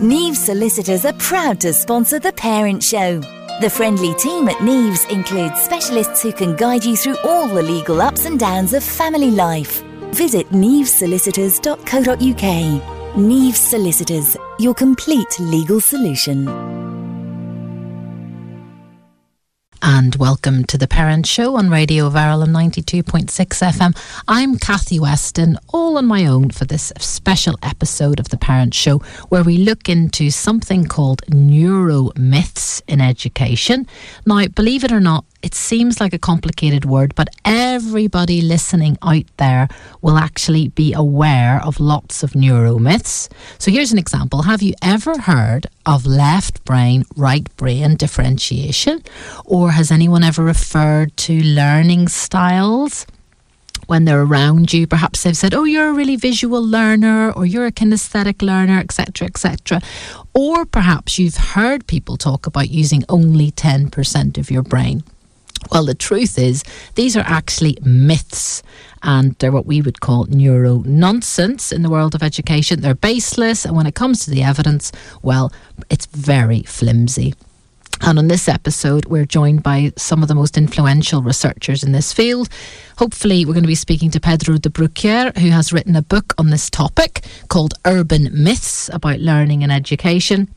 Neves 0.00 0.36
Solicitors 0.36 1.04
are 1.06 1.14
proud 1.14 1.58
to 1.60 1.72
sponsor 1.72 2.18
The 2.18 2.32
Parent 2.32 2.82
Show. 2.82 3.20
The 3.62 3.70
friendly 3.70 4.12
team 4.16 4.46
at 4.46 4.56
Neves 4.56 5.08
includes 5.08 5.62
specialists 5.62 6.22
who 6.22 6.34
can 6.34 6.54
guide 6.54 6.84
you 6.84 6.96
through 6.96 7.16
all 7.24 7.48
the 7.48 7.62
legal 7.62 8.02
ups 8.02 8.26
and 8.26 8.38
downs 8.38 8.74
of 8.74 8.84
family 8.84 9.30
life. 9.30 9.82
Visit 10.12 10.50
nevesolicitors.co.uk. 10.50 13.16
Neves 13.16 13.56
Solicitors, 13.56 14.36
your 14.58 14.74
complete 14.74 15.40
legal 15.40 15.80
solution 15.80 16.85
and 19.82 20.16
welcome 20.16 20.64
to 20.64 20.78
the 20.78 20.88
Parent 20.88 21.26
Show 21.26 21.56
on 21.56 21.70
Radio 21.70 22.08
Verulam 22.10 22.48
92.6 22.48 23.26
FM. 23.28 24.22
I'm 24.28 24.58
Kathy 24.58 24.98
Weston, 24.98 25.58
all 25.72 25.98
on 25.98 26.06
my 26.06 26.26
own 26.26 26.50
for 26.50 26.64
this 26.64 26.92
special 26.98 27.58
episode 27.62 28.20
of 28.20 28.28
the 28.28 28.36
Parent 28.36 28.74
Show, 28.74 28.98
where 29.28 29.42
we 29.42 29.58
look 29.58 29.88
into 29.88 30.30
something 30.30 30.86
called 30.86 31.22
neuro 31.28 32.10
myths 32.16 32.82
in 32.88 33.00
education. 33.00 33.86
Now, 34.24 34.46
believe 34.48 34.84
it 34.84 34.92
or 34.92 35.00
not, 35.00 35.24
it 35.46 35.54
seems 35.54 36.00
like 36.00 36.12
a 36.12 36.18
complicated 36.18 36.84
word, 36.84 37.14
but 37.14 37.28
everybody 37.44 38.42
listening 38.42 38.98
out 39.00 39.28
there 39.36 39.68
will 40.02 40.18
actually 40.18 40.66
be 40.70 40.92
aware 40.92 41.62
of 41.62 41.78
lots 41.78 42.24
of 42.24 42.32
neuromyths. 42.32 43.28
So 43.56 43.70
here's 43.70 43.92
an 43.92 43.98
example. 43.98 44.42
Have 44.42 44.60
you 44.60 44.74
ever 44.82 45.16
heard 45.20 45.68
of 45.86 46.04
left 46.04 46.64
brain, 46.64 47.04
right 47.14 47.46
brain 47.56 47.94
differentiation? 47.94 49.04
Or 49.44 49.70
has 49.70 49.92
anyone 49.92 50.24
ever 50.24 50.42
referred 50.42 51.16
to 51.28 51.34
learning 51.40 52.08
styles? 52.08 53.06
when 53.86 54.04
they're 54.04 54.22
around 54.22 54.72
you. 54.72 54.84
Perhaps 54.84 55.22
they've 55.22 55.36
said, 55.36 55.54
"Oh, 55.54 55.62
you're 55.62 55.90
a 55.90 55.92
really 55.92 56.16
visual 56.16 56.60
learner," 56.60 57.30
or 57.30 57.46
"You're 57.46 57.66
a 57.66 57.70
kinesthetic 57.80 58.42
learner," 58.42 58.80
etc., 58.80 59.28
etc. 59.28 59.80
Or 60.34 60.64
perhaps 60.64 61.20
you've 61.20 61.36
heard 61.54 61.86
people 61.86 62.16
talk 62.16 62.48
about 62.48 62.70
using 62.70 63.04
only 63.08 63.52
ten 63.52 63.88
percent 63.90 64.38
of 64.38 64.50
your 64.50 64.64
brain. 64.64 65.04
Well, 65.70 65.84
the 65.84 65.94
truth 65.94 66.38
is, 66.38 66.62
these 66.94 67.16
are 67.16 67.24
actually 67.26 67.78
myths 67.82 68.62
and 69.02 69.34
they're 69.38 69.52
what 69.52 69.66
we 69.66 69.80
would 69.80 70.00
call 70.00 70.24
neuro 70.26 70.82
nonsense 70.84 71.72
in 71.72 71.82
the 71.82 71.90
world 71.90 72.14
of 72.14 72.22
education. 72.22 72.80
They're 72.80 72.94
baseless, 72.94 73.64
and 73.64 73.76
when 73.76 73.86
it 73.86 73.94
comes 73.94 74.24
to 74.24 74.30
the 74.30 74.42
evidence, 74.42 74.92
well, 75.22 75.52
it's 75.90 76.06
very 76.06 76.62
flimsy. 76.62 77.34
And 78.02 78.18
on 78.18 78.28
this 78.28 78.46
episode, 78.46 79.06
we're 79.06 79.24
joined 79.24 79.62
by 79.62 79.92
some 79.96 80.22
of 80.22 80.28
the 80.28 80.34
most 80.34 80.58
influential 80.58 81.22
researchers 81.22 81.82
in 81.82 81.92
this 81.92 82.12
field. 82.12 82.48
Hopefully, 82.98 83.46
we're 83.46 83.54
going 83.54 83.62
to 83.62 83.68
be 83.68 83.74
speaking 83.74 84.10
to 84.10 84.20
Pedro 84.20 84.58
de 84.58 84.68
Bruyckere, 84.68 85.36
who 85.38 85.50
has 85.50 85.72
written 85.72 85.96
a 85.96 86.02
book 86.02 86.34
on 86.36 86.50
this 86.50 86.68
topic 86.68 87.24
called 87.48 87.74
Urban 87.86 88.28
Myths 88.32 88.90
about 88.92 89.20
Learning 89.20 89.62
and 89.62 89.72
Education 89.72 90.54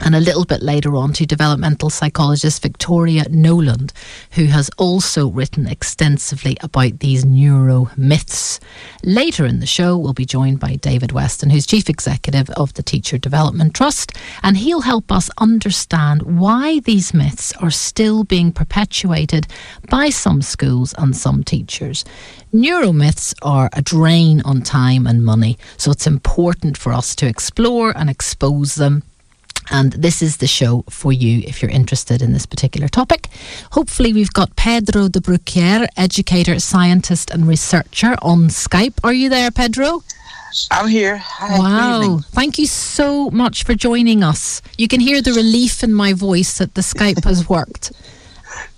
and 0.00 0.14
a 0.14 0.20
little 0.20 0.44
bit 0.44 0.62
later 0.62 0.94
on 0.96 1.12
to 1.14 1.26
developmental 1.26 1.90
psychologist 1.90 2.62
Victoria 2.62 3.24
Knowland, 3.24 3.92
who 4.32 4.46
has 4.46 4.70
also 4.78 5.28
written 5.28 5.66
extensively 5.66 6.56
about 6.62 7.00
these 7.00 7.24
neuro 7.24 7.90
myths. 7.96 8.60
Later 9.02 9.46
in 9.46 9.60
the 9.60 9.66
show, 9.66 9.96
we'll 9.96 10.12
be 10.12 10.26
joined 10.26 10.60
by 10.60 10.76
David 10.76 11.12
Weston, 11.12 11.50
who's 11.50 11.66
chief 11.66 11.88
executive 11.88 12.50
of 12.50 12.74
the 12.74 12.82
Teacher 12.82 13.18
Development 13.18 13.74
Trust, 13.74 14.12
and 14.42 14.56
he'll 14.56 14.82
help 14.82 15.10
us 15.10 15.30
understand 15.38 16.22
why 16.22 16.80
these 16.80 17.14
myths 17.14 17.52
are 17.60 17.70
still 17.70 18.24
being 18.24 18.52
perpetuated 18.52 19.46
by 19.88 20.10
some 20.10 20.42
schools 20.42 20.94
and 20.98 21.16
some 21.16 21.42
teachers. 21.42 22.04
Neuromyths 22.52 23.34
are 23.42 23.70
a 23.72 23.82
drain 23.82 24.42
on 24.44 24.62
time 24.62 25.06
and 25.06 25.24
money, 25.24 25.58
so 25.76 25.90
it's 25.90 26.06
important 26.06 26.76
for 26.76 26.92
us 26.92 27.14
to 27.16 27.26
explore 27.26 27.96
and 27.96 28.08
expose 28.08 28.76
them 28.76 29.02
and 29.70 29.92
this 29.92 30.22
is 30.22 30.38
the 30.38 30.46
show 30.46 30.84
for 30.88 31.12
you 31.12 31.42
if 31.46 31.62
you're 31.62 31.70
interested 31.70 32.22
in 32.22 32.32
this 32.32 32.46
particular 32.46 32.88
topic. 32.88 33.28
Hopefully, 33.72 34.12
we've 34.12 34.32
got 34.32 34.56
Pedro 34.56 35.08
de 35.08 35.20
Bruyckere, 35.20 35.86
educator, 35.96 36.58
scientist, 36.60 37.30
and 37.30 37.46
researcher 37.46 38.16
on 38.22 38.48
Skype. 38.48 38.94
Are 39.04 39.12
you 39.12 39.28
there, 39.28 39.50
Pedro? 39.50 40.02
I'm 40.70 40.88
here. 40.88 41.18
Hi, 41.18 41.58
wow. 41.58 42.20
Thank 42.30 42.58
you 42.58 42.66
so 42.66 43.30
much 43.30 43.64
for 43.64 43.74
joining 43.74 44.22
us. 44.22 44.62
You 44.78 44.88
can 44.88 45.00
hear 45.00 45.20
the 45.20 45.32
relief 45.32 45.82
in 45.82 45.92
my 45.92 46.12
voice 46.12 46.58
that 46.58 46.74
the 46.74 46.80
Skype 46.80 47.24
has 47.24 47.48
worked. 47.56 47.92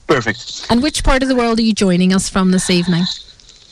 Perfect. 0.06 0.66
And 0.70 0.82
which 0.82 1.04
part 1.04 1.22
of 1.22 1.28
the 1.28 1.36
world 1.36 1.58
are 1.58 1.62
you 1.62 1.74
joining 1.74 2.12
us 2.14 2.28
from 2.28 2.50
this 2.50 2.70
evening? 2.70 3.04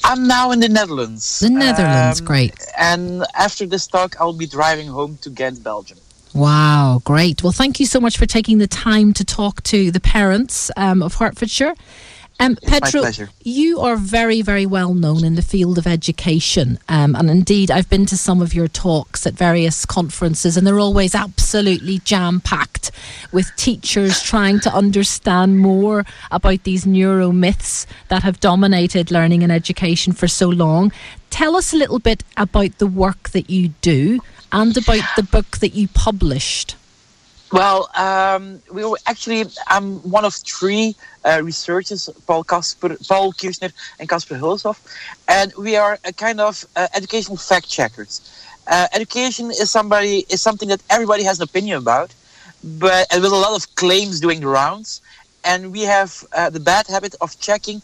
I'm 0.05 0.29
now 0.29 0.53
in 0.53 0.61
the 0.61 0.69
Netherlands. 0.69 1.41
The 1.41 1.51
Netherlands, 1.51 2.21
um, 2.21 2.27
great. 2.27 2.55
And 2.79 3.25
after 3.35 3.67
this 3.67 3.89
talk, 3.89 4.15
I'll 4.21 4.33
be 4.33 4.47
driving 4.47 4.87
home 4.87 5.19
to 5.23 5.31
Ghent, 5.31 5.65
Belgium. 5.65 5.99
Wow, 6.37 7.01
great. 7.03 7.43
Well, 7.43 7.53
thank 7.53 7.81
you 7.81 7.87
so 7.87 7.99
much 7.99 8.19
for 8.19 8.27
taking 8.27 8.59
the 8.59 8.67
time 8.67 9.15
to 9.15 9.25
talk 9.25 9.63
to 9.65 9.91
the 9.91 10.01
parents 10.01 10.71
um, 10.77 11.03
of 11.03 11.15
Hertfordshire. 11.15 11.75
Um, 12.39 12.57
Pedro, 12.57 13.11
you 13.43 13.81
are 13.81 13.97
very, 13.97 14.43
very 14.43 14.67
well 14.67 14.93
known 14.93 15.25
in 15.25 15.37
the 15.37 15.43
field 15.43 15.79
of 15.79 15.87
education. 15.87 16.79
Um, 16.91 17.15
and 17.15 17.31
indeed, 17.31 17.71
I've 17.71 17.89
been 17.89 18.05
to 18.07 18.19
some 18.19 18.43
of 18.43 18.53
your 18.53 18.69
talks 18.69 19.27
at 19.27 19.33
various 19.33 19.87
conferences, 19.87 20.59
and 20.59 20.67
they're 20.67 20.79
always 20.79 21.15
absolutely 21.15 22.01
jam 22.01 22.41
packed 22.41 22.91
with 23.33 23.51
teachers 23.57 24.23
trying 24.23 24.61
to 24.61 24.75
understand 24.75 25.61
more 25.61 26.05
about 26.31 26.65
these 26.65 26.85
neuro 26.87 27.33
myths 27.33 27.87
that 28.09 28.25
have 28.25 28.41
dominated 28.41 29.11
learning 29.11 29.43
and 29.43 29.51
education 29.51 30.13
for 30.13 30.29
so 30.29 30.51
long. 30.51 30.93
Tell 31.31 31.57
us 31.57 31.73
a 31.73 31.77
little 31.77 31.99
bit 31.99 32.23
about 32.37 32.77
the 32.77 32.87
work 32.87 33.31
that 33.31 33.49
you 33.49 33.69
do 33.81 34.21
and 34.53 34.77
about 34.77 35.05
the 35.17 35.23
book 35.23 35.59
that 35.59 35.75
you 35.75 35.89
published. 35.89 36.77
Well, 37.53 37.89
um, 37.97 38.61
we 38.73 38.85
were 38.85 38.99
actually, 39.07 39.45
I'm 39.69 39.99
one 40.11 40.25
of 40.25 40.35
three 40.35 40.97
uh, 41.25 41.41
researchers, 41.45 42.11
Paul, 42.27 42.43
Casper, 42.43 42.97
Paul 43.07 43.33
Kirschner 43.33 43.71
and 44.01 44.09
Casper 44.09 44.35
Hulshof, 44.35 44.79
and 45.29 45.53
we 45.55 45.77
are 45.77 45.99
a 46.05 46.13
kind 46.13 46.41
of 46.41 46.65
uh, 46.75 46.89
educational 46.95 47.37
fact 47.37 47.69
checkers. 47.69 48.21
Uh, 48.67 48.89
education 48.93 49.51
is 49.51 49.71
somebody 49.71 50.27
is 50.29 50.43
something 50.43 50.69
that 50.69 50.83
everybody 50.91 51.23
has 51.23 51.39
an 51.39 51.45
opinion 51.45 51.79
about, 51.79 52.13
but 52.65 53.07
with 53.15 53.25
a 53.25 53.29
lot 53.29 53.55
of 53.55 53.73
claims 53.77 54.19
doing 54.19 54.41
the 54.41 54.49
rounds, 54.49 55.01
and 55.45 55.73
we 55.73 55.83
have 55.83 56.25
uh, 56.33 56.51
the 56.51 56.59
bad 56.59 56.89
habit 56.89 57.15
of 57.21 57.39
checking 57.39 57.81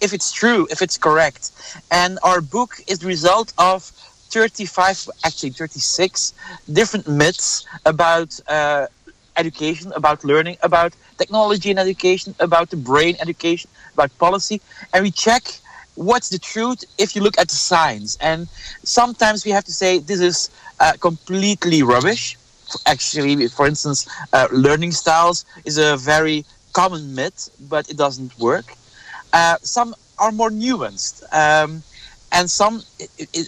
if 0.00 0.12
it's 0.12 0.32
true, 0.32 0.66
if 0.70 0.82
it's 0.82 0.98
correct. 0.98 1.52
And 1.90 2.18
our 2.24 2.40
book 2.40 2.80
is 2.88 2.98
the 2.98 3.06
result 3.06 3.52
of 3.58 3.92
35, 4.34 5.08
actually 5.24 5.50
36 5.50 6.34
different 6.72 7.08
myths 7.08 7.66
about 7.86 8.40
uh, 8.48 8.86
education, 9.36 9.92
about 9.96 10.24
learning, 10.24 10.56
about 10.62 10.94
technology 11.18 11.70
and 11.70 11.78
education, 11.80 12.34
about 12.40 12.70
the 12.70 12.76
brain 12.76 13.16
education, 13.20 13.70
about 13.94 14.16
policy. 14.18 14.60
And 14.92 15.04
we 15.04 15.10
check 15.12 15.42
what's 15.94 16.28
the 16.30 16.38
truth 16.38 16.84
if 16.98 17.14
you 17.16 17.22
look 17.22 17.38
at 17.38 17.48
the 17.48 17.54
science. 17.56 18.16
And 18.20 18.48
sometimes 18.84 19.44
we 19.44 19.52
have 19.52 19.64
to 19.64 19.72
say 19.72 19.98
this 19.98 20.20
is 20.20 20.50
uh, 20.80 20.92
completely 21.00 21.82
rubbish. 21.82 22.36
Actually, 22.86 23.48
for 23.48 23.66
instance, 23.66 24.06
uh, 24.32 24.48
learning 24.52 24.92
styles 24.92 25.44
is 25.64 25.78
a 25.78 25.96
very 25.96 26.44
common 26.72 27.14
myth, 27.14 27.50
but 27.60 27.88
it 27.90 27.96
doesn't 27.96 28.38
work. 28.38 28.74
Uh, 29.32 29.56
some 29.62 29.94
are 30.18 30.32
more 30.32 30.50
nuanced. 30.50 31.22
Um, 31.32 31.82
and 32.34 32.50
some 32.50 32.82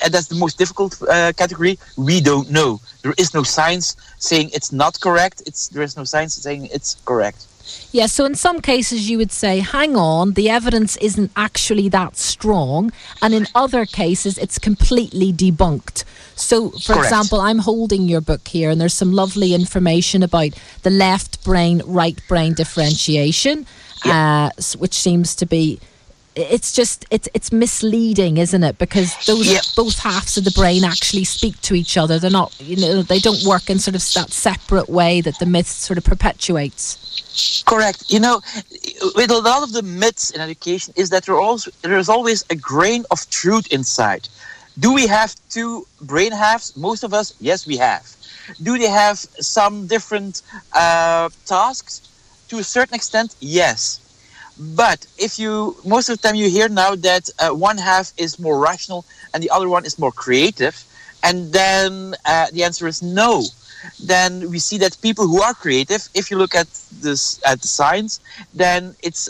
and 0.03 0.13
that's 0.13 0.29
the 0.29 0.35
most 0.45 0.59
difficult 0.59 1.01
uh, 1.03 1.33
category 1.37 1.79
we 1.97 2.21
don't 2.21 2.51
know 2.51 2.81
there 3.03 3.15
is 3.19 3.35
no 3.35 3.43
science 3.43 3.97
saying 4.19 4.51
it's 4.53 4.73
not 4.73 5.01
correct 5.01 5.43
it's 5.47 5.69
there 5.69 5.83
is 5.83 5.97
no 5.97 6.05
science 6.05 6.35
saying 6.35 6.69
it's 6.73 6.97
correct 7.05 7.47
yeah, 7.91 8.07
so 8.07 8.25
in 8.25 8.35
some 8.35 8.61
cases 8.61 9.11
you 9.11 9.19
would 9.19 9.33
say, 9.33 9.61
hang 9.61 9.97
on, 9.97 10.35
the 10.35 10.49
evidence 10.49 10.97
isn't 10.99 11.33
actually 11.37 11.89
that 11.89 12.17
strong. 12.17 12.93
And 13.21 13.35
in 13.35 13.47
other 13.55 13.85
cases, 13.87 14.39
it's 14.39 14.59
completely 14.59 15.33
debunked. 15.33 16.05
So, 16.37 16.71
for 16.71 16.95
Correct. 16.95 17.07
example, 17.07 17.41
I'm 17.41 17.59
holding 17.59 18.03
your 18.03 18.21
book 18.21 18.47
here, 18.47 18.71
and 18.71 18.81
there's 18.81 18.95
some 18.95 19.13
lovely 19.13 19.55
information 19.55 20.23
about 20.23 20.51
the 20.83 20.91
left 20.91 21.43
brain, 21.45 21.83
right 21.87 22.21
brain 22.29 22.53
differentiation, 22.53 23.67
yeah. 24.05 24.51
uh, 24.55 24.63
which 24.79 24.95
seems 24.95 25.35
to 25.37 25.47
be 25.47 25.81
it's 26.37 26.73
just 26.73 27.07
it's 27.11 27.29
it's 27.33 27.51
misleading, 27.51 28.37
isn't 28.37 28.63
it? 28.63 28.79
Because 28.79 29.17
those 29.27 29.51
yep. 29.51 29.65
both 29.75 29.99
halves 29.99 30.37
of 30.37 30.45
the 30.45 30.51
brain 30.51 30.85
actually 30.85 31.25
speak 31.25 31.61
to 31.63 31.75
each 31.75 31.97
other. 31.97 32.19
They're 32.19 32.31
not, 32.31 32.55
you 32.61 32.77
know, 32.77 33.03
they 33.03 33.19
don't 33.19 33.43
work 33.45 33.71
in 33.71 33.79
sort 33.79 33.95
of 33.95 34.03
that 34.15 34.31
separate 34.31 34.89
way 34.89 35.23
that 35.23 35.39
the 35.39 35.47
myth 35.47 35.67
sort 35.67 35.97
of 35.97 36.05
perpetuates. 36.05 37.63
Correct. 37.67 38.13
You 38.13 38.21
know, 38.21 38.41
with 39.15 39.31
a 39.31 39.41
lot 39.41 39.63
of 39.63 39.73
the 39.73 39.83
myths 39.83 40.31
in 40.31 40.41
education 40.41 40.93
is 40.97 41.09
that 41.11 41.25
there 41.25 41.41
also 41.41 41.71
there 41.83 41.99
is 41.99 42.09
always 42.09 42.45
a 42.51 42.55
grain 42.55 43.05
of 43.11 43.29
truth 43.31 43.73
inside. 43.73 44.29
Do 44.79 44.93
we 44.93 45.07
have 45.07 45.35
two 45.49 45.87
brain 46.03 46.33
halves? 46.33 46.77
Most 46.77 47.03
of 47.03 47.15
us, 47.15 47.35
yes, 47.41 47.67
we 47.67 47.79
have. 47.79 48.05
Do 48.63 48.77
they 48.77 48.91
have 48.91 49.19
some 49.19 49.87
different 49.87 50.43
uh, 50.75 51.31
tasks? 51.47 52.03
To 52.49 52.59
a 52.59 52.63
certain 52.63 52.95
extent, 52.95 53.35
yes 53.41 54.06
but 54.59 55.07
if 55.19 55.39
you, 55.39 55.77
most 55.85 56.09
of 56.09 56.21
the 56.21 56.27
time 56.27 56.37
you 56.37 56.49
hear 56.49 56.69
now 56.69 56.95
that 56.97 57.29
uh, 57.39 57.51
one 57.51 57.79
half 57.79 58.13
is 58.17 58.39
more 58.39 58.59
rational 58.59 59.05
and 59.35 59.43
the 59.43 59.51
other 59.51 59.69
one 59.69 59.85
is 59.85 59.99
more 59.99 60.13
creative, 60.13 60.83
and 61.23 61.53
then 61.53 62.15
uh, 62.25 62.47
the 62.53 62.65
answer 62.65 62.87
is 62.87 63.03
no. 63.03 63.45
then 64.03 64.51
we 64.51 64.59
see 64.59 64.79
that 64.79 64.97
people 65.03 65.27
who 65.27 65.41
are 65.43 65.55
creative, 65.55 66.09
if 66.15 66.31
you 66.31 66.37
look 66.39 66.55
at 66.55 66.67
this 67.01 67.41
at 67.45 67.61
the 67.61 67.69
science, 67.69 68.21
then 68.55 68.95
it's 69.03 69.29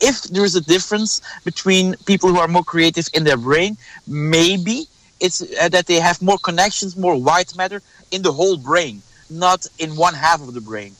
if 0.00 0.22
there 0.24 0.44
is 0.44 0.54
a 0.54 0.60
difference 0.60 1.20
between 1.44 1.94
people 2.06 2.28
who 2.30 2.38
are 2.38 2.48
more 2.48 2.64
creative 2.64 3.08
in 3.14 3.24
their 3.24 3.36
brain, 3.36 3.76
maybe 4.06 4.86
it's 5.20 5.40
uh, 5.42 5.68
that 5.70 5.86
they 5.86 6.00
have 6.08 6.20
more 6.20 6.38
connections, 6.38 6.96
more 6.96 7.16
white 7.16 7.56
matter 7.56 7.80
in 8.10 8.22
the 8.22 8.32
whole 8.32 8.56
brain, 8.56 9.02
not 9.30 9.66
in 9.78 9.96
one 9.96 10.14
half 10.14 10.40
of 10.42 10.54
the 10.54 10.60
brain. 10.60 10.94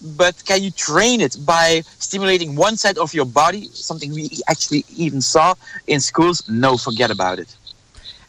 But 0.00 0.44
can 0.44 0.62
you 0.62 0.70
train 0.70 1.20
it 1.20 1.36
by 1.44 1.82
stimulating 1.98 2.54
one 2.56 2.76
side 2.76 2.98
of 2.98 3.12
your 3.14 3.26
body? 3.26 3.68
Something 3.72 4.12
we 4.12 4.30
actually 4.48 4.84
even 4.96 5.20
saw 5.20 5.54
in 5.86 6.00
schools. 6.00 6.48
No, 6.48 6.76
forget 6.76 7.10
about 7.10 7.38
it. 7.38 7.54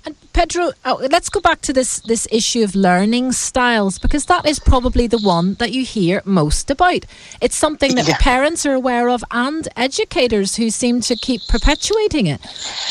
And 0.06 0.16
Pedro, 0.32 0.72
oh, 0.86 1.08
let's 1.12 1.30
go 1.30 1.42
back 1.42 1.60
to 1.62 1.74
this 1.74 2.00
this 2.00 2.26
issue 2.32 2.64
of 2.64 2.74
learning 2.74 3.34
styles 3.34 4.00
because 4.00 4.26
that 4.26 4.46
is 4.46 4.58
probably 4.58 5.08
the 5.08 5.18
one 5.20 5.56
that 5.56 5.72
you 5.74 5.84
hear 5.84 6.22
most 6.24 6.72
about. 6.72 7.04
It's 7.42 7.58
something 7.58 7.96
that 7.96 8.08
Yeah. 8.08 8.18
parents 8.20 8.66
are 8.66 8.74
aware 8.74 9.10
of 9.10 9.24
and 9.30 9.68
educators 9.76 10.56
who 10.56 10.70
seem 10.70 11.02
to 11.02 11.16
keep 11.18 11.42
perpetuating 11.50 12.28
it. 12.28 12.40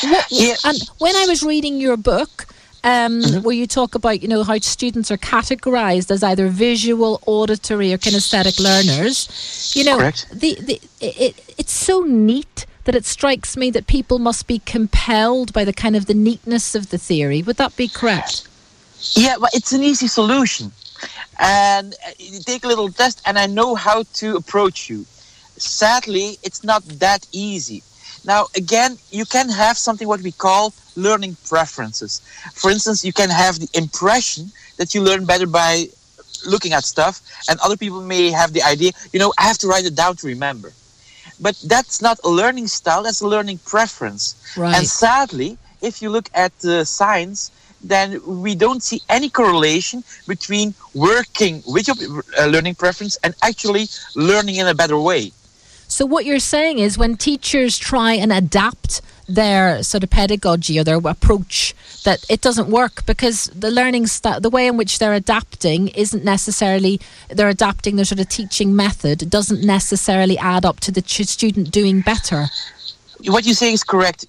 What, 0.03 0.25
Yeah. 0.29 0.55
And 0.63 0.77
when 0.99 1.15
I 1.15 1.25
was 1.25 1.41
reading 1.41 1.81
your 1.81 1.97
book, 1.97 2.45
um, 2.83 3.21
Mm-hmm. 3.21 3.41
where 3.41 3.55
you 3.55 3.67
talk 3.67 3.95
about 3.95 4.21
you 4.21 4.27
know 4.27 4.43
how 4.43 4.57
students 4.59 5.11
are 5.11 5.17
categorized 5.17 6.11
as 6.11 6.23
either 6.23 6.47
visual, 6.47 7.21
auditory, 7.25 7.91
or 7.93 7.97
kinesthetic 7.97 8.59
learners, 8.59 9.73
you 9.75 9.83
know, 9.83 9.97
Correct. 9.97 10.27
the, 10.31 10.55
the 10.55 10.81
it, 11.01 11.55
it's 11.57 11.73
so 11.73 12.01
neat 12.03 12.65
that 12.85 12.95
it 12.95 13.05
strikes 13.05 13.55
me 13.57 13.69
that 13.71 13.85
people 13.87 14.17
must 14.19 14.47
be 14.47 14.59
compelled 14.59 15.51
by 15.53 15.63
the 15.65 15.73
kind 15.73 15.95
of 15.95 16.05
the 16.05 16.13
neatness 16.13 16.73
of 16.75 16.89
the 16.89 16.97
theory. 16.97 17.41
Would 17.41 17.57
that 17.57 17.75
be 17.75 17.87
correct? 17.87 18.47
Yeah, 19.13 19.35
but 19.39 19.51
it's 19.53 19.71
an 19.73 19.83
easy 19.83 20.07
solution. 20.07 20.71
And 21.39 21.93
uh, 22.05 22.11
you 22.17 22.39
take 22.39 22.63
a 22.63 22.67
little 22.67 22.89
test, 22.89 23.21
and 23.25 23.37
I 23.37 23.45
know 23.45 23.75
how 23.75 24.03
to 24.15 24.35
approach 24.35 24.89
you. 24.89 25.05
Sadly, 25.57 26.37
it's 26.43 26.63
not 26.63 26.83
that 26.99 27.27
easy. 27.31 27.83
Now, 28.29 28.45
again, 28.55 28.91
you 29.09 29.25
can 29.25 29.49
have 29.49 29.75
something 29.75 30.07
what 30.07 30.21
we 30.21 30.31
call 30.31 30.71
learning 30.95 31.33
preferences. 31.53 32.21
For 32.53 32.69
instance, 32.69 33.03
you 33.03 33.11
can 33.21 33.31
have 33.43 33.53
the 33.63 33.69
impression 33.73 34.51
that 34.77 34.93
you 34.93 35.01
learn 35.01 35.25
better 35.25 35.47
by 35.47 35.87
looking 36.45 36.73
at 36.77 36.83
stuff, 36.83 37.15
and 37.49 37.55
other 37.59 37.75
people 37.75 38.01
may 38.01 38.29
have 38.29 38.53
the 38.53 38.61
idea, 38.61 38.91
you 39.13 39.19
know, 39.19 39.33
I 39.41 39.43
have 39.49 39.57
to 39.63 39.67
write 39.67 39.85
it 39.85 39.95
down 39.95 40.13
to 40.17 40.27
remember. 40.27 40.71
But 41.41 41.55
that's 41.73 42.03
not 42.07 42.19
a 42.23 42.29
learning 42.29 42.67
style, 42.67 43.01
that's 43.01 43.21
a 43.21 43.27
learning 43.35 43.59
preference. 43.73 44.23
Right. 44.55 44.75
And 44.75 44.85
sadly, 44.85 45.57
if 45.81 45.99
you 46.01 46.11
look 46.11 46.29
at 46.35 46.51
the 46.59 46.85
science, 46.85 47.49
then 47.81 48.07
we 48.43 48.53
don't 48.53 48.83
see 48.83 49.01
any 49.09 49.29
correlation 49.29 50.03
between 50.27 50.75
working 50.93 51.63
with 51.65 51.87
your 51.87 51.97
uh, 52.39 52.45
learning 52.45 52.75
preference 52.75 53.17
and 53.23 53.33
actually 53.41 53.85
learning 54.15 54.57
in 54.61 54.67
a 54.67 54.75
better 54.75 54.99
way. 54.99 55.31
So 55.89 56.05
what 56.05 56.23
you're 56.23 56.39
saying 56.39 56.77
is 56.77 56.97
when 56.99 57.17
teachers 57.17 57.77
try 57.77 58.13
and 58.13 58.31
adapt 58.31 59.01
their 59.27 59.81
sort 59.83 60.03
of 60.03 60.09
pedagogy 60.11 60.79
or 60.79 60.83
their 60.83 60.97
approach 60.97 61.73
that 62.03 62.23
it 62.29 62.41
doesn't 62.41 62.69
work 62.69 63.05
because 63.05 63.45
the 63.47 63.71
learning 63.71 64.05
st- 64.07 64.41
the 64.41 64.49
way 64.49 64.67
in 64.67 64.77
which 64.77 64.99
they're 64.99 65.13
adapting 65.13 65.89
isn't 65.89 66.23
necessarily 66.23 67.01
they're 67.29 67.49
adapting 67.49 67.95
their 67.95 68.05
sort 68.05 68.19
of 68.19 68.29
teaching 68.29 68.75
method 68.75 69.29
doesn't 69.29 69.63
necessarily 69.63 70.37
add 70.37 70.63
up 70.63 70.79
to 70.79 70.91
the 70.91 71.01
student 71.01 71.71
doing 71.71 72.01
better 72.01 72.47
What 73.25 73.45
you 73.45 73.53
say 73.53 73.73
is 73.73 73.83
correct. 73.83 74.27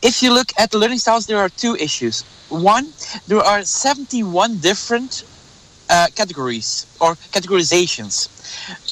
If 0.00 0.22
you 0.22 0.32
look 0.32 0.50
at 0.56 0.70
the 0.70 0.78
learning 0.78 0.96
styles, 0.98 1.26
there 1.26 1.36
are 1.36 1.50
two 1.50 1.76
issues. 1.76 2.24
One, 2.48 2.88
there 3.28 3.44
are 3.44 3.62
71 3.62 4.58
different 4.58 5.24
uh, 5.94 6.06
categories 6.20 6.68
or 7.00 7.10
categorizations, 7.36 8.14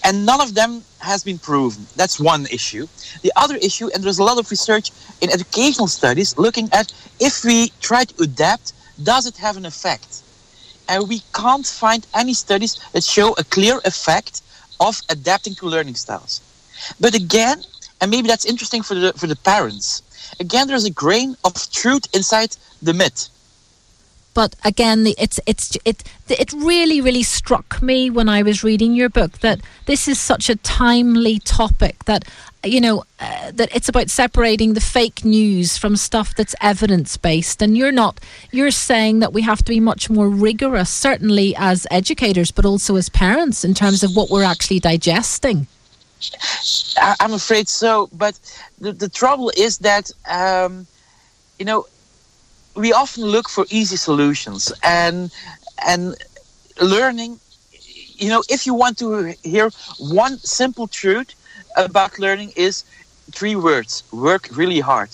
and 0.04 0.14
none 0.30 0.40
of 0.46 0.50
them 0.58 0.72
has 1.10 1.20
been 1.28 1.38
proven. 1.38 1.82
That's 2.00 2.16
one 2.32 2.42
issue. 2.58 2.84
The 3.26 3.32
other 3.42 3.56
issue, 3.68 3.86
and 3.92 3.98
there's 4.04 4.20
a 4.24 4.26
lot 4.30 4.38
of 4.42 4.46
research 4.56 4.86
in 5.22 5.28
educational 5.36 5.88
studies 5.88 6.28
looking 6.46 6.68
at 6.80 6.86
if 7.28 7.34
we 7.48 7.58
try 7.88 8.02
to 8.04 8.14
adapt, 8.28 8.66
does 9.02 9.24
it 9.30 9.36
have 9.44 9.56
an 9.60 9.66
effect? 9.72 10.10
And 10.90 11.08
we 11.12 11.18
can't 11.40 11.66
find 11.84 12.02
any 12.22 12.34
studies 12.34 12.72
that 12.92 13.04
show 13.16 13.28
a 13.42 13.44
clear 13.56 13.76
effect 13.92 14.34
of 14.86 14.94
adapting 15.08 15.54
to 15.60 15.64
learning 15.74 15.96
styles. 16.04 16.34
But 17.04 17.14
again, 17.14 17.58
and 18.00 18.10
maybe 18.10 18.26
that's 18.28 18.46
interesting 18.52 18.82
for 18.88 18.94
the 19.02 19.12
for 19.20 19.28
the 19.32 19.40
parents. 19.52 19.86
Again, 20.44 20.64
there's 20.68 20.88
a 20.92 20.94
grain 21.04 21.28
of 21.46 21.52
truth 21.80 22.04
inside 22.18 22.50
the 22.88 22.94
myth. 23.02 23.20
But 24.34 24.54
again 24.64 25.06
it's 25.18 25.38
it's 25.46 25.76
it 25.84 26.02
it 26.28 26.52
really 26.52 27.00
really 27.00 27.22
struck 27.22 27.82
me 27.82 28.10
when 28.10 28.28
I 28.28 28.42
was 28.42 28.64
reading 28.64 28.94
your 28.94 29.08
book 29.08 29.38
that 29.40 29.60
this 29.86 30.08
is 30.08 30.18
such 30.18 30.48
a 30.48 30.56
timely 30.56 31.38
topic 31.38 32.04
that 32.04 32.24
you 32.64 32.80
know 32.80 33.04
uh, 33.20 33.50
that 33.52 33.74
it's 33.74 33.88
about 33.88 34.08
separating 34.10 34.74
the 34.74 34.80
fake 34.80 35.24
news 35.24 35.76
from 35.76 35.96
stuff 35.96 36.34
that's 36.34 36.54
evidence 36.60 37.16
based 37.16 37.60
and 37.62 37.76
you're 37.76 37.92
not 37.92 38.20
you're 38.50 38.70
saying 38.70 39.18
that 39.18 39.32
we 39.32 39.42
have 39.42 39.58
to 39.58 39.70
be 39.70 39.80
much 39.80 40.08
more 40.08 40.28
rigorous 40.28 40.90
certainly 40.90 41.54
as 41.56 41.86
educators 41.90 42.50
but 42.50 42.64
also 42.64 42.96
as 42.96 43.08
parents 43.08 43.64
in 43.64 43.74
terms 43.74 44.02
of 44.02 44.14
what 44.16 44.30
we're 44.30 44.44
actually 44.44 44.80
digesting 44.80 45.66
I'm 47.20 47.32
afraid 47.32 47.68
so. 47.68 48.08
But 48.12 48.38
the, 48.78 48.92
the 48.92 49.08
trouble 49.08 49.52
is 49.56 49.78
that, 49.78 50.10
um, 50.30 50.86
you 51.58 51.64
know, 51.64 51.86
we 52.74 52.92
often 52.92 53.24
look 53.24 53.48
for 53.48 53.66
easy 53.70 53.96
solutions 53.96 54.72
and 54.82 55.30
and 55.86 56.14
learning. 56.80 57.40
You 58.16 58.28
know, 58.30 58.42
if 58.48 58.66
you 58.66 58.74
want 58.74 58.98
to 58.98 59.34
hear 59.42 59.70
one 59.98 60.38
simple 60.38 60.86
truth 60.88 61.34
about 61.76 62.18
learning, 62.18 62.52
is 62.56 62.84
three 63.34 63.56
words: 63.56 64.04
work 64.12 64.48
really 64.52 64.80
hard. 64.80 65.10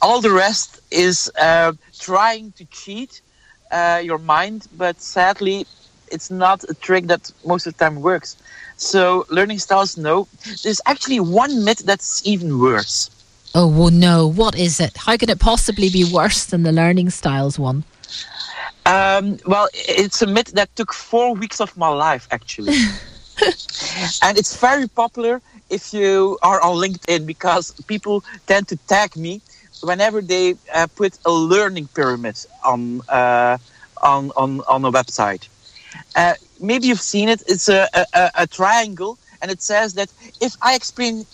All 0.00 0.20
the 0.20 0.30
rest 0.30 0.80
is 0.90 1.30
uh, 1.38 1.72
trying 1.98 2.52
to 2.52 2.64
cheat 2.66 3.22
uh, 3.70 4.00
your 4.02 4.18
mind, 4.18 4.66
but 4.72 5.00
sadly, 5.00 5.66
it's 6.10 6.30
not 6.30 6.64
a 6.68 6.74
trick 6.74 7.06
that 7.08 7.30
most 7.44 7.66
of 7.66 7.74
the 7.76 7.84
time 7.84 8.00
works. 8.00 8.36
So 8.76 9.24
learning 9.30 9.58
styles, 9.58 9.96
no. 9.96 10.28
There's 10.62 10.80
actually 10.86 11.20
one 11.20 11.64
myth 11.64 11.78
that's 11.84 12.24
even 12.26 12.58
worse. 12.58 13.10
Oh 13.54 13.66
well 13.66 13.90
no 13.90 14.26
what 14.26 14.56
is 14.56 14.80
it 14.80 14.96
how 14.96 15.16
can 15.16 15.28
it 15.30 15.38
possibly 15.38 15.88
be 15.90 16.04
worse 16.04 16.44
than 16.46 16.62
the 16.62 16.72
learning 16.72 17.10
styles 17.10 17.58
one 17.58 17.84
Um, 18.84 19.38
well, 19.46 19.68
it's 19.74 20.22
a 20.22 20.26
myth 20.26 20.52
that 20.54 20.74
took 20.74 20.92
four 20.92 21.34
weeks 21.34 21.60
of 21.60 21.76
my 21.76 21.88
life, 21.88 22.26
actually. 22.30 22.74
and 24.22 24.36
it's 24.36 24.56
very 24.56 24.88
popular 24.88 25.40
if 25.70 25.94
you 25.94 26.36
are 26.42 26.60
on 26.60 26.76
LinkedIn 26.76 27.24
because 27.24 27.70
people 27.86 28.24
tend 28.46 28.66
to 28.68 28.76
tag 28.88 29.16
me 29.16 29.40
whenever 29.82 30.20
they 30.20 30.56
uh, 30.74 30.86
put 30.96 31.16
a 31.24 31.30
learning 31.30 31.88
pyramid 31.94 32.36
on 32.64 33.00
uh, 33.08 33.56
on, 34.02 34.32
on 34.36 34.60
on 34.68 34.84
a 34.84 34.90
website. 34.90 35.48
Uh, 36.16 36.34
maybe 36.60 36.86
you've 36.88 37.00
seen 37.00 37.28
it. 37.28 37.42
It's 37.46 37.68
a, 37.68 37.88
a, 37.94 38.30
a 38.34 38.46
triangle, 38.46 39.16
and 39.42 39.50
it 39.50 39.60
says 39.60 39.92
that 39.94 40.08
if 40.40 40.56
I 40.62 40.74
explain 40.74 41.26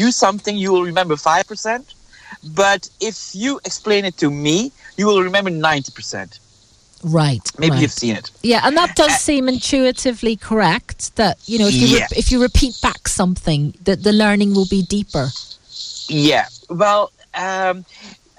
you 0.00 0.10
something, 0.10 0.56
you 0.56 0.72
will 0.72 0.82
remember 0.82 1.16
five 1.16 1.46
percent. 1.46 1.94
But 2.42 2.88
if 3.00 3.16
you 3.34 3.60
explain 3.64 4.04
it 4.04 4.16
to 4.18 4.30
me, 4.30 4.72
you 4.96 5.06
will 5.06 5.22
remember 5.22 5.50
ninety 5.50 5.92
percent. 5.92 6.40
right 7.02 7.46
Maybe 7.58 7.72
right. 7.72 7.82
you've 7.82 7.98
seen 8.04 8.14
it. 8.20 8.30
Yeah, 8.42 8.60
and 8.66 8.76
that 8.76 8.94
does 8.96 9.14
seem 9.20 9.48
intuitively 9.48 10.36
correct. 10.36 11.00
That 11.16 11.34
you 11.50 11.58
know, 11.58 11.68
if 11.68 11.74
you 11.74 11.86
Yeah. 11.86 12.06
re- 12.10 12.18
if 12.22 12.26
you 12.32 12.38
repeat 12.42 12.74
back 12.88 13.08
something, 13.08 13.62
that 13.86 14.02
the 14.02 14.12
learning 14.12 14.50
will 14.56 14.66
be 14.76 14.82
deeper. 14.82 15.26
Yeah. 16.08 16.46
Well, 16.68 17.02
um, 17.34 17.84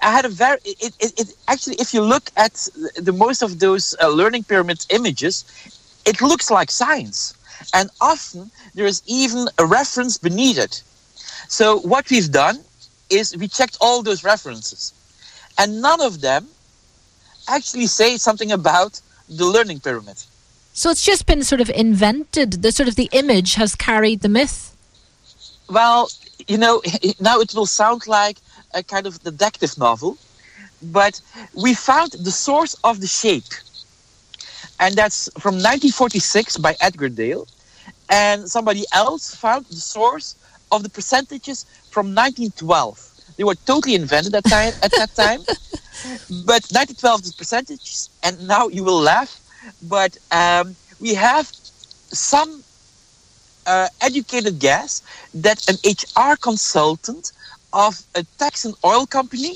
I 0.08 0.10
had 0.16 0.24
a 0.24 0.28
very. 0.28 0.58
It, 0.64 0.92
it, 1.04 1.12
it 1.20 1.28
actually, 1.52 1.76
if 1.84 1.94
you 1.94 2.02
look 2.02 2.30
at 2.36 2.54
the 3.08 3.12
most 3.24 3.40
of 3.42 3.50
those 3.64 3.84
uh, 4.00 4.08
learning 4.20 4.44
pyramids 4.44 4.86
images, 4.90 5.34
it 6.04 6.20
looks 6.20 6.50
like 6.50 6.70
science, 6.70 7.34
and 7.74 7.90
often 8.00 8.50
there 8.74 8.86
is 8.86 9.02
even 9.06 9.48
a 9.58 9.66
reference 9.66 10.18
beneath 10.18 10.58
it. 10.58 10.82
So 11.48 11.78
what 11.80 12.10
we've 12.10 12.30
done 12.30 12.58
is 13.10 13.36
we 13.36 13.48
checked 13.48 13.76
all 13.80 14.02
those 14.02 14.24
references, 14.24 14.92
and 15.58 15.82
none 15.82 16.00
of 16.00 16.20
them 16.20 16.48
actually 17.48 17.86
say 17.86 18.16
something 18.16 18.52
about 18.52 19.00
the 19.28 19.44
learning 19.44 19.80
pyramid. 19.80 20.22
So 20.72 20.90
it's 20.90 21.04
just 21.04 21.26
been 21.26 21.44
sort 21.44 21.60
of 21.60 21.70
invented. 21.70 22.62
The 22.62 22.72
sort 22.72 22.88
of 22.88 22.96
the 22.96 23.10
image 23.12 23.54
has 23.54 23.74
carried 23.74 24.20
the 24.20 24.28
myth. 24.28 24.74
Well, 25.68 26.08
you 26.48 26.58
know, 26.58 26.82
now 27.20 27.40
it 27.40 27.54
will 27.54 27.66
sound 27.66 28.06
like 28.06 28.38
a 28.74 28.82
kind 28.82 29.06
of 29.06 29.22
detective 29.22 29.76
novel, 29.76 30.16
but 30.82 31.20
we 31.54 31.74
found 31.74 32.12
the 32.12 32.30
source 32.30 32.74
of 32.84 33.00
the 33.00 33.06
shape. 33.06 33.44
And 34.82 34.96
that's 34.96 35.30
from 35.38 35.54
1946 35.54 36.58
by 36.58 36.74
Edgar 36.80 37.08
Dale. 37.08 37.46
And 38.10 38.50
somebody 38.50 38.84
else 38.92 39.32
found 39.32 39.66
the 39.66 39.76
source 39.76 40.34
of 40.72 40.82
the 40.82 40.90
percentages 40.90 41.64
from 41.90 42.06
1912. 42.06 43.36
They 43.36 43.44
were 43.44 43.54
totally 43.54 43.94
invented 43.94 44.34
at, 44.34 44.44
time, 44.44 44.72
at 44.82 44.92
that 44.96 45.14
time. 45.14 45.40
But 46.50 46.66
1912 46.74 47.22
is 47.22 47.32
percentages, 47.32 48.10
and 48.24 48.48
now 48.48 48.66
you 48.66 48.82
will 48.82 49.00
laugh. 49.00 49.32
but 49.82 50.18
um, 50.32 50.74
we 51.00 51.14
have 51.14 51.46
some 52.10 52.64
uh, 53.66 53.88
educated 54.00 54.58
guess 54.58 55.02
that 55.32 55.58
an 55.70 55.76
HR 55.86 56.34
consultant 56.34 57.30
of 57.72 58.02
a 58.16 58.24
Texan 58.38 58.74
oil 58.84 59.06
company 59.06 59.54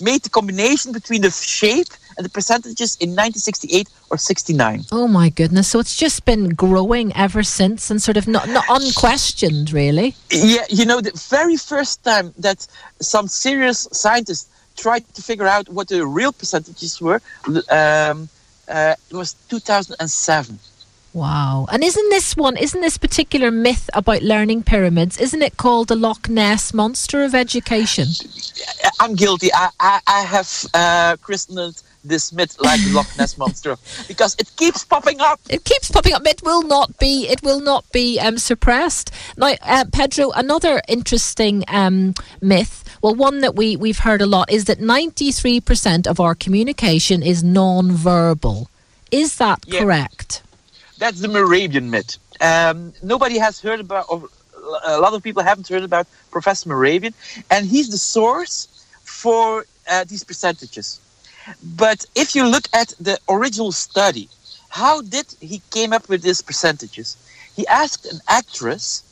made 0.00 0.22
the 0.22 0.30
combination 0.30 0.92
between 0.92 1.22
the 1.22 1.30
shape 1.30 1.92
and 2.20 2.26
the 2.26 2.30
percentages 2.30 2.96
in 3.00 3.10
1968 3.10 3.88
or 4.10 4.18
69. 4.18 4.84
Oh 4.92 5.08
my 5.08 5.30
goodness! 5.30 5.68
So 5.68 5.78
it's 5.78 5.96
just 5.96 6.26
been 6.26 6.50
growing 6.50 7.16
ever 7.16 7.42
since, 7.42 7.90
and 7.90 8.00
sort 8.02 8.18
of 8.18 8.28
not, 8.28 8.46
not 8.50 8.66
unquestioned, 8.68 9.72
really. 9.72 10.14
Yeah, 10.30 10.66
you 10.68 10.84
know, 10.84 11.00
the 11.00 11.12
very 11.30 11.56
first 11.56 12.04
time 12.04 12.34
that 12.36 12.66
some 13.00 13.26
serious 13.26 13.88
scientists 13.92 14.50
tried 14.76 15.08
to 15.14 15.22
figure 15.22 15.46
out 15.46 15.66
what 15.70 15.88
the 15.88 16.06
real 16.06 16.32
percentages 16.32 17.00
were, 17.00 17.22
um, 17.70 18.28
uh, 18.68 18.94
it 19.10 19.16
was 19.16 19.32
2007. 19.48 20.58
Wow. 21.12 21.66
And 21.72 21.82
isn't 21.82 22.10
this 22.10 22.36
one, 22.36 22.56
isn't 22.56 22.80
this 22.80 22.96
particular 22.96 23.50
myth 23.50 23.90
about 23.94 24.22
learning 24.22 24.62
pyramids, 24.62 25.18
isn't 25.18 25.42
it 25.42 25.56
called 25.56 25.88
the 25.88 25.96
Loch 25.96 26.28
Ness 26.28 26.72
Monster 26.72 27.24
of 27.24 27.34
Education? 27.34 28.08
I'm 29.00 29.16
guilty. 29.16 29.48
I, 29.52 29.70
I, 29.80 30.00
I 30.06 30.20
have 30.22 30.64
uh, 30.72 31.16
christened 31.20 31.82
this 32.04 32.32
myth 32.32 32.56
like 32.60 32.80
the 32.80 32.92
Loch 32.92 33.08
Ness 33.18 33.36
Monster 33.36 33.76
because 34.08 34.34
it 34.38 34.50
keeps 34.56 34.84
popping 34.84 35.20
up. 35.20 35.40
It 35.48 35.64
keeps 35.64 35.90
popping 35.90 36.14
up. 36.14 36.26
It 36.26 36.42
will 36.42 36.62
not 36.62 36.98
be, 36.98 37.28
it 37.28 37.42
will 37.42 37.60
not 37.60 37.84
be 37.92 38.18
um, 38.18 38.38
suppressed. 38.38 39.12
Now, 39.36 39.54
uh, 39.62 39.84
Pedro, 39.92 40.30
another 40.30 40.80
interesting 40.88 41.64
um, 41.68 42.14
myth 42.40 42.84
well, 43.02 43.14
one 43.14 43.40
that 43.40 43.56
we, 43.56 43.76
we've 43.76 44.00
heard 44.00 44.20
a 44.20 44.26
lot 44.26 44.50
is 44.50 44.66
that 44.66 44.78
93% 44.78 46.06
of 46.06 46.20
our 46.20 46.34
communication 46.34 47.22
is 47.22 47.42
non 47.42 47.92
verbal. 47.92 48.68
Is 49.10 49.36
that 49.36 49.60
yeah. 49.66 49.80
correct? 49.80 50.42
That's 50.98 51.20
the 51.20 51.28
Mehrabian 51.28 51.88
myth. 51.88 52.18
Um, 52.40 52.92
nobody 53.02 53.38
has 53.38 53.58
heard 53.60 53.80
about, 53.80 54.06
or 54.10 54.28
a 54.86 54.98
lot 54.98 55.14
of 55.14 55.22
people 55.22 55.42
haven't 55.42 55.68
heard 55.68 55.82
about 55.82 56.06
Professor 56.30 56.68
Mehrabian, 56.68 57.14
and 57.50 57.66
he's 57.66 57.88
the 57.88 57.98
source 57.98 58.86
for 59.02 59.64
uh, 59.88 60.04
these 60.04 60.24
percentages. 60.24 61.00
But 61.76 62.04
if 62.14 62.34
you 62.34 62.46
look 62.46 62.64
at 62.72 62.88
the 63.00 63.18
original 63.28 63.72
study, 63.72 64.28
how 64.68 65.02
did 65.02 65.26
he 65.40 65.62
came 65.70 65.92
up 65.92 66.08
with 66.08 66.22
these 66.22 66.42
percentages? 66.42 67.16
He 67.56 67.66
asked 67.66 68.06
an 68.06 68.20
actress 68.28 69.02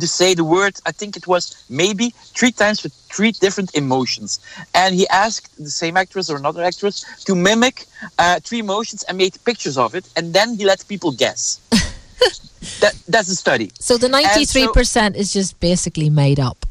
to 0.00 0.08
say 0.08 0.34
the 0.34 0.44
word, 0.44 0.74
I 0.86 0.92
think 0.92 1.16
it 1.16 1.26
was 1.26 1.64
maybe 1.70 2.10
three 2.10 2.50
times 2.50 2.82
with 2.82 2.92
three 2.92 3.32
different 3.32 3.74
emotions. 3.74 4.40
And 4.74 4.94
he 4.94 5.06
asked 5.08 5.56
the 5.56 5.70
same 5.70 5.96
actress 5.96 6.28
or 6.28 6.36
another 6.36 6.62
actress 6.62 7.04
to 7.24 7.34
mimic 7.34 7.86
uh, 8.18 8.40
three 8.40 8.58
emotions 8.58 9.04
and 9.04 9.16
made 9.18 9.36
pictures 9.44 9.78
of 9.78 9.94
it. 9.94 10.08
And 10.16 10.34
then 10.34 10.56
he 10.56 10.64
let 10.64 10.86
people 10.88 11.12
guess. 11.12 11.60
that, 12.80 12.94
that's 13.06 13.28
the 13.28 13.36
study. 13.36 13.70
So 13.78 13.96
the 13.96 14.08
93% 14.08 14.84
so, 14.84 15.18
is 15.18 15.32
just 15.32 15.60
basically 15.60 16.10
made 16.10 16.40
up. 16.40 16.66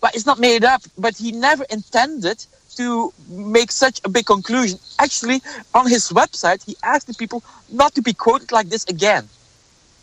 But 0.00 0.16
it's 0.16 0.26
not 0.26 0.40
made 0.40 0.64
up, 0.64 0.82
but 0.98 1.16
he 1.16 1.30
never 1.30 1.64
intended 1.70 2.44
to 2.76 3.12
make 3.28 3.70
such 3.72 4.00
a 4.04 4.08
big 4.08 4.26
conclusion. 4.26 4.78
Actually, 4.98 5.42
on 5.74 5.88
his 5.88 6.10
website, 6.10 6.64
he 6.64 6.76
asked 6.82 7.06
the 7.06 7.14
people 7.14 7.42
not 7.70 7.94
to 7.94 8.02
be 8.02 8.12
quoted 8.12 8.52
like 8.52 8.68
this 8.68 8.84
again. 8.84 9.28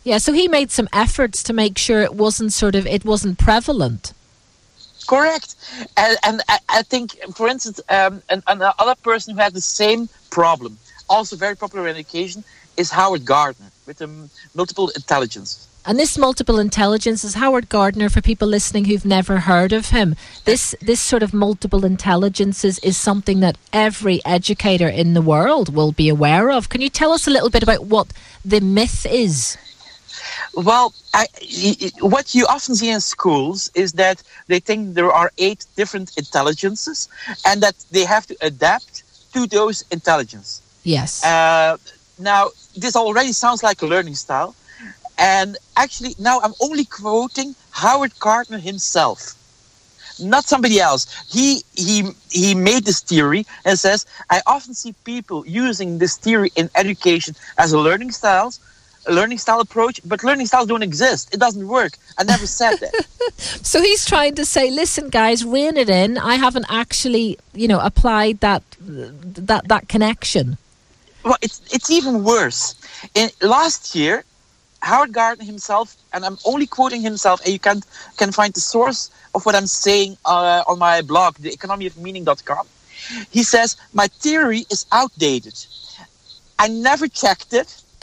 Yeah, 0.04 0.18
so 0.18 0.32
he 0.32 0.48
made 0.48 0.70
some 0.70 0.88
efforts 0.92 1.42
to 1.44 1.52
make 1.52 1.78
sure 1.78 2.00
it 2.00 2.14
wasn't 2.14 2.52
sort 2.52 2.74
of 2.74 2.86
it 2.86 3.04
wasn't 3.04 3.38
prevalent. 3.38 4.12
Correct, 5.06 5.56
and, 5.96 6.16
and 6.22 6.42
I, 6.48 6.58
I, 6.68 6.82
think, 6.82 7.16
for 7.34 7.48
instance, 7.48 7.80
um, 7.88 8.22
an, 8.28 8.42
another 8.46 8.94
person 9.02 9.34
who 9.34 9.40
had 9.40 9.52
the 9.52 9.60
same 9.60 10.08
problem, 10.30 10.78
also 11.08 11.36
very 11.36 11.56
popular 11.56 11.88
in 11.88 11.96
education, 11.96 12.44
is 12.76 12.90
Howard 12.90 13.24
Gardner 13.24 13.70
with 13.86 13.98
the 13.98 14.08
multiple 14.54 14.88
intelligence. 14.90 15.68
And 15.84 15.98
this 15.98 16.16
multiple 16.16 16.60
intelligence 16.60 17.24
is 17.24 17.34
Howard 17.34 17.68
Gardner 17.68 18.08
for 18.08 18.20
people 18.20 18.46
listening 18.46 18.84
who've 18.84 19.04
never 19.04 19.38
heard 19.40 19.72
of 19.72 19.90
him. 19.90 20.14
This 20.44 20.76
this 20.80 21.00
sort 21.00 21.24
of 21.24 21.34
multiple 21.34 21.84
intelligences 21.84 22.78
is 22.80 22.96
something 22.96 23.40
that 23.40 23.58
every 23.72 24.24
educator 24.24 24.88
in 24.88 25.14
the 25.14 25.22
world 25.22 25.74
will 25.74 25.90
be 25.90 26.08
aware 26.08 26.52
of. 26.52 26.68
Can 26.68 26.82
you 26.82 26.88
tell 26.88 27.10
us 27.10 27.26
a 27.26 27.30
little 27.30 27.50
bit 27.50 27.64
about 27.64 27.86
what 27.86 28.12
the 28.44 28.60
myth 28.60 29.04
is? 29.06 29.58
Well, 30.54 30.94
I, 31.14 31.26
what 32.00 32.32
you 32.32 32.46
often 32.46 32.76
see 32.76 32.90
in 32.90 33.00
schools 33.00 33.70
is 33.74 33.92
that 33.94 34.22
they 34.46 34.60
think 34.60 34.94
there 34.94 35.10
are 35.10 35.32
eight 35.38 35.66
different 35.74 36.16
intelligences 36.16 37.08
and 37.44 37.60
that 37.62 37.74
they 37.90 38.04
have 38.04 38.26
to 38.26 38.36
adapt 38.40 39.02
to 39.32 39.46
those 39.48 39.84
intelligences. 39.90 40.62
Yes. 40.84 41.24
Uh, 41.24 41.76
now, 42.18 42.50
this 42.76 42.94
already 42.94 43.32
sounds 43.32 43.62
like 43.62 43.82
a 43.82 43.86
learning 43.86 44.14
style. 44.14 44.54
And 45.22 45.56
actually, 45.76 46.16
now 46.18 46.40
I'm 46.40 46.54
only 46.60 46.84
quoting 46.84 47.54
Howard 47.70 48.12
Gardner 48.18 48.58
himself, 48.58 49.34
not 50.18 50.44
somebody 50.46 50.80
else. 50.80 51.06
He 51.30 51.62
he 51.74 52.10
he 52.28 52.56
made 52.56 52.84
this 52.84 52.98
theory 52.98 53.46
and 53.64 53.78
says 53.78 54.04
I 54.30 54.42
often 54.48 54.74
see 54.74 54.94
people 55.04 55.46
using 55.46 55.98
this 55.98 56.16
theory 56.16 56.50
in 56.56 56.68
education 56.74 57.36
as 57.56 57.72
a 57.72 57.78
learning 57.78 58.10
styles, 58.10 58.58
learning 59.08 59.38
style 59.38 59.60
approach, 59.60 60.00
but 60.04 60.24
learning 60.24 60.46
styles 60.46 60.66
don't 60.66 60.82
exist. 60.82 61.32
It 61.32 61.38
doesn't 61.38 61.68
work. 61.68 61.92
I 62.18 62.24
never 62.24 62.48
said 62.48 62.78
that. 62.80 62.92
so 63.70 63.80
he's 63.80 64.04
trying 64.04 64.34
to 64.34 64.44
say, 64.44 64.72
listen, 64.72 65.08
guys, 65.08 65.44
rein 65.44 65.76
it 65.76 65.88
in. 65.88 66.18
I 66.18 66.34
haven't 66.34 66.66
actually, 66.68 67.38
you 67.54 67.68
know, 67.68 67.78
applied 67.78 68.40
that 68.40 68.64
that 68.80 69.68
that 69.68 69.86
connection. 69.86 70.58
Well, 71.24 71.38
it's 71.40 71.60
it's 71.72 71.90
even 71.90 72.24
worse. 72.24 72.74
In 73.14 73.30
last 73.40 73.94
year, 73.94 74.24
Howard 74.82 75.12
Gardner 75.12 75.44
himself, 75.44 75.96
and 76.12 76.24
I'm 76.24 76.38
only 76.44 76.66
quoting 76.66 77.02
himself, 77.02 77.40
and 77.44 77.52
you 77.52 77.58
can 77.58 77.80
can 78.16 78.32
find 78.32 78.52
the 78.52 78.60
source 78.60 79.10
of 79.34 79.46
what 79.46 79.54
I'm 79.54 79.66
saying 79.66 80.16
uh, 80.24 80.64
on 80.66 80.78
my 80.78 81.02
blog, 81.02 81.36
theeconomyofmeaning.com. 81.36 82.66
He 83.30 83.42
says 83.42 83.76
my 83.92 84.08
theory 84.08 84.66
is 84.70 84.86
outdated. 84.92 85.56
I 86.58 86.68
never 86.68 87.08
checked 87.08 87.52
it 87.52 87.82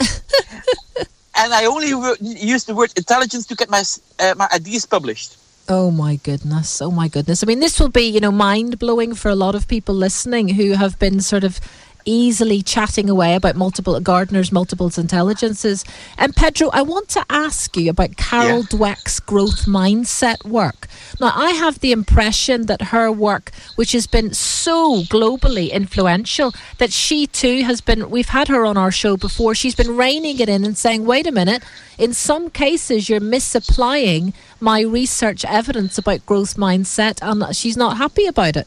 and 1.40 1.52
I 1.52 1.64
only 1.66 1.88
use 2.20 2.64
the 2.64 2.74
word 2.74 2.92
intelligence 2.96 3.46
to 3.46 3.54
get 3.54 3.70
my 3.70 3.82
uh, 4.18 4.34
my 4.36 4.48
ideas 4.52 4.86
published. 4.86 5.36
Oh 5.68 5.90
my 5.90 6.16
goodness! 6.16 6.82
Oh 6.82 6.90
my 6.90 7.08
goodness! 7.08 7.42
I 7.42 7.46
mean, 7.46 7.60
this 7.60 7.78
will 7.78 7.88
be 7.88 8.02
you 8.02 8.20
know 8.20 8.32
mind 8.32 8.78
blowing 8.78 9.14
for 9.14 9.28
a 9.28 9.34
lot 9.34 9.54
of 9.54 9.68
people 9.68 9.94
listening 9.94 10.48
who 10.50 10.72
have 10.72 10.98
been 10.98 11.20
sort 11.20 11.44
of 11.44 11.60
easily 12.04 12.62
chatting 12.62 13.08
away 13.10 13.34
about 13.34 13.56
multiple 13.56 13.98
gardeners, 14.00 14.52
multiple 14.52 14.90
intelligences. 14.96 15.84
And 16.18 16.34
Pedro, 16.34 16.70
I 16.72 16.82
want 16.82 17.08
to 17.10 17.24
ask 17.30 17.76
you 17.76 17.90
about 17.90 18.16
Carol 18.16 18.60
yeah. 18.60 18.66
Dweck's 18.66 19.20
growth 19.20 19.66
mindset 19.66 20.44
work. 20.44 20.86
Now, 21.20 21.32
I 21.34 21.50
have 21.50 21.80
the 21.80 21.92
impression 21.92 22.66
that 22.66 22.82
her 22.82 23.10
work, 23.10 23.52
which 23.76 23.92
has 23.92 24.06
been 24.06 24.34
so 24.34 25.02
globally 25.02 25.70
influential, 25.70 26.52
that 26.78 26.92
she 26.92 27.26
too 27.26 27.62
has 27.64 27.80
been. 27.80 28.10
We've 28.10 28.28
had 28.28 28.48
her 28.48 28.64
on 28.64 28.76
our 28.76 28.90
show 28.90 29.16
before. 29.16 29.54
She's 29.54 29.74
been 29.74 29.96
reining 29.96 30.38
it 30.40 30.48
in 30.48 30.64
and 30.64 30.76
saying, 30.76 31.04
"Wait 31.04 31.26
a 31.26 31.32
minute." 31.32 31.62
In 31.98 32.14
some 32.14 32.48
cases, 32.48 33.08
you're 33.08 33.20
misapplying 33.20 34.32
my 34.58 34.80
research 34.80 35.44
evidence 35.44 35.98
about 35.98 36.24
growth 36.24 36.56
mindset, 36.56 37.18
and 37.20 37.54
she's 37.54 37.76
not 37.76 37.98
happy 37.98 38.26
about 38.26 38.56
it. 38.56 38.66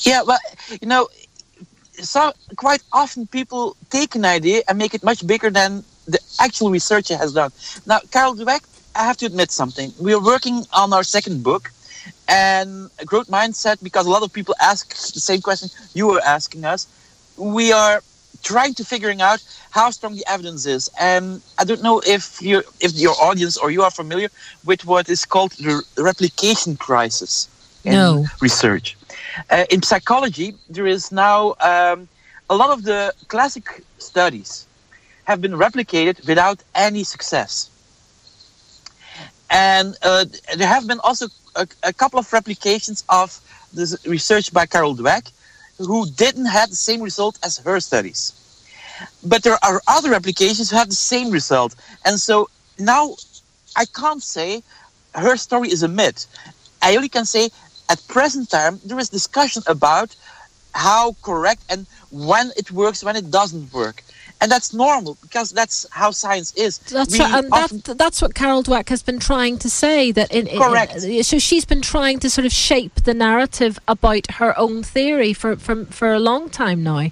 Yeah, 0.00 0.22
well, 0.22 0.38
you 0.80 0.88
know, 0.88 1.08
so 2.02 2.32
quite 2.56 2.82
often 2.92 3.26
people 3.26 3.76
take 3.90 4.14
an 4.14 4.24
idea 4.24 4.62
and 4.68 4.78
make 4.78 4.94
it 4.94 5.02
much 5.02 5.26
bigger 5.26 5.50
than 5.50 5.84
the 6.06 6.18
actual 6.40 6.70
researcher 6.70 7.16
has 7.16 7.32
done. 7.32 7.50
Now, 7.86 8.00
Carol 8.10 8.34
Dweck, 8.34 8.64
I 8.94 9.04
have 9.04 9.16
to 9.18 9.26
admit 9.26 9.50
something. 9.50 9.92
We 10.00 10.14
are 10.14 10.22
working 10.22 10.64
on 10.72 10.92
our 10.92 11.02
second 11.02 11.42
book, 11.42 11.70
and 12.28 12.90
growth 13.04 13.28
mindset 13.28 13.82
because 13.82 14.06
a 14.06 14.10
lot 14.10 14.22
of 14.22 14.32
people 14.32 14.54
ask 14.60 14.88
the 15.12 15.20
same 15.20 15.40
question 15.40 15.68
you 15.94 16.06
were 16.06 16.20
asking 16.20 16.64
us. 16.64 16.86
We 17.36 17.72
are 17.72 18.02
trying 18.42 18.74
to 18.74 18.84
figuring 18.84 19.20
out 19.20 19.42
how 19.70 19.90
strong 19.90 20.14
the 20.14 20.24
evidence 20.26 20.66
is, 20.66 20.90
and 20.98 21.42
I 21.58 21.64
don't 21.64 21.82
know 21.82 22.00
if 22.06 22.40
you 22.40 22.62
if 22.80 22.94
your 22.94 23.14
audience 23.20 23.56
or 23.56 23.70
you 23.70 23.82
are 23.82 23.90
familiar 23.90 24.28
with 24.64 24.84
what 24.86 25.08
is 25.08 25.24
called 25.24 25.52
the 25.52 25.82
replication 25.98 26.76
crisis 26.76 27.48
in 27.84 27.92
no. 27.92 28.26
research. 28.40 28.96
Uh, 29.50 29.64
in 29.70 29.82
psychology, 29.82 30.54
there 30.68 30.86
is 30.86 31.12
now 31.12 31.54
um, 31.60 32.08
a 32.50 32.56
lot 32.56 32.70
of 32.70 32.82
the 32.84 33.12
classic 33.28 33.82
studies 33.98 34.66
have 35.24 35.40
been 35.40 35.52
replicated 35.52 36.26
without 36.26 36.62
any 36.74 37.04
success. 37.04 37.70
And 39.50 39.96
uh, 40.02 40.24
there 40.56 40.68
have 40.68 40.86
been 40.86 41.00
also 41.00 41.28
a, 41.54 41.66
a, 41.82 41.92
couple 41.92 42.18
of 42.18 42.32
replications 42.32 43.04
of 43.08 43.40
this 43.72 43.96
research 44.06 44.52
by 44.52 44.66
Carol 44.66 44.94
Dweck, 44.94 45.30
who 45.78 46.06
didn't 46.10 46.46
have 46.46 46.70
the 46.70 46.76
same 46.76 47.00
result 47.00 47.38
as 47.44 47.58
her 47.58 47.80
studies. 47.80 48.32
But 49.24 49.42
there 49.42 49.58
are 49.62 49.80
other 49.86 50.14
applications 50.14 50.70
who 50.70 50.76
have 50.76 50.88
the 50.88 50.94
same 50.94 51.30
result. 51.30 51.74
And 52.04 52.18
so 52.18 52.48
now 52.78 53.14
I 53.76 53.84
can't 53.84 54.22
say 54.22 54.62
her 55.14 55.36
story 55.36 55.70
is 55.70 55.82
a 55.82 55.88
myth. 55.88 56.26
I 56.82 56.96
only 56.96 57.08
can 57.08 57.24
say 57.24 57.50
at 57.88 58.06
present 58.08 58.50
time, 58.50 58.80
there 58.84 58.98
is 58.98 59.08
discussion 59.08 59.62
about 59.66 60.14
how 60.74 61.16
correct 61.22 61.62
and 61.70 61.86
when 62.10 62.52
it 62.56 62.70
works, 62.70 63.02
when 63.02 63.16
it 63.16 63.30
doesn't 63.30 63.72
work. 63.72 64.02
and 64.40 64.50
that's 64.50 64.72
normal 64.72 65.16
because 65.22 65.50
that's 65.50 65.86
how 65.90 66.10
science 66.10 66.52
is. 66.54 66.78
That's 66.78 67.18
right, 67.18 67.44
and 67.44 67.50
that, 67.52 67.96
that's 67.96 68.20
what 68.20 68.34
Carol 68.34 68.62
Dweck 68.62 68.88
has 68.90 69.02
been 69.02 69.18
trying 69.18 69.58
to 69.58 69.70
say. 69.70 70.12
That 70.12 70.30
in, 70.32 70.46
correct. 70.46 71.04
In, 71.04 71.20
uh, 71.20 71.22
so 71.22 71.38
she's 71.38 71.64
been 71.64 71.82
trying 71.82 72.18
to 72.20 72.30
sort 72.30 72.44
of 72.44 72.52
shape 72.52 72.94
the 73.04 73.14
narrative 73.14 73.78
about 73.88 74.32
her 74.32 74.56
own 74.58 74.82
theory 74.82 75.32
for 75.32 75.56
for 75.56 75.86
for 75.86 76.12
a 76.12 76.18
long 76.18 76.50
time 76.50 76.82
now. 76.82 77.10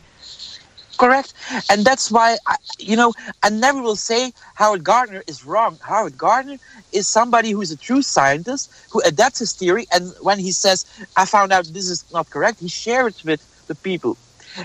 Correct, 0.98 1.34
and 1.70 1.84
that's 1.84 2.10
why 2.10 2.36
I, 2.46 2.56
you 2.78 2.96
know 2.96 3.12
I 3.42 3.50
never 3.50 3.80
will 3.82 3.96
say 3.96 4.32
Howard 4.54 4.84
Gardner 4.84 5.22
is 5.26 5.44
wrong. 5.44 5.78
Howard 5.82 6.16
Gardner 6.16 6.58
is 6.92 7.08
somebody 7.08 7.50
who 7.50 7.60
is 7.62 7.70
a 7.72 7.76
true 7.76 8.02
scientist 8.02 8.70
who 8.92 9.00
adapts 9.00 9.38
his 9.40 9.52
theory, 9.52 9.86
and 9.92 10.12
when 10.20 10.38
he 10.38 10.52
says, 10.52 10.84
"I 11.16 11.24
found 11.26 11.52
out 11.52 11.64
this 11.66 11.88
is 11.90 12.04
not 12.12 12.30
correct," 12.30 12.60
he 12.60 12.68
shares 12.68 13.16
it 13.18 13.24
with 13.24 13.40
the 13.66 13.74
people. 13.74 14.16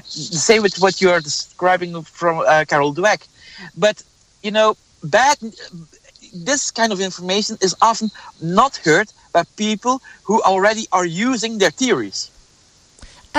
Same 0.06 0.62
with 0.62 0.78
what 0.80 1.02
you 1.02 1.10
are 1.10 1.20
describing 1.22 2.02
from 2.04 2.40
uh, 2.40 2.66
Carol 2.68 2.94
Dweck, 2.94 3.28
but 3.78 4.04
you 4.44 4.52
know, 4.52 4.76
bad. 5.04 5.38
This 6.34 6.72
kind 6.72 6.92
of 6.92 7.00
information 7.02 7.58
is 7.62 7.76
often 7.82 8.10
not 8.42 8.78
heard 8.78 9.12
by 9.34 9.44
people 9.58 10.02
who 10.24 10.42
already 10.44 10.86
are 10.92 11.06
using 11.06 11.58
their 11.58 11.72
theories. 11.72 12.30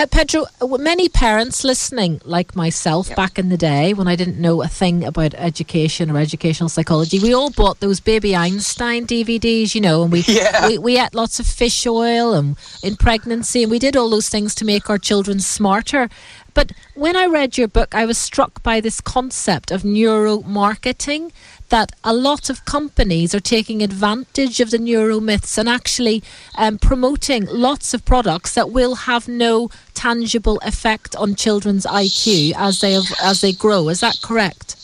Uh, 0.01 0.07
Pedro, 0.07 0.47
uh, 0.63 0.79
many 0.79 1.11
parents 1.11 1.63
listening, 1.63 2.23
like 2.25 2.57
myself 2.57 3.09
yep. 3.09 3.17
back 3.17 3.39
in 3.39 3.51
the 3.51 3.59
day 3.59 3.93
when 3.93 4.09
I 4.09 4.17
didn't 4.17 4.39
know 4.39 4.63
a 4.63 4.67
thing 4.67 5.05
about 5.05 5.35
education 5.35 6.11
or 6.11 6.17
educational 6.17 6.71
psychology, 6.71 7.19
we 7.19 7.35
all 7.35 7.51
bought 7.51 7.81
those 7.81 8.01
Baby 8.01 8.35
Einstein 8.35 9.07
DVDs, 9.07 9.75
you 9.75 9.83
know, 9.83 10.03
and 10.03 10.11
we, 10.11 10.21
yeah. 10.27 10.69
we, 10.69 10.79
we 10.79 10.99
ate 10.99 11.15
lots 11.15 11.39
of 11.39 11.45
fish 11.45 11.87
oil 11.87 12.33
and 12.33 12.57
in 12.83 12.97
pregnancy, 12.97 13.63
and 13.63 13.71
we 13.71 13.79
did 13.79 13.95
all 13.95 14.09
those 14.09 14.31
things 14.31 14.55
to 14.55 14.65
make 14.65 14.89
our 14.89 14.97
children 14.97 15.39
smarter. 15.39 16.09
But 16.55 16.73
when 16.95 17.15
I 17.15 17.27
read 17.27 17.59
your 17.59 17.69
book, 17.69 17.95
I 17.95 18.07
was 18.07 18.17
struck 18.17 18.63
by 18.63 18.81
this 18.81 19.03
concept 19.03 19.71
of 19.71 19.83
neuromarketing 19.83 21.31
that 21.71 21.93
a 22.05 22.13
lot 22.13 22.51
of 22.51 22.65
companies 22.65 23.35
are 23.35 23.41
taking 23.41 23.83
advantage 23.83 24.61
of 24.61 24.71
the 24.71 24.79
neuromyths 24.79 25.57
and 25.57 25.69
actually 25.69 26.23
um, 26.57 26.79
promoting 26.79 27.47
lots 27.47 27.95
of 27.95 28.05
products 28.05 28.55
that 28.55 28.71
will 28.71 28.95
have 28.95 29.27
no 29.27 29.71
tangible 29.95 30.59
effect 30.59 31.17
on 31.17 31.35
children's 31.35 31.87
IQ 31.87 32.53
as 32.57 32.81
they 32.81 32.93
have, 32.93 33.13
as 33.23 33.41
they 33.41 33.53
grow. 33.53 33.89
Is 33.89 34.01
that 34.01 34.19
correct? 34.23 34.77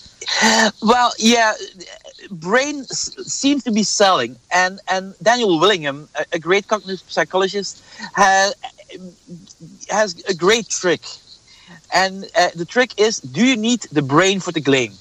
Well, 0.82 1.12
yeah, 1.18 1.52
brain 2.30 2.84
seems 2.84 3.62
to 3.64 3.70
be 3.70 3.82
selling, 3.82 4.36
and 4.52 4.80
and 4.88 5.14
Daniel 5.22 5.58
Willingham, 5.60 6.08
a, 6.18 6.24
a 6.32 6.38
great 6.38 6.66
cognitive 6.66 7.02
psychologist, 7.08 7.82
has 8.14 8.54
has 9.88 10.24
a 10.28 10.34
great 10.34 10.68
trick, 10.68 11.02
and 11.94 12.24
uh, 12.36 12.50
the 12.54 12.64
trick 12.64 12.90
is: 12.98 13.20
do 13.20 13.44
you 13.44 13.56
need 13.56 13.82
the 13.92 14.02
brain 14.02 14.40
for 14.40 14.52
the 14.52 14.60
claim? 14.60 14.92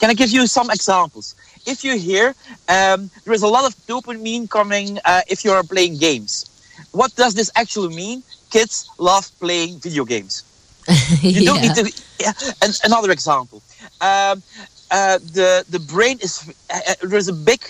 Can 0.00 0.10
I 0.10 0.14
give 0.14 0.30
you 0.30 0.46
some 0.46 0.70
examples? 0.70 1.34
If 1.66 1.84
you 1.84 1.98
hear 1.98 2.34
um, 2.68 3.10
there 3.24 3.34
is 3.34 3.42
a 3.42 3.48
lot 3.48 3.64
of 3.64 3.74
dopamine 3.86 4.48
coming 4.48 4.98
uh, 5.04 5.22
if 5.28 5.44
you 5.44 5.50
are 5.52 5.62
playing 5.62 5.98
games. 5.98 6.44
What 6.92 7.14
does 7.16 7.34
this 7.34 7.50
actually 7.56 7.94
mean? 7.94 8.22
Kids 8.50 8.88
love 8.98 9.30
playing 9.40 9.78
video 9.78 10.04
games. 10.04 10.44
You 11.22 11.40
yeah. 11.42 11.48
don't 11.48 11.60
need 11.62 11.74
to. 11.74 11.84
Yeah. 12.18 12.32
And 12.62 12.72
another 12.84 13.10
example. 13.10 13.62
Um, 14.00 14.42
uh, 14.90 15.18
the 15.36 15.64
the 15.68 15.80
brain 15.80 16.18
is 16.20 16.32
uh, 16.70 16.80
uh 16.88 16.94
there's 17.10 17.28
a 17.28 17.32
big 17.50 17.60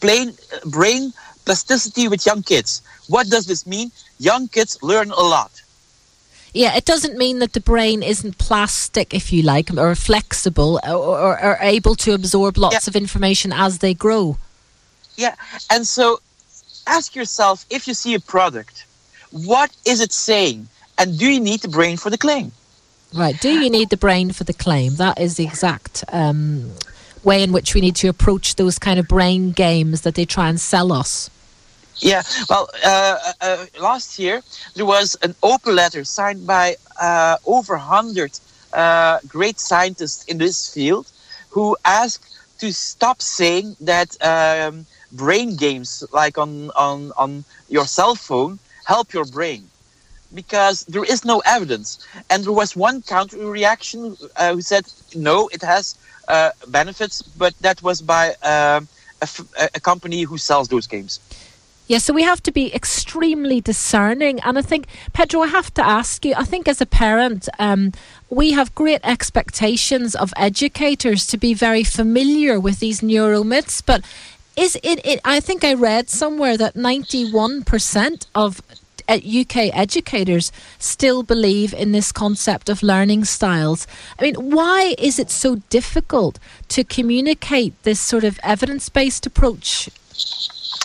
brain 0.00 0.32
brain 0.66 1.12
plasticity 1.44 2.08
with 2.08 2.24
young 2.26 2.42
kids. 2.42 2.82
What 3.08 3.28
does 3.28 3.46
this 3.46 3.66
mean? 3.66 3.90
Young 4.18 4.48
kids 4.48 4.78
learn 4.82 5.10
a 5.10 5.24
lot. 5.34 5.52
Yeah, 6.58 6.74
it 6.74 6.84
doesn't 6.84 7.16
mean 7.16 7.38
that 7.38 7.52
the 7.52 7.60
brain 7.60 8.02
isn't 8.02 8.36
plastic, 8.38 9.14
if 9.14 9.32
you 9.32 9.44
like, 9.44 9.70
or 9.72 9.94
flexible, 9.94 10.80
or, 10.84 10.96
or, 10.96 11.40
or 11.40 11.56
able 11.60 11.94
to 11.94 12.14
absorb 12.14 12.58
lots 12.58 12.74
yeah. 12.74 12.90
of 12.90 12.96
information 12.96 13.52
as 13.52 13.78
they 13.78 13.94
grow. 13.94 14.38
Yeah, 15.14 15.36
and 15.70 15.86
so 15.86 16.18
ask 16.84 17.14
yourself 17.14 17.64
if 17.70 17.86
you 17.86 17.94
see 17.94 18.14
a 18.14 18.18
product, 18.18 18.86
what 19.30 19.70
is 19.86 20.00
it 20.00 20.12
saying? 20.12 20.66
And 20.98 21.16
do 21.16 21.30
you 21.30 21.38
need 21.38 21.60
the 21.60 21.68
brain 21.68 21.96
for 21.96 22.10
the 22.10 22.18
claim? 22.18 22.50
Right. 23.14 23.40
Do 23.40 23.50
you 23.50 23.70
need 23.70 23.90
the 23.90 23.96
brain 23.96 24.32
for 24.32 24.42
the 24.42 24.52
claim? 24.52 24.96
That 24.96 25.20
is 25.20 25.36
the 25.36 25.44
exact 25.44 26.02
um, 26.12 26.72
way 27.22 27.44
in 27.44 27.52
which 27.52 27.76
we 27.76 27.80
need 27.80 27.94
to 28.02 28.08
approach 28.08 28.56
those 28.56 28.80
kind 28.80 28.98
of 28.98 29.06
brain 29.06 29.52
games 29.52 30.00
that 30.00 30.16
they 30.16 30.24
try 30.24 30.48
and 30.48 30.60
sell 30.60 30.92
us. 30.92 31.30
Yeah, 32.00 32.22
well, 32.48 32.68
uh, 32.84 33.16
uh, 33.26 33.32
uh, 33.40 33.66
last 33.80 34.18
year 34.18 34.42
there 34.74 34.86
was 34.86 35.16
an 35.22 35.34
open 35.42 35.74
letter 35.74 36.04
signed 36.04 36.46
by 36.46 36.76
uh, 37.00 37.36
over 37.46 37.74
100 37.76 38.38
uh, 38.72 39.18
great 39.26 39.58
scientists 39.58 40.24
in 40.26 40.38
this 40.38 40.72
field 40.72 41.10
who 41.50 41.76
asked 41.84 42.36
to 42.60 42.72
stop 42.72 43.20
saying 43.22 43.76
that 43.80 44.16
um, 44.24 44.86
brain 45.12 45.56
games 45.56 46.04
like 46.12 46.38
on, 46.38 46.70
on, 46.76 47.12
on 47.16 47.44
your 47.68 47.86
cell 47.86 48.14
phone 48.14 48.58
help 48.84 49.12
your 49.12 49.24
brain 49.24 49.68
because 50.34 50.84
there 50.86 51.04
is 51.04 51.24
no 51.24 51.40
evidence. 51.46 52.06
And 52.30 52.44
there 52.44 52.52
was 52.52 52.76
one 52.76 53.02
counter 53.02 53.38
reaction 53.38 54.16
uh, 54.36 54.54
who 54.54 54.60
said, 54.62 54.84
no, 55.14 55.48
it 55.48 55.62
has 55.62 55.96
benefits, 56.68 57.22
but 57.22 57.54
that 57.60 57.82
was 57.82 58.02
by 58.02 58.34
a 58.42 59.80
company 59.80 60.22
who 60.22 60.38
sells 60.38 60.68
those 60.68 60.86
games. 60.86 61.20
Yeah, 61.88 61.96
so 61.96 62.12
we 62.12 62.22
have 62.22 62.42
to 62.42 62.52
be 62.52 62.72
extremely 62.74 63.62
discerning. 63.62 64.40
And 64.40 64.58
I 64.58 64.62
think, 64.62 64.86
Pedro, 65.14 65.40
I 65.40 65.46
have 65.46 65.72
to 65.74 65.84
ask 65.84 66.22
you, 66.22 66.34
I 66.36 66.44
think 66.44 66.68
as 66.68 66.82
a 66.82 66.86
parent, 66.86 67.48
um, 67.58 67.92
we 68.28 68.52
have 68.52 68.74
great 68.74 69.00
expectations 69.02 70.14
of 70.14 70.34
educators 70.36 71.26
to 71.28 71.38
be 71.38 71.54
very 71.54 71.82
familiar 71.82 72.60
with 72.60 72.78
these 72.78 73.00
neuromyths. 73.00 73.82
But 73.84 74.04
is 74.54 74.76
it, 74.82 75.00
it 75.02 75.20
I 75.24 75.40
think 75.40 75.64
I 75.64 75.72
read 75.72 76.10
somewhere 76.10 76.58
that 76.58 76.74
91% 76.74 78.26
of 78.34 78.60
UK 79.08 79.56
uh, 79.56 79.70
educators 79.72 80.52
still 80.78 81.22
believe 81.22 81.72
in 81.72 81.92
this 81.92 82.12
concept 82.12 82.68
of 82.68 82.82
learning 82.82 83.24
styles. 83.24 83.86
I 84.18 84.24
mean, 84.24 84.34
why 84.34 84.94
is 84.98 85.18
it 85.18 85.30
so 85.30 85.56
difficult 85.70 86.38
to 86.68 86.84
communicate 86.84 87.82
this 87.84 87.98
sort 87.98 88.24
of 88.24 88.38
evidence 88.42 88.90
based 88.90 89.24
approach 89.24 89.88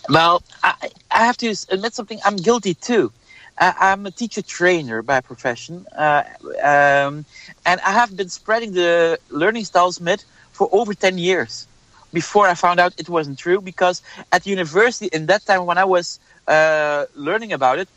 well, 0.09 0.43
I, 0.63 0.89
I 1.11 1.25
have 1.25 1.37
to 1.37 1.53
admit 1.69 1.93
something. 1.93 2.19
I'm 2.25 2.35
guilty 2.37 2.73
too. 2.73 3.11
Uh, 3.59 3.73
I'm 3.79 4.05
a 4.05 4.11
teacher 4.11 4.41
trainer 4.41 5.01
by 5.03 5.21
profession, 5.21 5.85
uh, 5.95 6.23
um, 6.63 7.25
and 7.65 7.79
I 7.81 7.91
have 7.91 8.15
been 8.17 8.29
spreading 8.29 8.73
the 8.73 9.19
learning 9.29 9.65
styles 9.65 10.01
myth 10.01 10.25
for 10.51 10.67
over 10.71 10.93
10 10.93 11.17
years 11.19 11.67
before 12.11 12.47
I 12.47 12.55
found 12.55 12.79
out 12.79 12.93
it 12.97 13.09
wasn't 13.09 13.37
true. 13.37 13.61
Because 13.61 14.01
at 14.31 14.45
university, 14.47 15.07
in 15.13 15.27
that 15.27 15.45
time 15.45 15.65
when 15.65 15.77
I 15.77 15.85
was 15.85 16.19
uh, 16.47 17.05
learning 17.15 17.53
about 17.53 17.77
it, 17.79 17.89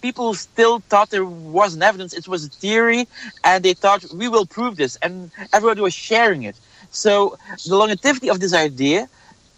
people 0.00 0.34
still 0.34 0.80
thought 0.88 1.10
there 1.10 1.24
wasn't 1.24 1.82
evidence, 1.82 2.12
it 2.12 2.28
was 2.28 2.44
a 2.46 2.48
theory, 2.48 3.06
and 3.42 3.64
they 3.64 3.74
thought 3.74 4.04
we 4.12 4.28
will 4.28 4.46
prove 4.46 4.76
this, 4.76 4.96
and 4.96 5.30
everybody 5.52 5.80
was 5.80 5.94
sharing 5.94 6.42
it. 6.42 6.56
So 6.90 7.36
the 7.66 7.76
longevity 7.76 8.28
of 8.30 8.40
this 8.40 8.54
idea 8.54 9.08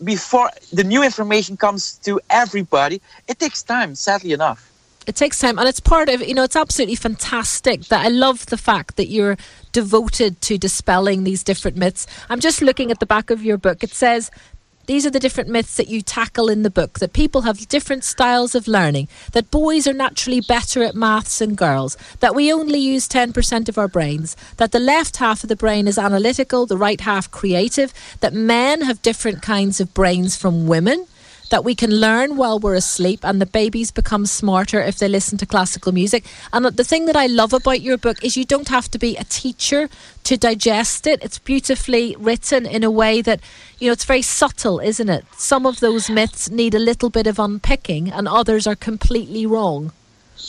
before 0.03 0.51
the 0.73 0.85
new 0.85 1.03
information 1.03 1.57
comes 1.57 1.99
to 1.99 2.21
everybody, 2.31 3.01
it 3.29 3.39
takes 3.39 3.63
time, 3.63 3.95
sadly 3.95 4.33
enough. 4.33 4.73
It 5.07 5.15
takes 5.15 5.39
time, 5.39 5.57
and 5.59 5.69
it's 5.69 5.79
part 5.79 6.09
of, 6.09 6.21
you 6.21 6.35
know, 6.35 6.43
it's 6.43 6.57
absolutely 6.57 6.97
fantastic 6.97 7.85
that 7.85 8.05
I 8.05 8.09
love 8.09 8.47
the 8.47 8.57
fact 8.57 8.97
that 8.97 9.07
you're 9.07 9.37
devoted 9.71 10.41
to 10.43 10.59
dispelling 10.59 11.23
these 11.23 11.45
different 11.45 11.77
myths. 11.77 12.09
I'm 12.29 12.41
just 12.41 12.61
looking 12.61 12.91
at 12.91 12.99
the 12.99 13.07
back 13.07 13.31
of 13.31 13.45
your 13.45 13.57
book. 13.57 13.85
It 13.85 13.91
says 13.91 14.33
these 14.87 15.05
are 15.05 15.11
the 15.11 15.21
different 15.21 15.51
myths 15.51 15.77
that 15.77 15.89
you 15.89 16.01
tackle 16.01 16.49
in 16.49 16.63
the 16.63 16.71
book 16.71 16.99
that 17.01 17.13
people 17.13 17.43
have 17.43 17.69
different 17.69 18.05
styles 18.05 18.55
of 18.55 18.69
learning, 18.69 19.09
that 19.33 19.51
boys 19.51 19.87
are 19.87 19.93
naturally 19.93 20.41
better 20.41 20.83
at 20.83 20.95
maths 20.95 21.41
than 21.41 21.55
girls, 21.55 21.97
that 22.21 22.35
we 22.35 22.53
only 22.53 22.79
use 22.79 23.09
10% 23.09 23.69
of 23.69 23.79
our 23.79 23.89
brains, 23.89 24.37
that 24.57 24.73
the 24.73 24.79
left 24.79 25.17
half 25.17 25.43
of 25.43 25.49
the 25.49 25.57
brain 25.57 25.89
is 25.89 25.99
analytical, 25.99 26.67
the 26.67 26.77
right 26.77 27.01
half 27.01 27.31
creative, 27.31 27.93
that 28.21 28.33
men 28.33 28.83
have 28.83 29.03
different 29.03 29.43
kinds 29.43 29.81
of 29.81 29.93
brains 29.93 30.37
from 30.37 30.67
women 30.67 31.07
that 31.51 31.65
we 31.65 31.75
can 31.75 31.91
learn 31.91 32.37
while 32.37 32.59
we're 32.59 32.75
asleep 32.75 33.21
and 33.23 33.41
the 33.41 33.47
babies 33.47 33.91
become 33.91 34.27
smarter 34.27 34.81
if 34.81 34.99
they 34.99 35.09
listen 35.09 35.39
to 35.39 35.47
classical 35.47 35.93
music. 35.93 36.25
And 36.53 36.65
the 36.65 36.85
thing 36.85 37.07
that 37.07 37.17
I 37.17 37.27
love 37.27 37.53
about 37.53 37.81
your 37.81 37.97
book 37.97 38.23
is 38.25 38.37
you 38.37 38.45
don't 38.45 38.69
have 38.69 38.91
to 38.91 38.99
be 38.99 39.17
a 39.17 39.25
teacher 39.25 39.89
to 40.25 40.37
digest 40.37 41.07
it. 41.07 41.23
It's 41.23 41.39
beautifully 41.39 42.17
written 42.19 42.67
in 42.67 42.83
a 42.83 42.91
way 42.91 43.23
that, 43.23 43.41
you 43.79 43.89
know, 43.89 43.93
it's 43.93 44.05
very 44.05 44.23
subtle, 44.23 44.81
isn't 44.81 45.09
it? 45.09 45.25
Some 45.37 45.67
of 45.67 45.81
those 45.81 46.11
myths 46.11 46.51
need 46.51 46.75
a 46.75 46.81
little 46.81 47.11
bit 47.11 47.27
of 47.27 47.39
unpicking 47.39 48.11
and 48.11 48.27
others 48.27 48.67
are 48.67 48.77
completely 48.77 49.47
wrong. 49.47 49.93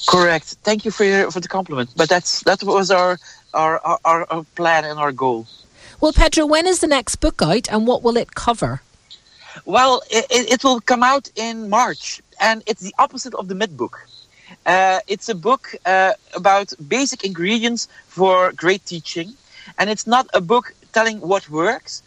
Correct. 0.08 0.58
Thank 0.64 0.86
you 0.86 0.92
for 0.92 1.04
your, 1.04 1.32
for 1.32 1.40
the 1.40 1.48
compliment. 1.48 1.90
But 1.96 2.10
that's 2.10 2.44
that 2.44 2.62
was 2.64 2.92
our 2.92 3.18
our, 3.54 3.80
our, 3.84 4.26
our 4.30 4.44
plan 4.56 4.86
and 4.86 5.00
our 5.00 5.12
goal. 5.12 5.48
Well, 6.00 6.14
Pedro, 6.14 6.46
when 6.46 6.68
is 6.68 6.80
the 6.80 6.88
next 6.88 7.18
book 7.18 7.42
out 7.42 7.72
and 7.72 7.88
what 7.88 8.04
will 8.04 8.18
it 8.18 8.36
cover? 8.36 8.82
Well, 9.66 10.02
it, 10.10 10.26
it 10.30 10.64
will 10.64 10.82
come 10.82 11.04
out 11.04 11.30
in 11.36 11.70
March, 11.70 12.22
and 12.40 12.64
it's 12.66 12.82
the 12.82 12.96
opposite 13.00 13.34
of 13.36 13.48
the 13.48 13.56
myth 13.56 13.76
book. 13.76 14.08
Uh, 14.66 15.00
it's 15.08 15.30
a 15.30 15.36
book 15.36 15.76
uh, 15.86 16.14
about 16.34 16.74
basic 16.88 17.24
ingredients 17.24 17.88
for 18.08 18.52
great 18.54 18.86
teaching, 18.86 19.34
and 19.78 19.90
it's 19.90 20.08
not 20.08 20.28
a 20.34 20.42
book 20.42 20.74
telling 20.94 21.20
what 21.20 21.50
works, 21.50 22.04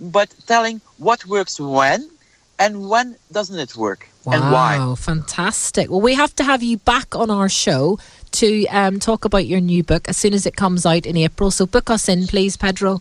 but 0.00 0.28
telling 0.46 0.80
what 0.98 1.24
works 1.26 1.58
when 1.60 2.10
and 2.58 2.88
when 2.88 3.16
doesn't 3.30 3.58
it 3.58 3.76
work 3.76 4.08
wow, 4.24 4.34
and 4.34 4.52
why. 4.52 4.94
fantastic. 4.96 5.90
Well, 5.90 6.00
we 6.00 6.14
have 6.14 6.34
to 6.36 6.44
have 6.44 6.62
you 6.62 6.78
back 6.78 7.14
on 7.14 7.30
our 7.30 7.48
show 7.48 7.98
to 8.32 8.66
um, 8.66 8.98
talk 8.98 9.24
about 9.24 9.46
your 9.46 9.60
new 9.60 9.82
book 9.82 10.08
as 10.08 10.16
soon 10.16 10.34
as 10.34 10.46
it 10.46 10.56
comes 10.56 10.84
out 10.84 11.06
in 11.06 11.16
April. 11.16 11.50
So 11.50 11.66
book 11.66 11.90
us 11.90 12.08
in, 12.08 12.26
please, 12.26 12.56
Pedro. 12.56 13.00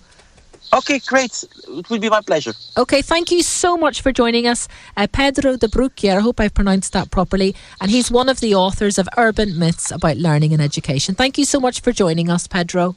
Okay, 0.73 0.99
great. 0.99 1.43
It 1.69 1.89
would 1.89 2.01
be 2.01 2.09
my 2.09 2.21
pleasure. 2.21 2.53
Okay, 2.77 3.01
thank 3.01 3.31
you 3.31 3.41
so 3.41 3.77
much 3.77 4.01
for 4.01 4.11
joining 4.11 4.47
us. 4.47 4.67
Uh, 4.95 5.07
Pedro 5.11 5.55
de 5.55 5.67
Bruyckere, 5.67 6.17
I 6.17 6.21
hope 6.21 6.39
I've 6.39 6.53
pronounced 6.53 6.93
that 6.93 7.09
properly, 7.09 7.55
and 7.79 7.89
he's 7.89 8.11
one 8.11 8.27
of 8.27 8.39
the 8.41 8.53
authors 8.53 8.97
of 8.97 9.07
Urban 9.17 9.57
Myths 9.57 9.91
About 9.91 10.17
Learning 10.17 10.53
and 10.53 10.61
Education. 10.61 11.15
Thank 11.15 11.37
you 11.37 11.45
so 11.45 11.59
much 11.59 11.81
for 11.81 11.91
joining 11.91 12.29
us, 12.29 12.47
Pedro. 12.47 12.95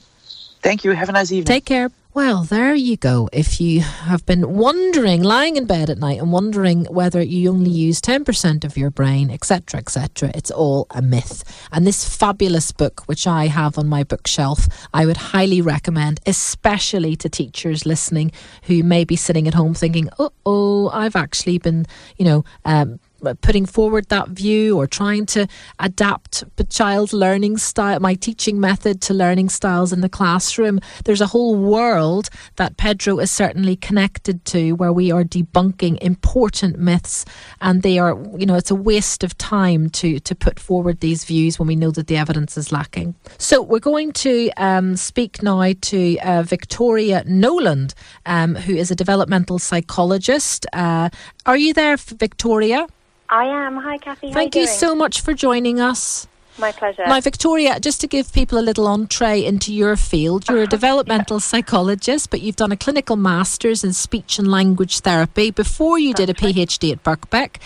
Thank 0.63 0.85
you. 0.85 0.91
Have 0.93 1.09
a 1.09 1.13
nice 1.13 1.33
evening. 1.33 1.47
Take 1.47 1.65
care. 1.65 1.91
Well, 2.13 2.43
there 2.43 2.75
you 2.75 2.97
go. 2.97 3.29
If 3.33 3.61
you 3.61 3.83
have 3.83 4.27
been 4.27 4.55
wondering, 4.55 5.23
lying 5.23 5.55
in 5.55 5.67
bed 5.67 5.89
at 5.89 5.99
night 5.99 6.19
and 6.19 6.33
wondering 6.33 6.87
whether 6.87 7.23
you 7.23 7.51
only 7.51 7.71
use 7.71 8.01
10% 8.01 8.65
of 8.65 8.77
your 8.77 8.91
brain, 8.91 9.31
etc., 9.31 9.79
etc., 9.79 10.33
it's 10.35 10.51
all 10.51 10.89
a 10.91 11.03
myth. 11.03 11.45
And 11.71 11.87
this 11.87 12.05
fabulous 12.05 12.73
book, 12.73 13.05
which 13.07 13.29
I 13.29 13.47
have 13.47 13.79
on 13.79 13.89
my 13.89 14.03
bookshelf, 14.03 14.67
I 14.93 15.07
would 15.07 15.19
highly 15.19 15.63
recommend, 15.63 16.19
especially 16.27 17.15
to 17.15 17.29
teachers 17.29 17.87
listening 17.87 18.33
who 18.65 18.83
may 18.83 19.05
be 19.05 19.15
sitting 19.15 19.47
at 19.47 19.55
home 19.55 19.75
thinking, 19.75 20.09
oh, 20.19 20.33
oh, 20.45 20.89
I've 20.89 21.15
actually 21.15 21.59
been, 21.59 21.87
you 22.17 22.25
know, 22.25 22.45
um, 22.65 22.99
putting 23.41 23.67
forward 23.67 24.09
that 24.09 24.29
view 24.29 24.77
or 24.77 24.87
trying 24.87 25.27
to 25.27 25.47
adapt 25.79 26.45
the 26.57 26.65
child 26.65 27.13
learning 27.13 27.59
style, 27.59 28.01
my 28.01 28.15
teaching 28.15 28.61
method 28.61 29.01
to 29.03 29.15
learning 29.15 29.49
styles 29.49 29.93
in 29.93 30.01
the 30.01 30.09
classroom. 30.09 30.81
There's 31.05 31.21
a 31.21 31.27
whole 31.27 31.57
world 31.57 32.29
that 32.57 32.77
Pedro 32.77 33.19
is 33.19 33.31
certainly 33.31 33.77
connected 33.77 34.45
to 34.47 34.73
where 34.73 34.93
we 34.93 35.11
are 35.11 35.25
debunking 35.25 35.99
important 35.99 36.79
myths 36.79 37.25
and 37.61 37.83
they 37.83 37.99
are, 37.99 38.19
you 38.37 38.47
know, 38.47 38.57
it's 38.57 38.71
a 38.71 38.75
waste 38.75 39.25
of 39.25 39.37
time 39.39 39.91
to, 39.91 40.21
to 40.21 40.35
put 40.35 40.59
forward 40.59 41.01
these 41.01 41.25
views 41.25 41.59
when 41.59 41.69
we 41.69 41.77
know 41.77 41.91
that 41.91 42.07
the 42.07 42.17
evidence 42.17 42.57
is 42.57 42.73
lacking. 42.73 43.15
So 43.39 43.63
we're 43.63 43.79
going 43.79 44.13
to 44.13 44.51
um, 44.57 44.97
speak 44.97 45.43
now 45.43 45.73
to 45.73 46.19
uh, 46.19 46.43
Victoria 46.43 47.25
Knowland, 47.27 47.95
um, 48.27 48.55
who 48.55 48.75
is 48.75 48.91
a 48.91 48.95
developmental 48.95 49.59
psychologist. 49.59 50.67
Uh, 50.73 51.11
are 51.47 51.57
you 51.57 51.73
there, 51.75 51.97
Victoria? 51.97 52.87
I 53.31 53.45
am. 53.45 53.77
Hi, 53.77 53.97
Kathy. 53.99 54.33
Thank 54.33 54.57
you, 54.57 54.63
you 54.63 54.67
so 54.67 54.95
much 54.95 55.21
for 55.21 55.33
joining 55.33 55.81
us. 55.81 56.27
My 56.59 56.73
pleasure. 56.73 57.07
Now, 57.07 57.21
Victoria, 57.21 57.79
just 57.81 58.01
to 58.03 58.07
give 58.07 58.33
people 58.33 58.59
a 58.59 58.61
little 58.61 58.87
entree 58.87 59.43
into 59.43 59.73
your 59.73 59.97
field, 59.97 60.49
you're 60.49 60.63
a 60.63 60.67
developmental 60.79 61.37
yeah. 61.37 61.41
psychologist, 61.41 62.29
but 62.31 62.41
you've 62.43 62.57
done 62.57 62.73
a 62.73 62.77
clinical 62.77 63.17
master's 63.17 63.85
in 63.85 63.93
speech 63.93 64.39
and 64.39 64.51
language 64.51 65.01
therapy 65.01 65.53
before 65.53 65.99
you 65.99 66.13
That's 66.13 66.27
did 66.27 66.31
a 66.31 66.35
PhD 66.35 66.93
at 66.93 67.05
Birkbeck. 67.05 67.57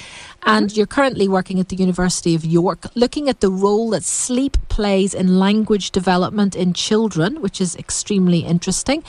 And 0.46 0.68
mm-hmm. 0.68 0.76
you're 0.76 0.86
currently 0.86 1.28
working 1.28 1.60
at 1.60 1.68
the 1.68 1.76
University 1.76 2.34
of 2.34 2.44
York, 2.44 2.86
looking 2.94 3.28
at 3.28 3.40
the 3.40 3.50
role 3.50 3.90
that 3.90 4.04
sleep 4.04 4.56
plays 4.68 5.14
in 5.14 5.38
language 5.38 5.90
development 5.90 6.54
in 6.54 6.74
children, 6.74 7.40
which 7.40 7.60
is 7.60 7.76
extremely 7.76 8.40
interesting. 8.40 9.02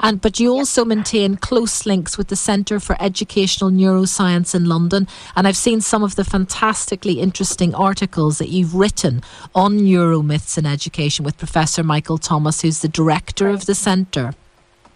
And 0.00 0.20
but 0.20 0.40
you 0.40 0.50
also 0.50 0.84
maintain 0.84 1.36
close 1.36 1.84
links 1.84 2.16
with 2.16 2.28
the 2.28 2.36
Centre 2.36 2.80
for 2.80 2.96
Educational 3.00 3.70
Neuroscience 3.70 4.54
in 4.54 4.64
London. 4.64 5.06
And 5.36 5.46
I've 5.46 5.56
seen 5.56 5.80
some 5.80 6.02
of 6.02 6.16
the 6.16 6.24
fantastically 6.24 7.20
interesting 7.20 7.74
articles 7.74 8.38
that 8.38 8.48
you've 8.48 8.74
written 8.74 9.22
on 9.54 9.80
neuromyths 9.80 10.56
in 10.56 10.66
education 10.66 11.24
with 11.24 11.36
Professor 11.36 11.82
Michael 11.82 12.18
Thomas, 12.18 12.62
who's 12.62 12.80
the 12.80 12.88
director 12.88 13.48
of 13.48 13.66
the 13.66 13.74
centre. 13.74 14.32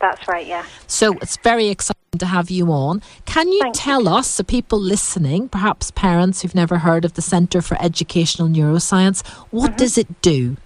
That's 0.00 0.26
right, 0.26 0.46
yeah. 0.46 0.64
So 0.86 1.14
it's 1.22 1.36
very 1.38 1.68
exciting 1.68 2.03
to 2.18 2.26
have 2.26 2.50
you 2.50 2.70
on. 2.72 3.02
Can 3.24 3.48
you 3.50 3.60
Thank 3.60 3.74
tell 3.74 4.08
us, 4.08 4.36
the 4.36 4.44
people 4.44 4.78
listening, 4.78 5.48
perhaps 5.48 5.90
parents 5.90 6.42
who've 6.42 6.54
never 6.54 6.78
heard 6.78 7.04
of 7.04 7.14
the 7.14 7.22
Centre 7.22 7.62
for 7.62 7.76
Educational 7.80 8.48
Neuroscience, 8.48 9.26
what 9.50 9.72
mm-hmm. 9.72 9.76
does 9.76 9.98
it 9.98 10.22
do? 10.22 10.56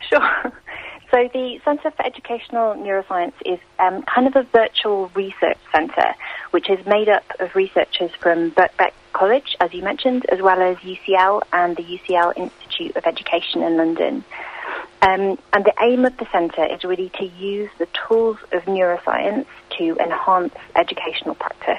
Sure. 0.00 0.52
So 1.08 1.30
the 1.32 1.60
Centre 1.64 1.92
for 1.92 2.04
Educational 2.04 2.74
Neuroscience 2.74 3.32
is 3.44 3.58
um, 3.78 4.02
kind 4.02 4.26
of 4.26 4.34
a 4.34 4.42
virtual 4.42 5.08
research 5.14 5.56
centre, 5.72 6.14
which 6.50 6.68
is 6.68 6.84
made 6.84 7.08
up 7.08 7.24
of 7.38 7.54
researchers 7.54 8.10
from 8.20 8.50
Birkbeck 8.50 8.90
College, 9.12 9.56
as 9.60 9.72
you 9.72 9.82
mentioned, 9.82 10.26
as 10.28 10.42
well 10.42 10.60
as 10.60 10.76
UCL 10.78 11.42
and 11.52 11.76
the 11.76 11.84
UCL 11.84 12.36
Institute 12.36 12.96
of 12.96 13.06
Education 13.06 13.62
in 13.62 13.76
London. 13.76 14.24
Um, 15.00 15.38
and 15.52 15.64
the 15.64 15.72
aim 15.80 16.04
of 16.04 16.16
the 16.16 16.26
centre 16.32 16.64
is 16.64 16.82
really 16.82 17.10
to 17.20 17.24
use 17.24 17.70
the 17.78 17.86
tools 18.08 18.38
of 18.52 18.64
neuroscience 18.64 19.46
to 19.78 19.96
enhance 19.98 20.54
educational 20.74 21.34
practice. 21.34 21.78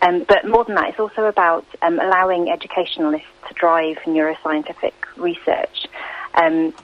Um, 0.00 0.24
but 0.26 0.46
more 0.46 0.64
than 0.64 0.74
that, 0.74 0.90
it's 0.90 1.00
also 1.00 1.26
about 1.26 1.64
um, 1.80 2.00
allowing 2.00 2.48
educationalists 2.48 3.28
to 3.48 3.54
drive 3.54 3.96
neuroscientific 3.98 4.92
research. 5.16 5.86
Um, 6.34 6.74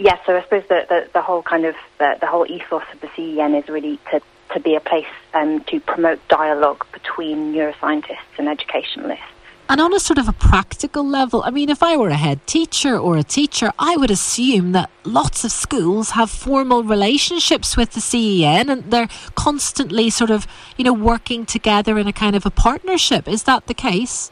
Yes, 0.00 0.20
so 0.24 0.36
I 0.36 0.42
suppose 0.44 0.62
the, 0.68 0.86
the, 0.88 1.10
the 1.12 1.22
whole 1.22 1.42
kind 1.42 1.64
of 1.64 1.74
the, 1.98 2.16
the, 2.20 2.28
whole 2.28 2.46
ethos 2.48 2.84
of 2.94 3.00
the 3.00 3.10
CEN 3.16 3.56
is 3.56 3.68
really 3.68 3.98
to, 4.12 4.22
to 4.54 4.60
be 4.60 4.76
a 4.76 4.80
place 4.80 5.06
um, 5.34 5.64
to 5.64 5.80
promote 5.80 6.20
dialogue 6.28 6.86
between 6.92 7.52
neuroscientists 7.52 8.38
and 8.38 8.48
educationalists. 8.48 9.24
And 9.70 9.82
on 9.82 9.92
a 9.92 10.00
sort 10.00 10.18
of 10.18 10.28
a 10.28 10.32
practical 10.32 11.06
level, 11.06 11.42
I 11.42 11.50
mean, 11.50 11.68
if 11.68 11.82
I 11.82 11.94
were 11.98 12.08
a 12.08 12.16
head 12.16 12.46
teacher 12.46 12.98
or 12.98 13.18
a 13.18 13.22
teacher, 13.22 13.70
I 13.78 13.98
would 13.98 14.10
assume 14.10 14.72
that 14.72 14.88
lots 15.04 15.44
of 15.44 15.52
schools 15.52 16.12
have 16.12 16.30
formal 16.30 16.82
relationships 16.82 17.76
with 17.76 17.90
the 17.90 18.00
CEN 18.00 18.70
and 18.70 18.90
they're 18.90 19.08
constantly 19.34 20.08
sort 20.08 20.30
of, 20.30 20.46
you 20.78 20.84
know, 20.84 20.94
working 20.94 21.44
together 21.44 21.98
in 21.98 22.06
a 22.06 22.14
kind 22.14 22.34
of 22.34 22.46
a 22.46 22.50
partnership. 22.50 23.28
Is 23.28 23.42
that 23.42 23.66
the 23.66 23.74
case? 23.74 24.30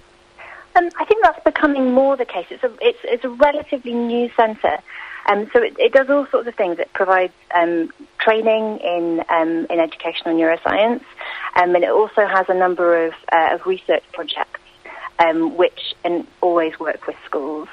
Um, 0.74 0.88
I 0.98 1.04
think 1.04 1.22
that's 1.22 1.44
becoming 1.44 1.92
more 1.92 2.16
the 2.16 2.24
case. 2.24 2.46
It's 2.48 2.64
a, 2.64 2.72
it's, 2.80 2.98
it's 3.04 3.24
a 3.24 3.28
relatively 3.28 3.92
new 3.92 4.30
centre. 4.38 4.78
Um, 5.26 5.50
so 5.52 5.62
it, 5.62 5.76
it, 5.78 5.92
does 5.92 6.08
all 6.08 6.26
sorts 6.28 6.48
of 6.48 6.54
things. 6.54 6.78
It 6.78 6.90
provides 6.94 7.32
um, 7.54 7.92
training 8.18 8.78
in 8.78 9.22
um, 9.28 9.66
in 9.68 9.80
educational 9.80 10.36
neuroscience, 10.36 11.02
um, 11.56 11.74
and 11.74 11.82
it 11.82 11.90
also 11.90 12.26
has 12.26 12.46
a 12.48 12.54
number 12.54 13.06
of, 13.06 13.14
uh, 13.32 13.48
of 13.54 13.66
research 13.66 14.04
projects 14.12 14.55
um, 15.18 15.56
which 15.56 15.94
always 16.40 16.78
work 16.78 17.06
with 17.06 17.16
schools. 17.24 17.68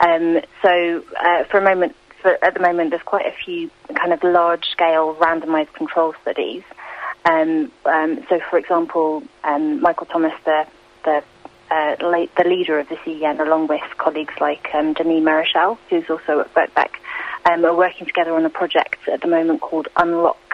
Um, 0.00 0.40
so 0.62 1.04
uh, 1.20 1.44
for 1.44 1.58
a 1.58 1.62
moment, 1.62 1.94
for, 2.22 2.42
at 2.44 2.54
the 2.54 2.60
moment, 2.60 2.90
there's 2.90 3.02
quite 3.02 3.26
a 3.26 3.34
few 3.44 3.70
kind 3.94 4.12
of 4.12 4.22
large 4.22 4.64
scale 4.66 5.14
randomized 5.14 5.72
control 5.74 6.14
studies. 6.22 6.62
so, 8.28 8.40
for 8.50 8.58
example, 8.58 9.22
Michael 9.80 10.06
Thomas, 10.06 10.32
the 10.44 10.66
the 11.04 11.22
uh, 11.70 11.96
the 12.00 12.44
leader 12.44 12.78
of 12.78 12.88
the 12.88 12.96
CEN, 13.04 13.40
along 13.40 13.66
with 13.66 13.82
colleagues 13.98 14.34
like 14.40 14.68
um, 14.74 14.94
Denis 14.94 15.22
Mareschal, 15.22 15.78
who's 15.90 16.08
also 16.08 16.40
at 16.40 16.54
Birkbeck, 16.54 16.90
um, 17.50 17.64
are 17.64 17.76
working 17.76 18.06
together 18.06 18.34
on 18.34 18.44
a 18.44 18.50
project 18.50 19.06
at 19.08 19.20
the 19.20 19.28
moment 19.28 19.60
called 19.60 19.88
Unlock. 19.96 20.47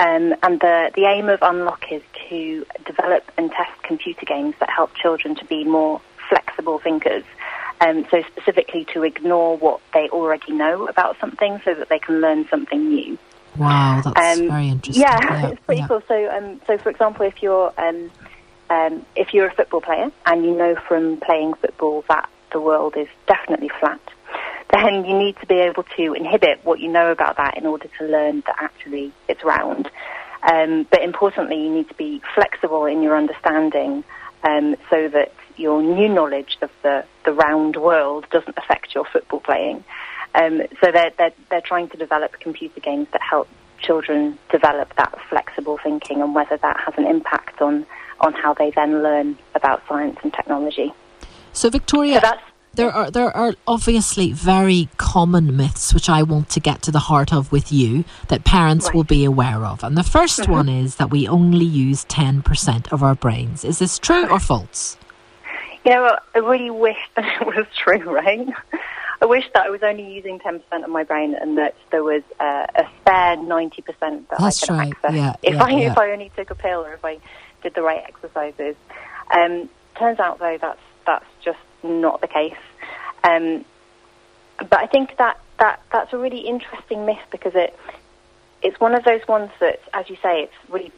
Um, 0.00 0.34
and 0.42 0.58
the, 0.60 0.90
the 0.94 1.04
aim 1.04 1.28
of 1.28 1.40
Unlock 1.42 1.92
is 1.92 2.02
to 2.30 2.64
develop 2.86 3.30
and 3.36 3.50
test 3.52 3.82
computer 3.82 4.24
games 4.24 4.54
that 4.58 4.70
help 4.70 4.94
children 4.94 5.34
to 5.34 5.44
be 5.44 5.62
more 5.62 6.00
flexible 6.30 6.78
thinkers. 6.78 7.24
Um, 7.82 8.06
so 8.10 8.22
specifically 8.22 8.86
to 8.94 9.02
ignore 9.02 9.58
what 9.58 9.80
they 9.92 10.08
already 10.08 10.52
know 10.52 10.86
about 10.86 11.18
something 11.20 11.60
so 11.66 11.74
that 11.74 11.90
they 11.90 11.98
can 11.98 12.22
learn 12.22 12.48
something 12.48 12.88
new. 12.88 13.18
Wow, 13.58 14.00
that's 14.02 14.40
um, 14.40 14.48
very 14.48 14.68
interesting. 14.68 15.02
Yeah, 15.02 15.18
yeah 15.22 15.48
it's 15.50 15.60
pretty 15.66 15.82
yeah. 15.82 15.88
cool. 15.88 16.02
So, 16.08 16.30
um, 16.30 16.62
so 16.66 16.78
for 16.78 16.88
example, 16.88 17.26
if 17.26 17.42
you're 17.42 17.72
um, 17.76 18.10
um, 18.70 19.04
if 19.16 19.34
you're 19.34 19.48
a 19.48 19.54
football 19.54 19.80
player 19.82 20.10
and 20.24 20.44
you 20.44 20.56
know 20.56 20.76
from 20.88 21.18
playing 21.18 21.54
football 21.54 22.04
that 22.08 22.30
the 22.52 22.60
world 22.60 22.96
is 22.96 23.08
definitely 23.26 23.70
flat, 23.80 24.00
then 24.72 25.04
you 25.04 25.16
need 25.18 25.36
to 25.40 25.46
be 25.46 25.56
able 25.56 25.82
to 25.96 26.12
inhibit 26.14 26.60
what 26.64 26.80
you 26.80 26.88
know 26.88 27.10
about 27.10 27.36
that 27.36 27.56
in 27.56 27.66
order 27.66 27.88
to 27.98 28.04
learn 28.06 28.42
that 28.46 28.56
actually 28.58 29.12
it's 29.28 29.42
round. 29.44 29.90
Um, 30.42 30.86
but 30.90 31.02
importantly, 31.02 31.62
you 31.62 31.70
need 31.70 31.88
to 31.88 31.94
be 31.94 32.22
flexible 32.34 32.86
in 32.86 33.02
your 33.02 33.16
understanding 33.16 34.04
um, 34.42 34.76
so 34.88 35.08
that 35.08 35.32
your 35.56 35.82
new 35.82 36.08
knowledge 36.08 36.56
of 36.62 36.70
the, 36.82 37.04
the 37.24 37.32
round 37.32 37.76
world 37.76 38.26
doesn't 38.30 38.56
affect 38.56 38.94
your 38.94 39.04
football 39.04 39.40
playing. 39.40 39.84
Um, 40.34 40.62
so 40.82 40.90
they're, 40.92 41.12
they're, 41.18 41.32
they're 41.50 41.60
trying 41.60 41.88
to 41.90 41.96
develop 41.96 42.38
computer 42.40 42.80
games 42.80 43.08
that 43.12 43.20
help 43.20 43.48
children 43.80 44.38
develop 44.50 44.94
that 44.96 45.18
flexible 45.28 45.78
thinking 45.82 46.22
and 46.22 46.34
whether 46.34 46.56
that 46.58 46.78
has 46.84 46.94
an 46.96 47.06
impact 47.06 47.60
on 47.60 47.86
on 48.20 48.34
how 48.34 48.52
they 48.52 48.70
then 48.70 49.02
learn 49.02 49.38
about 49.54 49.82
science 49.88 50.18
and 50.22 50.32
technology. 50.32 50.92
So, 51.52 51.70
Victoria, 51.70 52.20
so 52.20 52.20
there 52.74 52.90
are 52.90 53.10
there 53.10 53.34
are 53.36 53.54
obviously 53.66 54.32
very 54.32 54.88
common 54.96 55.56
myths 55.56 55.92
which 55.92 56.08
I 56.08 56.22
want 56.22 56.48
to 56.50 56.60
get 56.60 56.82
to 56.82 56.90
the 56.90 57.00
heart 57.00 57.32
of 57.32 57.50
with 57.50 57.72
you 57.72 58.04
that 58.28 58.44
parents 58.44 58.86
right. 58.86 58.94
will 58.94 59.04
be 59.04 59.24
aware 59.24 59.64
of. 59.64 59.82
And 59.82 59.96
the 59.96 60.02
1st 60.02 60.42
mm-hmm. 60.42 60.52
one 60.52 60.68
is 60.68 60.96
that 60.96 61.10
we 61.10 61.26
only 61.26 61.64
use 61.64 62.04
10% 62.06 62.92
of 62.92 63.02
our 63.02 63.14
brains. 63.14 63.64
Is 63.64 63.78
this 63.78 63.98
true 63.98 64.28
or 64.28 64.38
false? 64.38 64.96
You 65.84 65.92
know, 65.92 66.16
I 66.34 66.38
really 66.38 66.70
wish 66.70 66.98
that 67.16 67.42
it 67.42 67.46
was 67.46 67.66
true, 67.76 68.02
right? 68.02 68.48
I 69.22 69.26
wish 69.26 69.44
that 69.52 69.66
I 69.66 69.70
was 69.70 69.82
only 69.82 70.14
using 70.14 70.38
10% 70.38 70.62
of 70.82 70.88
my 70.88 71.04
brain 71.04 71.34
and 71.34 71.58
that 71.58 71.74
there 71.90 72.02
was 72.02 72.22
uh, 72.38 72.66
a 72.74 72.86
spare 73.00 73.36
90% 73.36 73.84
that 73.98 74.24
That's 74.38 74.62
I 74.62 74.66
could 74.66 74.72
right. 74.72 74.92
access 74.92 75.14
Yeah, 75.14 75.34
if 75.42 75.54
yeah, 75.54 75.62
I 75.62 75.70
yeah. 75.70 75.92
if 75.92 75.98
I 75.98 76.12
only 76.12 76.30
took 76.34 76.50
a 76.50 76.54
pill 76.54 76.80
or 76.84 76.94
if 76.94 77.04
I 77.04 77.18
did 77.62 77.74
the 77.74 77.82
right 77.82 78.02
exercises. 78.06 78.76
Um, 79.30 79.68
turns 79.96 80.18
out 80.18 80.38
though 80.38 80.56
that's 80.58 80.80
not 81.82 82.20
the 82.20 82.28
case. 82.28 82.54
Um, 83.24 83.64
but 84.58 84.78
I 84.78 84.86
think 84.86 85.16
that, 85.18 85.38
that 85.58 85.82
that's 85.92 86.12
a 86.12 86.18
really 86.18 86.40
interesting 86.40 87.06
myth 87.06 87.22
because 87.30 87.54
it 87.54 87.76
it's 88.62 88.78
one 88.78 88.94
of 88.94 89.04
those 89.04 89.26
ones 89.26 89.50
that, 89.60 89.80
as 89.94 90.10
you 90.10 90.16
say, 90.22 90.42
it's 90.42 90.70
really 90.70 90.92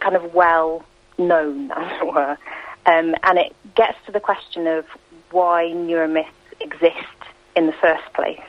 kind 0.00 0.14
of 0.14 0.34
well 0.34 0.84
known, 1.16 1.70
as 1.76 2.02
it 2.02 2.06
were, 2.06 2.36
um, 2.86 3.14
and 3.22 3.38
it 3.38 3.54
gets 3.74 3.96
to 4.06 4.12
the 4.12 4.20
question 4.20 4.66
of 4.66 4.84
why 5.30 5.64
neuromyths 5.74 6.26
exist 6.60 6.98
in 7.56 7.66
the 7.66 7.72
first 7.72 8.12
place. 8.14 8.40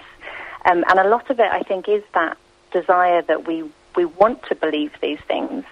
Um, 0.65 0.83
and 0.89 0.99
a 0.99 1.07
lot 1.07 1.29
of 1.29 1.39
it, 1.39 1.49
I 1.51 1.61
think, 1.61 1.87
is 1.87 2.03
that 2.13 2.37
desire 2.71 3.21
that 3.23 3.47
we 3.47 3.69
we 3.95 4.05
want 4.05 4.43
to 4.43 4.55
believe 4.55 4.93
these 5.01 5.19
things. 5.27 5.65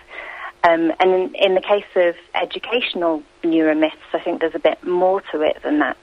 Um, 0.67 0.91
and 0.99 1.11
in, 1.13 1.35
in 1.35 1.55
the 1.55 1.61
case 1.61 1.85
of 1.95 2.15
educational 2.35 3.23
neuromyths, 3.43 3.93
I 4.13 4.19
think 4.19 4.41
there's 4.41 4.55
a 4.55 4.59
bit 4.59 4.83
more 4.83 5.21
to 5.31 5.41
it 5.41 5.61
than 5.63 5.79
that. 5.79 5.97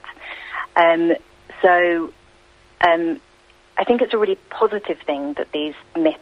Um, 0.77 1.13
so 1.61 2.13
um, 2.81 3.21
I 3.77 3.85
think 3.85 4.01
it's 4.01 4.15
a 4.15 4.19
really 4.19 4.39
positive 4.49 4.99
thing 5.05 5.35
that 5.35 5.53
these 5.53 5.75
myths 5.97 6.19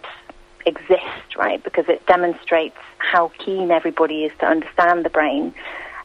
exist, 0.66 1.36
right? 1.36 1.62
Because 1.62 1.84
it 1.88 2.04
demonstrates 2.06 2.76
how 2.98 3.30
keen 3.38 3.70
everybody 3.70 4.24
is 4.24 4.32
to 4.40 4.46
understand 4.46 5.04
the 5.04 5.10
brain 5.10 5.54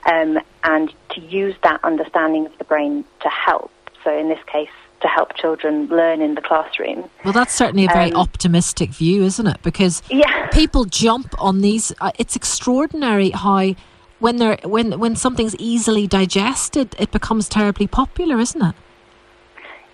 um, 0.06 0.40
and 0.64 0.94
to 1.16 1.22
use 1.22 1.56
that 1.64 1.84
understanding 1.84 2.46
of 2.46 2.58
the 2.60 2.66
brain 2.66 3.04
to 3.22 3.30
help. 3.30 3.72
So 4.04 4.16
in 4.16 4.30
this 4.30 4.44
case, 4.46 4.70
to 5.02 5.08
help 5.08 5.36
children 5.36 5.88
learn 5.88 6.22
in 6.22 6.36
the 6.36 6.42
classroom. 6.42 7.10
Well, 7.24 7.34
that's 7.34 7.54
certainly 7.54 7.86
a 7.86 7.90
very 7.90 8.12
Um, 8.12 8.22
optimistic 8.22 8.90
view, 8.90 9.24
isn't 9.24 9.48
it? 9.48 9.62
Because 9.62 10.02
Yeah. 10.10 10.48
people 10.48 10.86
jump 10.86 11.34
on 11.40 11.62
these. 11.62 11.94
Uh, 12.02 12.12
it's 12.18 12.36
extraordinary 12.36 13.30
how 13.32 13.74
when 14.20 14.38
they're 14.38 14.58
when 14.64 15.00
when 15.00 15.16
something's 15.16 15.56
easily 15.58 16.08
digested, 16.08 16.96
it 16.98 17.12
becomes 17.12 17.48
terribly 17.48 17.86
popular, 17.88 18.40
isn't 18.40 18.62
it? 18.62 18.76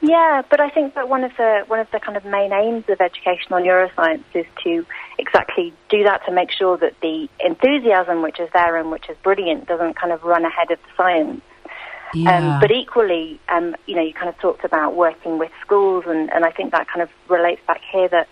Yeah, 0.06 0.42
but 0.50 0.60
I 0.60 0.70
think 0.70 0.96
that 0.96 1.08
one 1.08 1.24
of 1.24 1.32
the 1.38 1.64
one 1.68 1.80
of 1.80 1.90
the 1.92 2.00
kind 2.00 2.18
of 2.18 2.26
main 2.26 2.52
aims 2.52 2.84
of 2.90 3.00
educational 3.00 3.60
neuroscience 3.62 4.24
is 4.34 4.46
to 4.64 4.86
exactly 5.18 5.74
do 5.90 6.04
that 6.04 6.26
to 6.26 6.32
make 6.32 6.52
sure 6.52 6.76
that 6.78 6.94
the 7.02 7.30
enthusiasm 7.40 8.22
which 8.22 8.40
is 8.40 8.50
there 8.54 8.76
and 8.78 8.92
which 8.92 9.10
is 9.10 9.16
brilliant 9.24 9.66
doesn't 9.68 9.96
kind 9.96 10.12
of 10.12 10.24
run 10.24 10.44
ahead 10.44 10.72
of 10.72 10.80
the 10.80 10.90
science. 10.98 11.42
Yeah. 12.14 12.56
Um, 12.56 12.60
but 12.60 12.72
equally, 12.72 13.40
um, 13.50 13.76
you 13.88 13.96
know, 13.96 14.02
you 14.02 14.14
kind 14.14 14.30
of 14.30 14.38
talked 14.40 14.64
about 14.64 14.96
working 14.96 15.38
with 15.38 15.52
schools, 15.62 16.06
and, 16.08 16.32
and 16.32 16.46
I 16.46 16.52
think 16.52 16.72
that 16.72 16.88
kind 16.88 17.02
of 17.02 17.10
relates 17.30 17.62
back 17.66 17.82
here 17.92 18.08
that, 18.10 18.28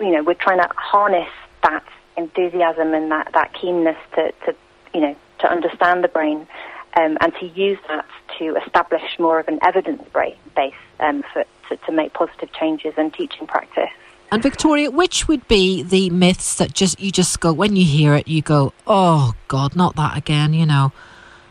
you 0.00 0.10
know, 0.10 0.22
we're 0.22 0.34
trying 0.34 0.58
to 0.58 0.68
harness 0.76 1.28
that 1.62 1.84
enthusiasm 2.16 2.94
and 2.94 3.10
that, 3.10 3.30
that 3.32 3.52
keenness 3.54 3.96
to, 4.14 4.32
to, 4.44 4.54
you 4.94 5.00
know, 5.00 5.16
to 5.40 5.50
understand 5.50 6.04
the 6.04 6.08
brain 6.08 6.46
um, 6.96 7.18
and 7.20 7.32
to 7.40 7.46
use 7.46 7.78
that 7.88 8.06
to 8.38 8.56
establish 8.64 9.02
more 9.18 9.38
of 9.38 9.48
an 9.48 9.58
evidence 9.62 10.02
base 10.12 10.74
um, 11.00 11.22
for, 11.32 11.44
to, 11.68 11.76
to 11.76 11.92
make 11.92 12.12
positive 12.12 12.52
changes 12.52 12.94
in 12.96 13.10
teaching 13.10 13.46
practice. 13.46 13.90
And 14.32 14.42
Victoria, 14.42 14.90
which 14.90 15.28
would 15.28 15.46
be 15.46 15.82
the 15.82 16.10
myths 16.10 16.56
that 16.56 16.74
just 16.74 16.98
you 16.98 17.12
just 17.12 17.38
go 17.38 17.52
when 17.52 17.76
you 17.76 17.84
hear 17.84 18.14
it, 18.14 18.26
you 18.26 18.42
go, 18.42 18.72
"Oh 18.86 19.34
God, 19.46 19.76
not 19.76 19.94
that 19.96 20.16
again," 20.16 20.52
you 20.52 20.66
know? 20.66 20.92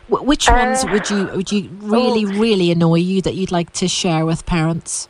Wh- 0.08 0.26
which 0.26 0.50
ones 0.50 0.84
Uh, 0.84 0.90
would 0.92 1.10
you 1.10 1.26
would 1.36 1.52
you 1.52 1.70
really 1.82 2.26
really 2.26 2.72
annoy 2.72 3.00
you 3.00 3.22
that 3.22 3.36
you'd 3.36 3.52
like 3.52 3.72
to 3.74 3.88
share 3.88 4.26
with 4.26 4.46
parents? 4.46 5.08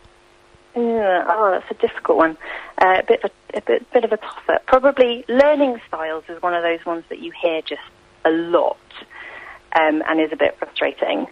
Yeah, 0.76 1.26
oh, 1.30 1.52
that's 1.52 1.72
a 1.72 1.82
difficult 1.82 2.18
one. 2.18 2.38
Uh, 2.78 2.98
a 3.00 3.04
bit 3.04 3.24
of 3.24 3.32
a, 3.54 3.58
a 3.58 3.62
bit, 3.62 3.92
bit 3.94 4.04
of 4.04 4.12
a 4.12 4.18
toss-up. 4.18 4.66
Probably 4.66 5.24
learning 5.30 5.80
styles 5.88 6.26
is 6.28 6.42
one 6.42 6.54
of 6.54 6.64
those 6.64 6.86
ones 6.86 7.06
that 7.08 7.20
you 7.20 7.32
hear 7.32 7.62
just 7.62 7.82
a 8.26 8.32
lot 8.32 8.78
um, 9.74 10.04
and 10.08 10.20
is 10.20 10.34
a 10.34 10.36
bit 10.36 10.58
frustrating. 10.58 11.28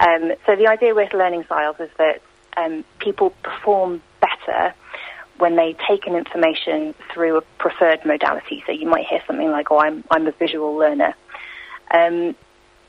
Um, 0.00 0.32
so 0.44 0.54
the 0.54 0.68
idea 0.68 0.94
with 0.94 1.12
learning 1.12 1.44
styles 1.44 1.76
is 1.80 1.90
that 1.98 2.22
um, 2.56 2.84
people 3.00 3.30
perform 3.42 4.02
better 4.20 4.72
when 5.38 5.56
they 5.56 5.74
take 5.88 6.06
an 6.06 6.14
information 6.14 6.94
through 7.12 7.38
a 7.38 7.42
preferred 7.58 8.04
modality. 8.04 8.62
So 8.66 8.72
you 8.72 8.88
might 8.88 9.06
hear 9.06 9.20
something 9.26 9.50
like, 9.50 9.70
"Oh, 9.72 9.78
I'm 9.78 10.04
I'm 10.10 10.26
a 10.28 10.32
visual 10.32 10.74
learner," 10.76 11.14
um, 11.90 12.36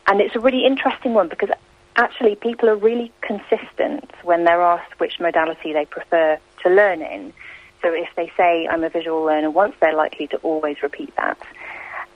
and 0.08 0.22
it's 0.22 0.36
a 0.36 0.39
really 0.39 0.65
interesting 0.65 1.13
one 1.13 1.28
because 1.28 1.50
actually 1.96 2.36
people 2.36 2.70
are 2.70 2.76
really 2.76 3.12
consistent 3.22 4.10
when 4.24 4.43
they're 4.46 4.62
asked 4.62 5.00
which 5.00 5.20
modality 5.20 5.74
they 5.74 5.86
prefer 5.86 6.38
to 6.63 6.70
learn 6.70 7.02
in. 7.02 7.34
So 7.82 7.93
if 7.93 8.10
they 8.15 8.32
say 8.38 8.67
I'm 8.67 8.84
a 8.84 8.89
visual 8.89 9.24
learner 9.24 9.52
once, 9.52 9.76
they're 9.80 9.96
likely 9.96 10.28
to 10.28 10.38
always 10.38 10.82
repeat 10.82 11.13
that. 11.17 11.38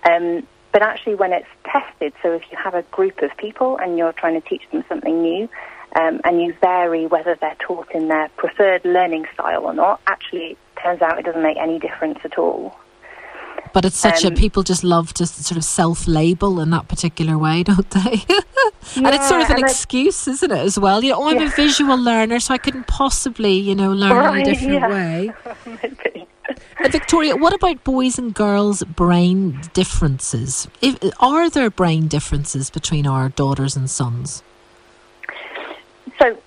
Um, 0.10 0.48
but 0.72 0.82
actually, 0.82 1.16
when 1.16 1.34
it's 1.34 1.48
tested, 1.66 2.14
so 2.24 2.32
if 2.32 2.44
you 2.50 2.58
have 2.58 2.74
a 2.74 2.84
group 2.84 3.22
of 3.22 3.36
people 3.38 3.78
and 3.78 3.98
you're 3.98 4.14
trying 4.14 4.42
to 4.42 4.48
teach 4.48 4.64
them 4.72 4.84
something 4.88 5.22
new, 5.22 5.50
um, 6.00 6.22
and 6.24 6.42
you 6.42 6.54
vary 6.62 7.06
whether 7.06 7.36
they're 7.36 7.58
taught 7.60 7.92
in 7.92 8.08
their 8.08 8.30
preferred 8.38 8.86
learning 8.86 9.26
style 9.34 9.66
or 9.66 9.74
not, 9.74 10.00
actually, 10.08 10.52
it 10.52 10.58
turns 10.82 11.02
out 11.02 11.20
it 11.20 11.26
doesn't 11.26 11.44
make 11.44 11.58
any 11.58 11.80
difference 11.80 12.20
at 12.24 12.38
all. 12.38 12.78
But 13.74 13.86
it's 13.86 13.98
such 13.98 14.24
a 14.24 14.28
Um, 14.28 14.36
people 14.36 14.64
just 14.64 14.84
love 14.84 15.14
to 15.14 15.26
sort 15.26 15.58
of 15.58 15.64
self-label 15.64 16.60
in 16.60 16.72
that 16.72 16.88
particular 16.88 17.38
way, 17.38 17.64
don't 17.72 17.90
they? 17.90 18.24
and 18.96 19.16
it's 19.16 19.30
sort 19.30 19.42
of 19.42 19.50
an 19.50 19.64
I- 19.64 19.68
excuse, 19.68 20.28
isn't 20.28 20.52
it, 20.52 20.58
as 20.58 20.78
well? 20.78 21.04
You 21.04 21.12
know, 21.12 21.24
oh, 21.24 21.30
I'm 21.30 21.42
a 21.42 21.50
visual 21.50 21.98
learner, 21.98 22.40
so 22.40 22.54
I 22.54 22.58
couldn't 22.58 22.88
possibly, 22.88 23.54
you 23.54 23.76
know, 23.76 23.92
learn 23.94 24.36
in 24.36 24.42
a 24.42 24.46
different 24.46 24.74
yeah. 24.74 24.90
way. 24.90 25.32
Victoria, 26.90 27.36
what 27.36 27.54
about 27.54 27.84
boys 27.84 28.18
and 28.18 28.34
girls' 28.34 28.84
brain 28.84 29.62
differences? 29.74 30.68
If, 30.82 30.98
are 31.20 31.50
there 31.50 31.70
brain 31.70 32.08
differences 32.08 32.70
between 32.70 33.08
our 33.08 33.30
daughters 33.30 33.76
and 33.76 33.90
sons? 33.90 34.44
So, 36.20 36.38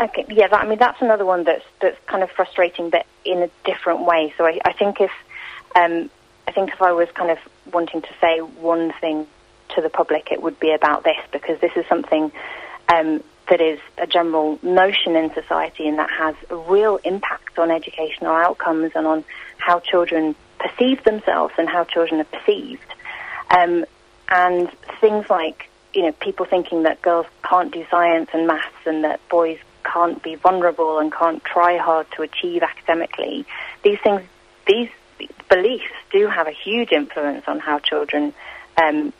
okay, 0.00 0.24
yeah, 0.28 0.48
that, 0.48 0.64
I 0.64 0.68
mean 0.68 0.78
that's 0.78 1.00
another 1.00 1.24
one 1.24 1.44
that's 1.44 1.64
that's 1.80 1.98
kind 2.06 2.22
of 2.22 2.30
frustrating, 2.30 2.90
but 2.90 3.06
in 3.24 3.42
a 3.42 3.50
different 3.64 4.00
way. 4.00 4.32
So 4.36 4.44
I, 4.46 4.58
I 4.64 4.72
think 4.72 5.00
if 5.00 5.10
um, 5.74 6.10
I 6.48 6.50
think 6.50 6.72
if 6.72 6.80
I 6.80 6.92
was 6.92 7.10
kind 7.10 7.30
of 7.30 7.38
wanting 7.74 8.00
to 8.00 8.08
say 8.22 8.38
one 8.38 8.90
thing 9.02 9.26
to 9.74 9.82
the 9.82 9.90
public, 9.90 10.32
it 10.32 10.42
would 10.42 10.58
be 10.58 10.72
about 10.72 11.04
this 11.04 11.18
because 11.30 11.60
this 11.60 11.72
is 11.76 11.84
something 11.90 12.32
um, 12.88 13.22
that 13.50 13.60
is 13.60 13.78
a 13.98 14.06
general 14.06 14.58
notion 14.62 15.14
in 15.14 15.30
society 15.34 15.86
and 15.86 15.98
that 15.98 16.08
has 16.08 16.34
a 16.48 16.56
real 16.56 16.96
impact 17.04 17.58
on 17.58 17.70
educational 17.70 18.32
outcomes 18.32 18.92
and 18.94 19.06
on 19.06 19.24
how 19.58 19.78
children 19.80 20.34
perceive 20.58 21.04
themselves 21.04 21.52
and 21.58 21.68
how 21.68 21.84
children 21.84 22.18
are 22.18 22.24
perceived. 22.24 22.94
Um, 23.50 23.84
and 24.30 24.70
things 25.02 25.28
like, 25.28 25.68
you 25.92 26.00
know, 26.04 26.12
people 26.12 26.46
thinking 26.46 26.84
that 26.84 27.02
girls 27.02 27.26
can't 27.42 27.70
do 27.70 27.84
science 27.90 28.30
and 28.32 28.46
maths 28.46 28.86
and 28.86 29.04
that 29.04 29.20
boys 29.28 29.58
can't 29.84 30.22
be 30.22 30.34
vulnerable 30.34 30.98
and 30.98 31.12
can't 31.12 31.44
try 31.44 31.76
hard 31.76 32.06
to 32.12 32.22
achieve 32.22 32.62
academically. 32.62 33.44
These 33.82 33.98
things, 34.02 34.22
these 34.66 34.88
beliefs 35.48 35.92
do 36.12 36.28
have 36.28 36.46
a 36.46 36.52
huge 36.52 36.92
influence 36.92 37.44
on 37.46 37.58
how 37.58 37.78
children 37.78 38.32
um, 38.76 39.12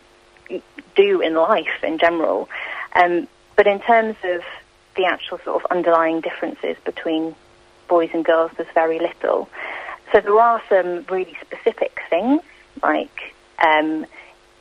do 0.95 1.21
in 1.21 1.35
life 1.35 1.83
in 1.83 1.99
general. 1.99 2.49
Um, 2.95 3.29
but 3.57 3.67
in 3.67 3.81
terms 3.81 4.17
of 4.25 4.43
the 4.97 5.05
actual 5.05 5.39
sort 5.45 5.65
of 5.65 5.71
underlying 5.71 6.21
differences 6.21 6.77
between 6.85 7.35
boys 7.89 8.11
and 8.13 8.25
girls, 8.25 8.51
there's 8.57 8.73
very 8.75 8.99
little. 8.99 9.49
So 10.13 10.21
there 10.21 10.39
are 10.39 10.63
some 10.69 11.05
really 11.11 11.37
specific 11.41 12.01
things, 12.09 12.41
like 12.83 13.35
um, 13.59 14.07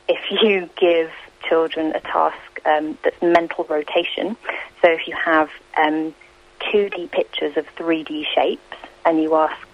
if 0.08 0.20
you 0.42 0.70
give 0.76 1.12
children 1.48 1.94
a 1.96 2.00
task 2.02 2.60
um, 2.66 2.98
that's 3.04 3.22
mental 3.22 3.66
rotation, 3.70 4.36
so 4.82 4.92
if 4.92 5.08
you 5.08 5.16
have 5.16 5.50
um, 5.78 6.14
2D 6.60 7.12
pictures 7.12 7.56
of 7.58 7.66
3D 7.76 8.26
shapes 8.34 8.78
and 9.06 9.22
you 9.22 9.36
ask 9.36 9.67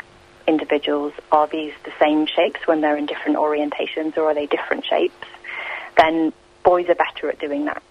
individuals, 0.48 1.14
are 1.32 1.48
these 1.48 1.74
the 1.84 1.94
same 2.00 2.26
shapes 2.26 2.66
when 2.66 2.82
they're 2.82 2.98
in 2.98 3.06
different 3.06 3.38
orientations 3.38 4.18
or 4.18 4.24
are 4.24 4.34
they 4.34 4.46
different 4.46 4.86
shapes, 4.86 5.28
then 5.98 6.34
boys 6.64 6.88
are 6.90 6.96
better 6.96 7.30
at 7.30 7.40
doing 7.40 7.66
that. 7.66 7.84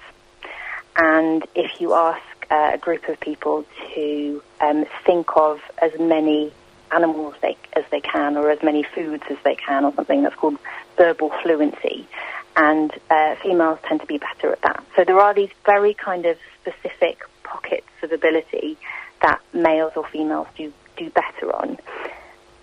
And 0.96 1.44
if 1.54 1.80
you 1.80 1.94
ask 1.94 2.22
uh, 2.50 2.72
a 2.74 2.78
group 2.78 3.08
of 3.08 3.18
people 3.20 3.64
to 3.94 4.42
um, 4.60 4.84
think 5.06 5.28
of 5.36 5.60
as 5.80 5.92
many 5.98 6.52
animals 6.90 7.34
they, 7.40 7.56
as 7.72 7.84
they 7.90 8.00
can 8.00 8.36
or 8.36 8.50
as 8.50 8.62
many 8.62 8.82
foods 8.82 9.22
as 9.30 9.38
they 9.44 9.54
can 9.54 9.84
or 9.84 9.94
something 9.94 10.22
that's 10.22 10.34
called 10.34 10.58
verbal 10.96 11.32
fluency, 11.42 12.06
and 12.54 12.92
uh, 13.08 13.34
females 13.36 13.78
tend 13.88 14.00
to 14.00 14.06
be 14.06 14.18
better 14.18 14.52
at 14.52 14.60
that. 14.62 14.84
So 14.96 15.04
there 15.04 15.18
are 15.18 15.32
these 15.32 15.50
very 15.64 15.94
kind 15.94 16.26
of 16.26 16.36
specific 16.60 17.20
pockets 17.42 17.88
of 18.02 18.12
ability 18.12 18.76
that 19.22 19.40
males 19.54 19.92
or 19.96 20.06
females 20.06 20.48
do, 20.56 20.72
do 20.96 21.08
better 21.10 21.54
on. 21.54 21.78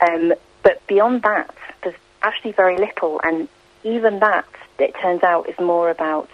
Um, 0.02 0.34
but 0.64 0.86
beyond 0.88 1.24
that, 1.24 1.54
there's 1.84 1.96
actually 2.22 2.52
very 2.54 2.78
little, 2.78 3.20
and 3.24 3.48
even 3.84 4.20
that, 4.20 4.46
it 4.78 4.96
turns 5.02 5.24
out, 5.24 5.50
is 5.50 5.60
more 5.60 5.90
about 5.90 6.30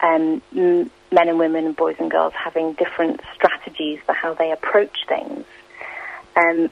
um, 0.00 0.42
men 0.52 0.90
and 1.12 1.38
women 1.38 1.66
and 1.66 1.76
boys 1.76 1.96
and 1.98 2.10
girls 2.10 2.32
having 2.34 2.74
different 2.74 3.20
strategies 3.34 4.00
for 4.06 4.12
how 4.12 4.34
they 4.34 4.52
approach 4.52 5.06
things. 5.08 5.44
Um, 6.36 6.70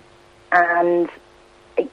and 0.52 1.10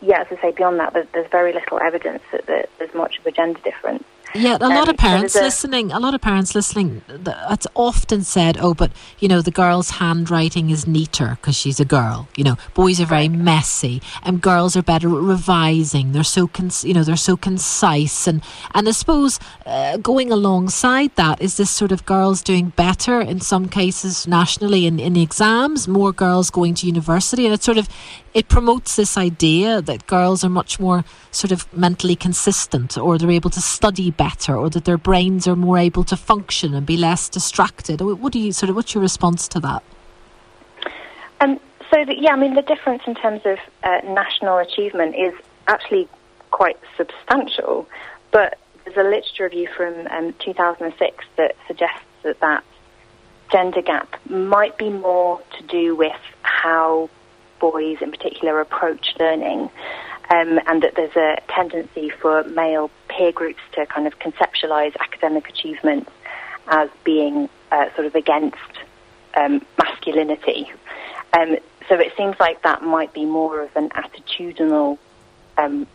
yeah, 0.01 0.21
as 0.21 0.27
I 0.31 0.41
say, 0.41 0.51
beyond 0.51 0.79
that, 0.79 0.93
there's, 1.11 1.27
very 1.29 1.53
little 1.53 1.79
evidence 1.79 2.23
that 2.31 2.69
there's 2.77 2.93
much 2.93 3.19
of 3.19 3.25
a 3.25 3.31
gender 3.31 3.59
difference. 3.63 4.03
Yeah, 4.35 4.57
a 4.59 4.67
lot 4.67 4.89
um, 4.89 4.89
of 4.89 4.97
parents 4.97 5.33
listening, 5.33 5.93
a 5.93 5.99
lot 5.99 6.13
of 6.13 6.19
parents 6.19 6.53
listening, 6.53 7.01
it's 7.07 7.67
often 7.73 8.23
said, 8.23 8.57
oh, 8.59 8.73
but, 8.73 8.91
you 9.19 9.29
know, 9.29 9.41
the 9.41 9.49
girl's 9.49 9.91
handwriting 9.91 10.71
is 10.71 10.85
neater 10.85 11.37
because 11.39 11.55
she's 11.55 11.79
a 11.79 11.85
girl. 11.85 12.27
You 12.35 12.43
know, 12.43 12.57
boys 12.73 12.99
are 12.99 13.05
very 13.05 13.29
messy 13.29 14.01
and 14.23 14.41
girls 14.41 14.75
are 14.75 14.83
better 14.83 15.07
at 15.07 15.23
revising. 15.23 16.11
They're 16.11 16.25
so, 16.25 16.47
con- 16.47 16.69
you 16.81 16.93
know, 16.93 17.03
they're 17.03 17.15
so 17.15 17.37
concise. 17.37 18.27
And, 18.27 18.43
and 18.73 18.89
I 18.89 18.91
suppose 18.91 19.39
uh, 19.65 19.97
going 19.97 20.33
alongside 20.33 21.15
that 21.15 21.41
is 21.41 21.55
this 21.55 21.71
sort 21.71 21.93
of 21.93 22.05
girls 22.05 22.43
doing 22.43 22.73
better 22.75 23.21
in 23.21 23.39
some 23.39 23.69
cases 23.69 24.27
nationally 24.27 24.85
in, 24.85 24.99
in 24.99 25.13
the 25.13 25.21
exams, 25.21 25.87
more 25.87 26.11
girls 26.11 26.49
going 26.49 26.73
to 26.75 26.87
university. 26.87 27.45
And 27.45 27.53
it 27.53 27.63
sort 27.63 27.77
of, 27.77 27.87
it 28.33 28.49
promotes 28.49 28.97
this 28.97 29.17
idea 29.17 29.81
that 29.81 30.07
girls 30.07 30.43
are 30.43 30.49
much 30.49 30.77
more 30.77 31.05
sort 31.31 31.53
of 31.53 31.71
mentally 31.73 32.17
consistent 32.17 32.97
or 32.97 33.17
they're 33.17 33.31
able 33.31 33.49
to 33.51 33.61
study 33.61 34.11
better 34.11 34.24
or 34.57 34.69
that 34.69 34.85
their 34.85 34.97
brains 34.97 35.47
are 35.47 35.55
more 35.55 35.77
able 35.77 36.03
to 36.05 36.17
function 36.17 36.73
and 36.73 36.85
be 36.85 36.97
less 36.97 37.29
distracted. 37.29 38.01
What 38.01 38.33
do 38.33 38.39
you 38.39 38.51
sort 38.51 38.69
of, 38.69 38.75
what's 38.75 38.93
your 38.93 39.01
response 39.01 39.47
to 39.49 39.59
that? 39.61 39.83
Um, 41.41 41.59
so, 41.91 42.05
the, 42.05 42.15
yeah, 42.17 42.33
I 42.33 42.35
mean, 42.35 42.55
the 42.55 42.61
difference 42.61 43.03
in 43.07 43.15
terms 43.15 43.41
of 43.45 43.57
uh, 43.83 44.01
national 44.05 44.57
achievement 44.57 45.15
is 45.15 45.33
actually 45.67 46.07
quite 46.51 46.77
substantial, 46.97 47.87
but 48.31 48.57
there's 48.83 48.97
a 48.97 49.03
literature 49.03 49.43
review 49.43 49.67
from 49.75 50.07
um, 50.07 50.33
2006 50.39 51.25
that 51.37 51.55
suggests 51.67 52.05
that 52.23 52.39
that 52.39 52.63
gender 53.51 53.81
gap 53.81 54.19
might 54.29 54.77
be 54.77 54.89
more 54.89 55.41
to 55.57 55.63
do 55.63 55.95
with 55.95 56.19
how 56.41 57.09
boys 57.59 57.97
in 58.01 58.11
particular 58.11 58.59
approach 58.59 59.15
learning, 59.19 59.69
um, 60.29 60.59
and 60.67 60.81
that 60.83 60.95
there's 60.95 61.15
a 61.15 61.41
tendency 61.47 62.09
for 62.09 62.43
male 62.43 62.89
peer 63.07 63.31
groups 63.31 63.61
to 63.73 63.85
kind 63.85 64.07
of 64.07 64.17
conceptualize 64.19 64.95
academic 64.99 65.49
achievements 65.49 66.11
as 66.67 66.89
being 67.03 67.49
uh, 67.71 67.93
sort 67.95 68.07
of 68.07 68.15
against 68.15 68.57
um, 69.35 69.65
masculinity. 69.77 70.71
Um, 71.33 71.57
so 71.87 71.99
it 71.99 72.13
seems 72.17 72.35
like 72.39 72.63
that 72.63 72.81
might 72.81 73.13
be 73.13 73.25
more 73.25 73.61
of 73.61 73.75
an 73.75 73.89
attitudinal 73.89 74.97
um, 75.57 75.85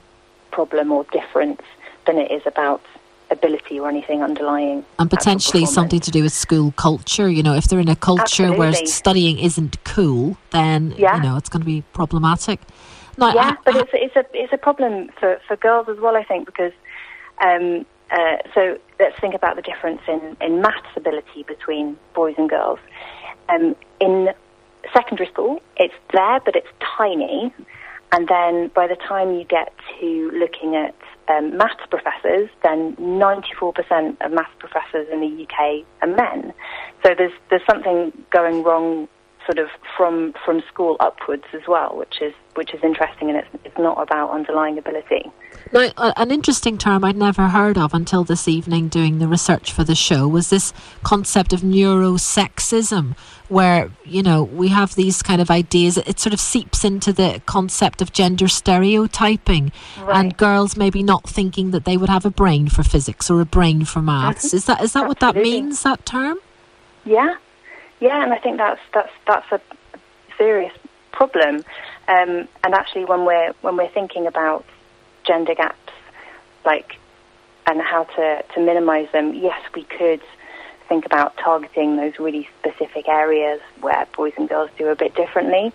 problem 0.53 0.93
or 0.93 1.05
difference 1.05 1.63
than 2.07 2.19
it 2.19 2.31
is 2.31 2.43
about 2.47 2.83
ability 3.31 3.79
or 3.79 3.89
anything 3.89 4.23
underlying. 4.23 4.85
And 4.99 5.09
potentially 5.09 5.65
something 5.67 6.01
to 6.01 6.11
do 6.11 6.23
with 6.23 6.33
school 6.33 6.73
culture. 6.73 7.29
You 7.29 7.43
know, 7.43 7.55
if 7.55 7.65
they're 7.65 7.81
in 7.81 7.89
a 7.89 7.97
culture 7.97 8.45
Absolutely. 8.45 8.59
where 8.59 8.75
studying 8.87 9.39
isn't 9.39 9.83
cool, 9.85 10.37
then 10.51 10.95
yeah. 10.97 11.17
you 11.17 11.23
know 11.23 11.37
it's 11.37 11.49
going 11.49 11.61
to 11.61 11.67
be 11.67 11.83
problematic. 11.93 12.61
Now, 13.21 13.35
yeah, 13.35 13.51
I, 13.51 13.57
but 13.65 13.77
I, 13.77 13.81
it's, 13.81 13.91
it's 13.93 14.17
a 14.17 14.25
it's 14.33 14.53
a 14.53 14.59
problem 14.59 15.11
for, 15.19 15.39
for 15.47 15.57
girls 15.57 15.89
as 15.89 15.99
well. 15.99 16.17
I 16.17 16.25
think 16.25 16.47
because 16.47 16.73
um, 17.45 17.87
uh, 18.11 18.37
so 18.55 18.79
let's 18.99 19.19
think 19.21 19.35
about 19.35 19.57
the 19.57 19.63
difference 19.63 20.01
in 20.09 20.37
in 20.41 20.61
maths 20.61 20.89
ability 20.97 21.45
between 21.47 21.99
boys 22.15 22.35
and 22.39 22.49
girls. 22.49 22.79
Um, 23.49 23.77
in 24.01 24.31
secondary 24.95 25.29
school, 25.29 25.61
it's 25.77 25.95
there, 26.13 26.41
but 26.45 26.57
it's 26.57 26.69
tiny. 26.97 27.53
And 28.13 28.27
then 28.27 28.69
by 28.75 28.89
the 28.89 28.97
time 28.97 29.35
you 29.35 29.45
get 29.45 29.73
to 30.01 30.31
looking 30.35 30.75
at 30.75 30.95
um, 31.29 31.57
maths 31.57 31.85
professors, 31.89 32.51
then 32.65 32.97
94% 32.97 34.17
of 34.21 34.33
maths 34.33 34.51
professors 34.59 35.07
in 35.13 35.21
the 35.21 35.45
UK 35.45 35.85
are 36.03 36.09
men. 36.09 36.53
So 37.05 37.15
there's 37.17 37.33
there's 37.51 37.65
something 37.71 38.13
going 38.31 38.65
wrong, 38.65 39.09
sort 39.51 39.59
of 39.59 39.69
from 39.97 40.33
from 40.45 40.63
school 40.69 40.97
upwards 41.01 41.45
as 41.53 41.63
well, 41.67 41.97
which 41.97 42.21
is 42.21 42.33
which 42.55 42.73
is 42.73 42.81
interesting, 42.85 43.31
and 43.31 43.39
it's 43.39 43.49
it's 43.65 43.79
not 43.79 44.01
about 44.01 44.31
underlying 44.31 44.79
ability. 44.79 45.31
Now, 45.73 45.89
an 45.97 46.31
interesting 46.31 46.79
term 46.79 47.05
I'd 47.05 47.17
never 47.17 47.49
heard 47.49 47.77
of 47.77 47.93
until 47.93 48.25
this 48.25 48.47
evening 48.47 48.89
doing 48.89 49.19
the 49.19 49.29
research 49.29 49.73
for 49.73 49.85
the 49.85 49.95
show 49.95 50.27
was 50.29 50.51
this 50.51 50.73
concept 51.03 51.53
of 51.53 51.61
neurosexism, 51.61 53.17
where, 53.49 53.91
you 54.05 54.23
know, 54.23 54.43
we 54.43 54.69
have 54.69 54.95
these 54.95 55.23
kind 55.23 55.41
of 55.41 55.51
ideas. 55.51 55.97
It 55.97 56.19
sort 56.19 56.33
of 56.33 56.41
seeps 56.41 56.85
into 56.85 57.13
the 57.13 57.43
concept 57.47 58.01
of 58.03 58.13
gender 58.13 58.49
stereotyping 58.49 59.73
right. 60.01 60.17
and 60.17 60.37
girls 60.37 60.77
maybe 60.77 61.03
not 61.03 61.29
thinking 61.29 61.73
that 61.73 61.85
they 61.85 61.97
would 61.97 62.09
have 62.09 62.25
a 62.25 62.31
brain 62.31 62.69
for 62.69 62.83
physics 62.83 63.31
or 63.31 63.41
a 63.41 63.47
brain 63.47 63.85
for 63.85 64.01
maths. 64.01 64.49
Mm-hmm. 64.49 64.57
Is 64.57 64.65
that 64.67 64.83
is 64.83 64.93
that 64.95 65.07
what 65.09 65.21
that 65.21 65.37
means, 65.37 65.83
that 65.83 66.07
term? 66.07 66.39
Yeah. 67.05 67.37
Yeah, 68.01 68.23
and 68.23 68.33
I 68.33 68.39
think 68.39 68.57
that's 68.57 68.81
that's 68.93 69.13
that's 69.27 69.53
a 69.53 69.61
serious 70.39 70.73
problem. 71.13 71.57
Um, 72.09 72.49
and 72.65 72.75
actually, 72.75 73.05
when 73.05 73.25
we're 73.25 73.53
when 73.61 73.77
we're 73.77 73.91
thinking 73.91 74.27
about 74.27 74.65
gender 75.25 75.55
gaps, 75.55 75.93
like, 76.65 76.97
and 77.67 77.81
how 77.81 78.05
to, 78.05 78.43
to 78.55 78.61
minimize 78.61 79.09
them, 79.13 79.35
yes, 79.35 79.61
we 79.75 79.85
could 79.85 80.23
think 80.89 81.07
about 81.07 81.37
targeting 81.37 81.97
those 81.97 82.19
really 82.19 82.49
specific 82.59 83.07
areas 83.07 83.61
where 83.81 84.07
boys 84.17 84.33
and 84.37 84.49
girls 84.49 84.71
do 84.77 84.89
a 84.89 84.97
bit 84.97 85.15
differently. 85.15 85.73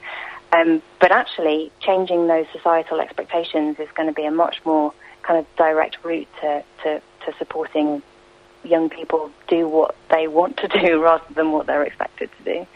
Um, 0.51 0.81
but 0.99 1.11
actually, 1.11 1.71
changing 1.79 2.27
those 2.27 2.47
societal 2.51 2.99
expectations 2.99 3.79
is 3.79 3.87
going 3.95 4.07
to 4.07 4.13
be 4.13 4.25
a 4.25 4.31
much 4.31 4.63
more 4.65 4.93
kind 5.21 5.39
of 5.39 5.45
direct 5.55 6.03
route 6.03 6.27
to, 6.41 6.63
to, 6.83 7.01
to 7.25 7.37
supporting 7.37 8.01
young 8.65 8.89
people 8.89 9.31
do 9.47 9.67
what 9.67 9.95
they 10.09 10.27
want 10.27 10.57
to 10.57 10.67
do 10.67 11.01
rather 11.01 11.33
than 11.33 11.51
what 11.51 11.67
they're 11.67 11.83
expected 11.83 12.29
to 12.37 12.43
do. 12.43 12.67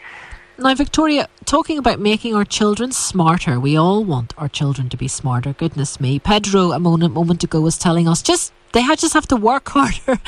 Now, 0.60 0.74
Victoria, 0.74 1.26
talking 1.46 1.78
about 1.78 2.00
making 2.00 2.34
our 2.34 2.44
children 2.44 2.92
smarter, 2.92 3.58
we 3.58 3.78
all 3.78 4.04
want 4.04 4.34
our 4.36 4.46
children 4.46 4.90
to 4.90 4.96
be 4.98 5.08
smarter. 5.08 5.54
Goodness 5.54 5.98
me. 5.98 6.18
Pedro, 6.18 6.72
a 6.72 6.78
moment, 6.78 7.14
moment 7.14 7.42
ago, 7.42 7.62
was 7.62 7.78
telling 7.78 8.06
us 8.06 8.20
just 8.20 8.52
they 8.72 8.82
just 8.94 9.14
have 9.14 9.26
to 9.28 9.36
work 9.36 9.68
harder. 9.70 10.20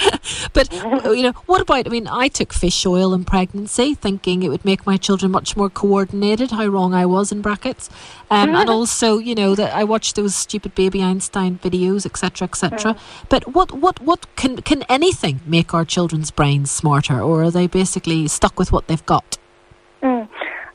but, 0.55 0.73
you 1.05 1.23
know, 1.25 1.33
what 1.45 1.61
about, 1.61 1.87
I 1.87 1.91
mean, 1.91 2.07
I 2.07 2.29
took 2.29 2.55
fish 2.55 2.87
oil 2.87 3.13
in 3.13 3.27
pregnancy 3.27 3.93
thinking 3.95 4.43
it 4.43 4.49
would 4.49 4.65
make 4.65 4.87
my 4.87 4.97
children 4.97 5.31
much 5.31 5.55
more 5.55 5.69
coordinated, 5.69 6.51
how 6.51 6.65
wrong 6.67 6.95
I 6.95 7.05
was 7.05 7.31
in 7.31 7.43
brackets. 7.43 7.91
Um, 8.31 8.55
and 8.55 8.71
also, 8.79 9.19
you 9.19 9.35
know, 9.35 9.55
that 9.55 9.75
I 9.75 9.85
watched 9.85 10.17
those 10.17 10.35
stupid 10.35 10.75
baby 10.75 11.03
Einstein 11.03 11.59
videos, 11.59 12.07
etc., 12.07 12.47
etc. 12.47 12.97
But 13.29 13.55
what, 13.55 13.73
what, 13.73 14.01
what 14.01 14.35
can, 14.37 14.63
can 14.63 14.83
anything 14.85 15.43
make 15.45 15.75
our 15.75 15.85
children's 15.85 16.31
brains 16.31 16.71
smarter 16.71 17.21
or 17.21 17.43
are 17.43 17.51
they 17.51 17.67
basically 17.67 18.29
stuck 18.29 18.59
with 18.59 18.73
what 18.73 18.89
they've 18.89 19.05
got? 19.05 19.37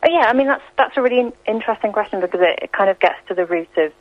Oh, 0.04 0.10
yeah, 0.10 0.28
I 0.28 0.34
mean 0.34 0.48
that's 0.48 0.64
that's 0.78 0.96
a 0.98 1.02
really 1.02 1.32
interesting 1.48 1.92
question 1.92 2.22
because 2.22 2.42
it, 2.42 2.60
it 2.64 2.72
kind 2.72 2.90
of 2.90 3.00
gets 3.00 3.18
to 3.28 3.34
the 3.34 3.46
root 3.46 3.70
of 3.78 3.92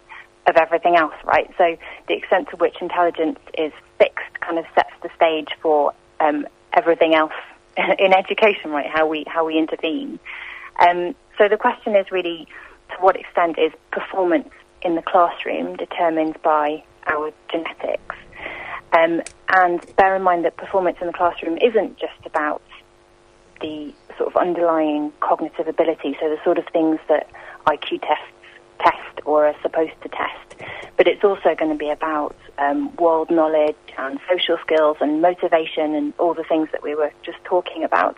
of 0.47 0.57
everything 0.57 0.97
else, 0.97 1.15
right? 1.25 1.51
So 1.59 1.77
the 2.09 2.15
extent 2.15 2.49
to 2.51 2.57
which 2.57 2.77
intelligence 2.81 3.39
is 3.57 3.73
fixed 3.99 4.41
kind 4.41 4.59
of 4.59 4.65
sets 4.75 4.93
the 5.03 5.09
stage 5.17 5.49
for 5.61 5.93
um, 6.21 6.47
everything 6.73 7.15
else 7.15 7.33
in 7.77 8.13
education, 8.13 8.71
right? 8.71 8.87
How 8.87 9.07
we 9.07 9.25
how 9.27 9.47
we 9.47 9.59
intervene. 9.59 10.19
Um, 10.79 11.15
so 11.39 11.49
the 11.49 11.57
question 11.57 11.97
is 11.97 12.11
really 12.13 12.47
to 12.91 12.97
what 13.01 13.17
extent 13.17 13.59
is 13.59 13.73
performance 13.91 14.51
in 14.83 14.95
the 14.95 15.03
classroom 15.03 15.77
determined 15.77 16.41
by 16.43 16.85
our 17.07 17.33
genetics? 17.51 18.17
Um, 18.93 19.23
and 19.49 19.97
bear 19.97 20.17
in 20.17 20.23
mind 20.23 20.45
that 20.45 20.57
performance 20.57 20.99
in 21.01 21.07
the 21.07 21.13
classroom 21.13 21.59
isn't 21.59 21.99
just 21.99 22.25
about 22.25 22.63
the 23.61 23.93
sort 24.19 24.35
of 24.35 24.37
underlying 24.37 25.13
cognitive 25.21 25.69
ability, 25.69 26.17
so 26.21 26.29
the 26.29 26.39
sort 26.45 26.59
of 26.59 26.67
things 26.73 26.99
that 27.09 27.29
IQ 27.67 28.01
tests 28.01 28.33
test 28.79 29.21
or 29.25 29.47
are 29.47 29.55
supposed 29.63 29.93
to 30.03 30.09
test. 30.09 30.69
But 30.97 31.09
it's 31.09 31.25
also 31.25 31.55
going 31.55 31.71
to 31.71 31.79
be 31.79 31.91
about 31.91 32.37
um, 32.59 32.95
world 32.97 33.31
knowledge 33.31 33.77
and 33.99 34.19
social 34.31 34.59
skills 34.63 34.97
and 35.01 35.21
motivation 35.21 35.95
and 35.95 36.13
all 36.19 36.35
the 36.35 36.45
things 36.45 36.69
that 36.73 36.83
we 36.83 36.95
were 36.95 37.13
just 37.23 37.39
talking 37.45 37.85
about. 37.85 38.17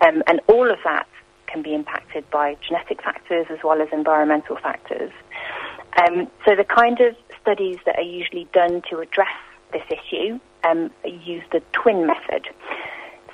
Um, 0.00 0.22
and 0.26 0.40
all 0.48 0.70
of 0.70 0.78
that 0.84 1.06
can 1.46 1.62
be 1.62 1.74
impacted 1.74 2.28
by 2.30 2.56
genetic 2.66 3.02
factors 3.02 3.46
as 3.50 3.58
well 3.62 3.80
as 3.80 3.88
environmental 3.92 4.56
factors. 4.56 5.12
Um, 6.00 6.28
so 6.46 6.56
the 6.56 6.64
kind 6.64 7.00
of 7.00 7.14
studies 7.40 7.78
that 7.84 7.98
are 7.98 8.02
usually 8.02 8.48
done 8.52 8.82
to 8.90 9.00
address 9.00 9.36
this 9.72 9.82
issue 9.90 10.38
um, 10.64 10.90
use 11.04 11.44
the 11.52 11.62
twin 11.72 12.06
method. 12.06 12.48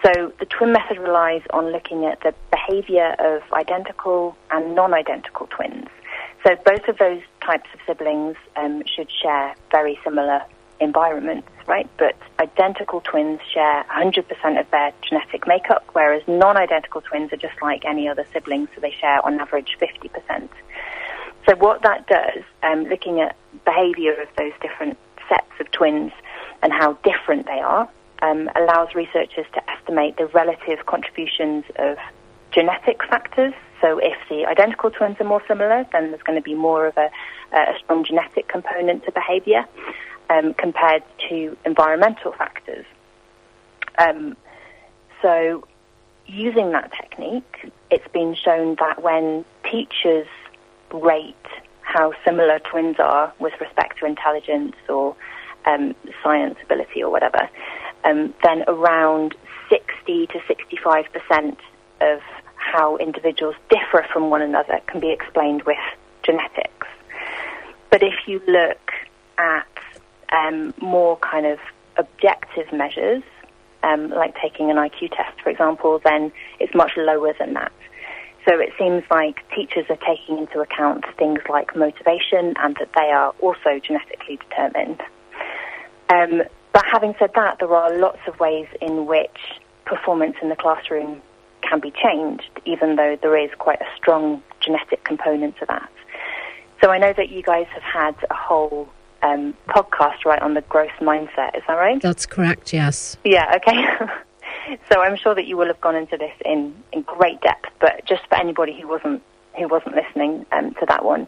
So 0.05 0.33
the 0.39 0.47
twin 0.47 0.73
method 0.73 0.99
relies 0.99 1.43
on 1.51 1.73
looking 1.73 2.05
at 2.05 2.21
the 2.21 2.35
behavior 2.51 3.17
of 3.19 3.43
identical 3.53 4.37
and 4.51 4.75
non-identical 4.75 5.49
twins. 5.49 5.89
So 6.47 6.55
both 6.65 6.87
of 6.89 6.99
those 6.99 7.23
types 7.45 7.69
of 7.75 7.81
siblings 7.87 8.37
um, 8.57 8.83
should 8.87 9.11
share 9.11 9.55
very 9.73 9.99
similar 10.05 10.43
environments, 10.81 11.49
right? 11.67 11.89
But 11.99 12.17
identical 12.39 13.01
twins 13.01 13.41
share 13.53 13.85
100% 13.91 14.61
of 14.61 14.71
their 14.71 14.93
genetic 15.03 15.47
makeup, 15.49 15.85
whereas 15.93 16.23
non-identical 16.29 17.01
twins 17.01 17.33
are 17.33 17.37
just 17.37 17.61
like 17.61 17.85
any 17.85 18.09
other 18.09 18.25
siblings, 18.33 18.69
so 18.75 18.81
they 18.81 18.93
share 18.93 19.25
on 19.27 19.41
average 19.41 19.77
50%. 19.81 20.49
So 21.49 21.57
what 21.57 21.83
that 21.83 22.07
does, 22.07 22.45
um, 22.63 22.85
looking 22.85 23.21
at 23.21 23.35
behavior 23.65 24.13
of 24.21 24.29
those 24.37 24.53
different 24.61 24.97
sets 25.29 25.51
of 25.59 25.71
twins 25.73 26.13
and 26.63 26.73
how 26.73 26.93
different 27.03 27.47
they 27.47 27.61
are, 27.61 27.89
um, 28.23 28.51
allows 28.57 28.95
researchers 28.95 29.47
to 29.55 29.71
estimate 29.71 30.17
the 30.17 30.27
relative 30.27 30.87
contributions 30.87 31.65
of 31.77 31.97
genetic 32.51 33.03
factors. 33.05 33.55
So 33.81 33.99
if 33.99 34.17
the 34.29 34.47
identical 34.47 34.91
twins 34.91 35.17
are 35.21 35.25
more 35.25 35.43
similar, 35.47 35.87
then 35.93 36.11
there's 36.11 36.23
going 36.23 36.39
to 36.39 36.43
be 36.43 36.55
more 36.55 36.87
of 36.87 36.97
a, 36.97 37.11
a 37.53 37.79
strong 37.79 38.05
genetic 38.05 38.49
component 38.49 39.05
to 39.05 39.13
behaviour 39.13 39.65
um, 40.31 40.55
compared 40.55 41.03
to 41.29 41.57
environmental 41.65 42.33
factors. 42.33 42.85
Um, 43.99 44.37
so 45.23 45.67
using 46.27 46.71
that 46.73 46.93
technique, 46.93 47.73
it's 47.91 48.09
been 48.13 48.35
shown 48.35 48.77
that 48.81 49.03
when 49.03 49.45
teachers 49.71 50.27
rate 50.93 51.35
how 51.83 52.13
similar 52.25 52.59
twins 52.59 52.97
are 52.99 53.33
with 53.39 53.55
respect 53.61 53.99
to 53.99 54.07
intelligence 54.07 54.77
or 54.89 55.17
um, 55.65 55.95
science 56.23 56.57
ability 56.63 57.03
or 57.03 57.11
whatever, 57.11 57.49
um, 58.09 58.35
then 58.43 58.65
around 58.67 59.35
60 59.69 60.27
to 60.29 60.41
65 60.47 61.05
percent 61.13 61.59
of 62.01 62.21
how 62.57 62.97
individuals 62.97 63.55
differ 63.71 64.07
from 64.13 64.31
one 64.31 64.43
another 64.43 64.81
can 64.87 65.01
be 65.01 65.11
explained 65.11 65.63
with 65.63 65.79
genetics. 66.23 66.87
But 67.91 68.03
if 68.03 68.15
you 68.27 68.41
look 68.47 68.93
at 69.39 69.67
um, 70.31 70.75
more 70.81 71.17
kind 71.19 71.47
of 71.47 71.59
objective 71.97 72.73
measures, 72.73 73.23
um, 73.83 74.11
like 74.11 74.35
taking 74.43 74.71
an 74.71 74.77
IQ 74.77 75.11
test, 75.17 75.41
for 75.43 75.51
example, 75.51 76.01
then 76.05 76.33
it's 76.61 76.75
much 76.75 76.93
lower 76.97 77.33
than 77.39 77.55
that. 77.55 77.73
So 78.47 78.59
it 78.59 78.71
seems 78.79 79.05
like 79.11 79.45
teachers 79.55 79.87
are 79.91 79.99
taking 80.07 80.39
into 80.39 80.61
account 80.61 81.05
things 81.19 81.41
like 81.49 81.77
motivation 81.77 82.55
and 82.59 82.77
that 82.77 82.91
they 82.95 83.11
are 83.11 83.35
also 83.41 83.79
genetically 83.83 84.39
determined. 84.49 85.03
Um, 86.09 86.43
but 86.79 86.87
having 86.87 87.13
said 87.19 87.33
that, 87.35 87.59
there 87.59 87.75
are 87.75 87.99
lots 87.99 88.21
of 88.29 88.39
ways 88.39 88.69
in 88.81 89.07
which 89.07 89.37
performance 89.85 90.37
in 90.41 90.49
the 90.49 90.55
classroom 90.55 91.21
can 91.61 91.81
be 91.81 91.91
changed, 91.91 92.49
even 92.67 92.95
though 92.95 93.19
there 93.21 93.37
is 93.37 93.51
quite 93.59 93.81
a 93.81 93.87
strong 93.97 94.45
genetic 94.61 95.03
component 95.03 95.57
to 95.59 95.67
that. 95.67 95.91
So 96.81 96.91
I 96.91 96.99
know 96.99 97.13
that 97.13 97.31
you 97.31 97.43
guys 97.43 97.67
have 97.73 97.83
had 97.83 98.15
a 98.31 98.35
whole 98.35 98.89
um, 99.23 99.55
podcast 99.69 100.25
right 100.25 100.41
on 100.41 100.55
the 100.55 100.61
growth 100.61 100.93
mindset. 101.01 101.57
Is 101.57 101.65
that 101.67 101.75
right? 101.75 102.01
That's 102.01 102.27
correct. 102.27 102.73
Yes. 102.73 103.17
Yeah. 103.25 103.57
Okay. 103.57 103.85
so 104.89 105.01
I'm 105.01 105.17
sure 105.17 105.35
that 105.35 105.47
you 105.49 105.57
will 105.57 105.67
have 105.67 105.81
gone 105.81 105.97
into 105.97 106.17
this 106.17 106.35
in, 106.45 106.73
in 106.93 107.03
great 107.03 107.41
depth. 107.41 107.71
But 107.81 108.05
just 108.07 108.25
for 108.29 108.37
anybody 108.37 108.81
who 108.81 108.87
wasn't 108.87 109.21
who 109.57 109.67
wasn't 109.67 109.97
listening 109.97 110.47
um, 110.53 110.75
to 110.75 110.87
that 110.87 111.05
one, 111.05 111.27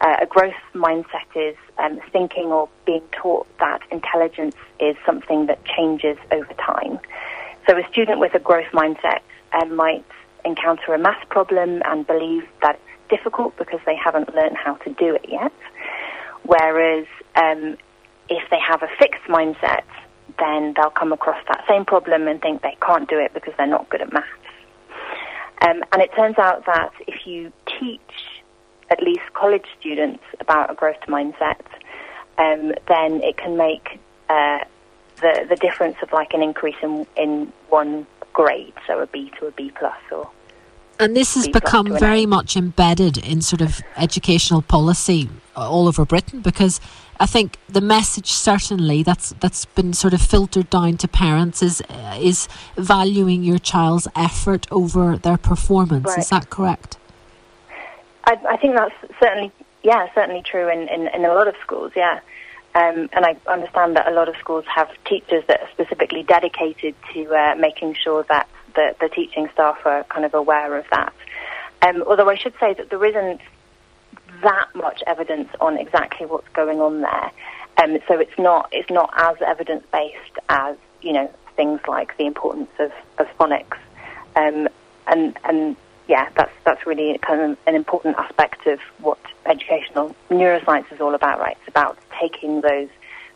uh, 0.00 0.16
a 0.22 0.26
growth 0.26 0.54
mindset 0.74 1.26
is 1.34 1.56
um, 1.78 2.00
thinking 2.12 2.46
or 2.46 2.68
being 2.86 3.02
taught 3.12 3.46
that 3.58 3.80
intelligence 3.90 4.56
is 4.78 4.96
something 5.04 5.46
that 5.46 5.62
changes 5.64 6.16
over 6.32 6.52
time. 6.54 6.98
So 7.68 7.76
a 7.76 7.86
student 7.90 8.18
with 8.18 8.34
a 8.34 8.38
growth 8.38 8.70
mindset 8.72 9.20
um, 9.52 9.76
might 9.76 10.04
encounter 10.44 10.94
a 10.94 10.98
math 10.98 11.28
problem 11.28 11.82
and 11.84 12.06
believe 12.06 12.44
that 12.62 12.76
it's 12.76 13.10
difficult 13.10 13.56
because 13.58 13.80
they 13.84 13.96
haven't 13.96 14.34
learned 14.34 14.56
how 14.56 14.74
to 14.76 14.90
do 14.94 15.14
it 15.14 15.26
yet. 15.28 15.52
Whereas 16.44 17.06
um, 17.36 17.76
if 18.28 18.48
they 18.50 18.58
have 18.58 18.82
a 18.82 18.88
fixed 18.98 19.24
mindset, 19.24 19.82
then 20.38 20.72
they'll 20.74 20.90
come 20.90 21.12
across 21.12 21.42
that 21.48 21.64
same 21.68 21.84
problem 21.84 22.26
and 22.26 22.40
think 22.40 22.62
they 22.62 22.76
can't 22.80 23.08
do 23.08 23.18
it 23.18 23.34
because 23.34 23.52
they're 23.58 23.66
not 23.66 23.88
good 23.90 24.00
at 24.00 24.12
maths. 24.12 24.28
Um, 25.62 25.84
and 25.92 26.00
it 26.00 26.10
turns 26.16 26.38
out 26.38 26.64
that 26.64 26.92
if 27.06 27.26
you 27.26 27.52
teach 27.78 28.00
at 28.90 29.02
least 29.02 29.22
college 29.34 29.66
students 29.78 30.22
about 30.40 30.70
a 30.70 30.74
growth 30.74 31.00
mindset, 31.06 31.60
um, 32.38 32.72
then 32.88 33.22
it 33.22 33.36
can 33.36 33.56
make 33.56 34.00
uh, 34.28 34.60
the 35.20 35.46
the 35.48 35.56
difference 35.56 35.96
of 36.02 36.12
like 36.12 36.34
an 36.34 36.42
increase 36.42 36.76
in 36.82 37.06
in 37.16 37.52
one 37.68 38.06
grade, 38.32 38.74
so 38.86 39.00
a 39.00 39.06
B 39.06 39.30
to 39.38 39.46
a 39.46 39.50
B 39.52 39.72
plus 39.78 39.98
or 40.10 40.30
and 41.00 41.16
this 41.16 41.34
has 41.34 41.48
become 41.48 41.98
very 41.98 42.26
much 42.26 42.56
embedded 42.56 43.16
in 43.16 43.40
sort 43.40 43.62
of 43.62 43.80
educational 43.96 44.60
policy 44.60 45.30
all 45.56 45.88
over 45.88 46.04
Britain 46.04 46.42
because 46.42 46.78
I 47.18 47.24
think 47.24 47.58
the 47.68 47.80
message 47.80 48.30
certainly 48.30 49.02
that's 49.02 49.30
that's 49.40 49.64
been 49.64 49.94
sort 49.94 50.12
of 50.12 50.20
filtered 50.20 50.68
down 50.68 50.98
to 50.98 51.08
parents 51.08 51.62
is 51.62 51.82
uh, 51.88 52.18
is 52.20 52.48
valuing 52.76 53.42
your 53.42 53.58
child's 53.58 54.08
effort 54.14 54.66
over 54.70 55.16
their 55.16 55.38
performance. 55.38 56.08
Right. 56.08 56.18
Is 56.18 56.28
that 56.28 56.50
correct? 56.50 56.98
I, 58.30 58.54
I, 58.54 58.56
think 58.56 58.76
that's 58.76 58.94
certainly 59.18 59.50
yeah 59.82 60.06
certainly 60.14 60.42
true 60.42 60.68
in, 60.68 60.88
in, 60.88 61.08
in 61.08 61.24
a 61.24 61.34
lot 61.34 61.48
of 61.48 61.56
schools. 61.62 61.92
Yeah. 61.96 62.20
Um, 62.72 63.08
and 63.12 63.26
I 63.26 63.36
understand 63.48 63.96
that 63.96 64.06
a 64.06 64.12
lot 64.12 64.28
of 64.28 64.36
schools 64.36 64.64
have 64.72 64.88
teachers 65.04 65.42
that 65.48 65.60
are 65.60 65.68
specifically 65.72 66.22
dedicated 66.22 66.94
to 67.12 67.34
uh, 67.34 67.56
making 67.56 67.94
sure 67.94 68.24
that 68.28 68.48
the, 68.76 68.94
the 69.00 69.08
teaching 69.08 69.48
staff 69.52 69.78
are 69.84 70.04
kind 70.04 70.24
of 70.24 70.34
aware 70.34 70.78
of 70.78 70.84
that. 70.90 71.12
Um, 71.82 72.04
although 72.06 72.30
I 72.30 72.36
should 72.36 72.54
say 72.60 72.74
that 72.74 72.90
there 72.90 73.04
isn't 73.04 73.40
that 74.42 74.68
much 74.76 75.02
evidence 75.08 75.48
on 75.60 75.78
exactly 75.78 76.26
what's 76.26 76.48
going 76.50 76.80
on 76.80 77.00
there. 77.00 77.32
Um, 77.82 77.98
so 78.06 78.20
it's 78.20 78.38
not 78.38 78.68
it's 78.70 78.90
not 78.90 79.12
as 79.16 79.36
evidence 79.44 79.84
based 79.92 80.38
as 80.48 80.76
you 81.02 81.12
know 81.12 81.28
things 81.56 81.80
like 81.88 82.16
the 82.18 82.26
importance 82.26 82.70
of, 82.78 82.92
of 83.18 83.26
phonics, 83.36 83.78
um, 84.36 84.68
and 85.08 85.36
and 85.44 85.76
yeah, 86.10 86.28
that's 86.34 86.52
that's 86.64 86.84
really 86.88 87.16
kind 87.18 87.40
of 87.40 87.58
an 87.68 87.76
important 87.76 88.16
aspect 88.18 88.66
of 88.66 88.80
what 88.98 89.20
educational 89.46 90.14
neuroscience 90.28 90.92
is 90.92 91.00
all 91.00 91.14
about, 91.14 91.38
right? 91.38 91.56
It's 91.60 91.68
about 91.68 91.96
taking 92.20 92.62
those 92.62 92.88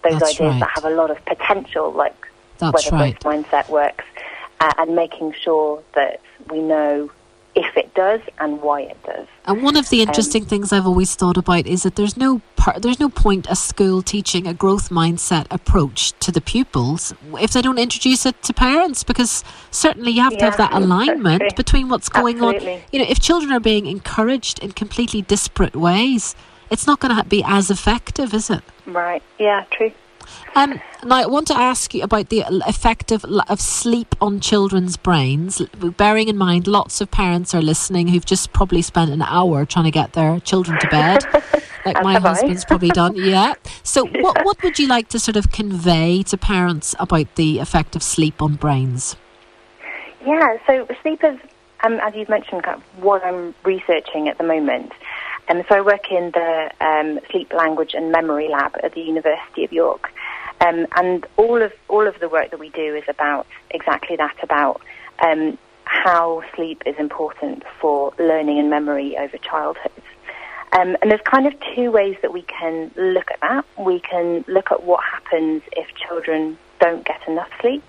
those 0.03 0.19
that's 0.19 0.35
ideas 0.35 0.55
right. 0.55 0.61
that 0.61 0.71
have 0.75 0.85
a 0.85 0.91
lot 0.91 1.13
of 1.13 1.25
potential, 1.25 1.93
like 1.93 2.17
that's 2.59 2.91
whether 2.91 2.97
right. 2.97 3.21
mindset 3.21 3.69
works, 3.69 4.05
uh, 4.59 4.73
and 4.79 4.97
making 4.97 5.35
sure 5.35 5.85
that 5.95 6.21
we 6.51 6.61
know 6.61 7.11
if 7.55 7.77
it 7.77 7.84
does 7.95 8.21
and 8.39 8.61
why 8.61 8.83
it 8.83 9.03
does. 9.05 9.27
And 9.47 9.63
one 9.63 9.77
of 9.77 9.91
the 9.91 10.03
interesting 10.03 10.43
um, 10.43 10.49
things 10.49 10.73
I've 10.73 10.87
always 10.87 11.15
thought 11.15 11.37
about 11.37 11.67
is 11.67 11.83
that 11.83 11.97
there's 11.97 12.17
no 12.17 12.41
par- 12.57 12.79
there's 12.81 13.01
no 13.01 13.09
point 13.09 13.47
a 13.49 13.57
school 13.57 14.03
teaching 14.03 14.47
a 14.47 14.55
growth 14.55 14.91
mindset 14.91 15.47
approach 15.51 16.13
to 16.21 16.33
the 16.33 16.41
pupils 16.41 17.15
if 17.41 17.53
they 17.53 17.63
don't 17.63 17.79
introduce 17.79 18.27
it 18.27 18.43
to 18.43 18.53
parents 18.53 19.05
because 19.05 19.45
certainly 19.71 20.13
you 20.13 20.23
have 20.23 20.33
yeah, 20.33 20.39
to 20.39 20.45
have 20.47 20.57
that 20.57 20.73
alignment 20.73 21.57
between 21.57 21.89
what's 21.89 22.09
going 22.09 22.37
Absolutely. 22.37 22.75
on. 22.75 22.81
You 22.93 22.99
know, 23.01 23.07
if 23.09 23.21
children 23.21 23.53
are 23.53 23.61
being 23.61 23.87
encouraged 23.87 24.59
in 24.61 24.73
completely 24.73 25.23
disparate 25.23 25.77
ways, 25.77 26.35
it's 26.71 26.87
not 26.87 27.01
going 27.01 27.17
to 27.17 27.25
be 27.25 27.43
as 27.47 27.71
effective, 27.71 28.35
is 28.35 28.51
it? 28.51 28.63
Right. 28.87 29.23
Yeah, 29.39 29.65
true. 29.71 29.93
Um, 30.55 30.81
now, 31.05 31.17
I 31.17 31.27
want 31.27 31.47
to 31.49 31.55
ask 31.55 31.95
you 31.95 32.03
about 32.03 32.29
the 32.29 32.45
effect 32.67 33.13
of, 33.13 33.25
of 33.25 33.61
sleep 33.61 34.15
on 34.21 34.41
children's 34.41 34.97
brains, 34.97 35.61
bearing 35.97 36.29
in 36.29 36.37
mind 36.37 36.67
lots 36.67 37.01
of 37.01 37.11
parents 37.11 37.55
are 37.55 37.63
listening 37.63 38.09
who've 38.09 38.25
just 38.25 38.53
probably 38.53 38.83
spent 38.83 39.11
an 39.11 39.23
hour 39.23 39.65
trying 39.65 39.85
to 39.85 39.91
get 39.91 40.13
their 40.13 40.41
children 40.41 40.79
to 40.81 40.89
bed, 40.89 41.25
like 41.85 42.03
my 42.03 42.19
husband's 42.19 42.65
probably 42.65 42.91
done. 42.91 43.15
Yeah. 43.25 43.55
So, 43.83 44.07
yeah. 44.07 44.23
what, 44.23 44.45
what 44.45 44.63
would 44.63 44.79
you 44.79 44.87
like 44.87 45.09
to 45.09 45.19
sort 45.19 45.37
of 45.37 45.51
convey 45.51 46.23
to 46.25 46.37
parents 46.37 46.95
about 46.99 47.35
the 47.37 47.59
effect 47.59 47.97
of 47.97 48.03
sleep 48.03 48.43
on 48.43 48.55
brains? 48.55 49.17
Yeah, 50.25 50.57
so 50.67 50.87
sleep 51.03 51.23
is, 51.25 51.39
um, 51.83 51.95
as 52.01 52.15
you've 52.15 52.29
mentioned, 52.29 52.63
kind 52.65 52.77
of 52.77 53.03
what 53.03 53.25
I'm 53.25 53.55
researching 53.65 54.29
at 54.29 54.39
the 54.39 54.45
moment. 54.45 54.93
And 55.49 55.61
um, 55.61 55.65
so 55.69 55.77
I 55.77 55.81
work 55.81 56.11
in 56.11 56.31
the 56.31 56.71
um, 56.81 57.21
sleep, 57.31 57.53
language, 57.53 57.95
and 57.95 58.11
memory 58.11 58.49
lab 58.49 58.77
at 58.83 58.95
the 58.95 59.01
University 59.01 59.65
of 59.65 59.73
York. 59.73 60.11
Um, 60.61 60.87
and 60.97 61.27
all 61.37 61.61
of 61.61 61.73
all 61.89 62.07
of 62.07 62.19
the 62.21 62.29
work 62.29 62.51
that 62.51 62.61
we 62.61 62.71
do 62.71 62.95
is 62.95 63.05
about 63.09 63.47
exactly 63.71 64.17
that 64.17 64.37
about 64.43 64.81
um, 65.23 65.59
how 65.85 66.43
sleep 66.55 66.83
is 66.87 66.97
important 66.99 67.65
for 67.81 68.13
learning 68.19 68.59
and 68.59 68.71
memory 68.71 69.17
over 69.17 69.37
childhood. 69.39 69.93
Um, 70.73 70.97
and 71.03 71.11
there's 71.11 71.21
kind 71.23 71.47
of 71.47 71.55
two 71.75 71.91
ways 71.91 72.17
that 72.23 72.33
we 72.33 72.43
can 72.43 72.91
look 72.97 73.31
at 73.31 73.41
that. 73.41 73.65
We 73.79 74.01
can 74.01 74.45
look 74.49 74.73
at 74.73 74.83
what 74.83 75.05
happens 75.05 75.63
if 75.73 75.87
children 75.95 76.59
don't 76.81 77.05
get 77.05 77.21
enough 77.29 77.51
sleep, 77.61 77.85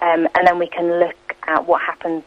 um, 0.00 0.28
and 0.34 0.46
then 0.46 0.58
we 0.58 0.68
can 0.68 1.00
look 1.00 1.16
at 1.46 1.66
what 1.66 1.80
happens 1.82 2.22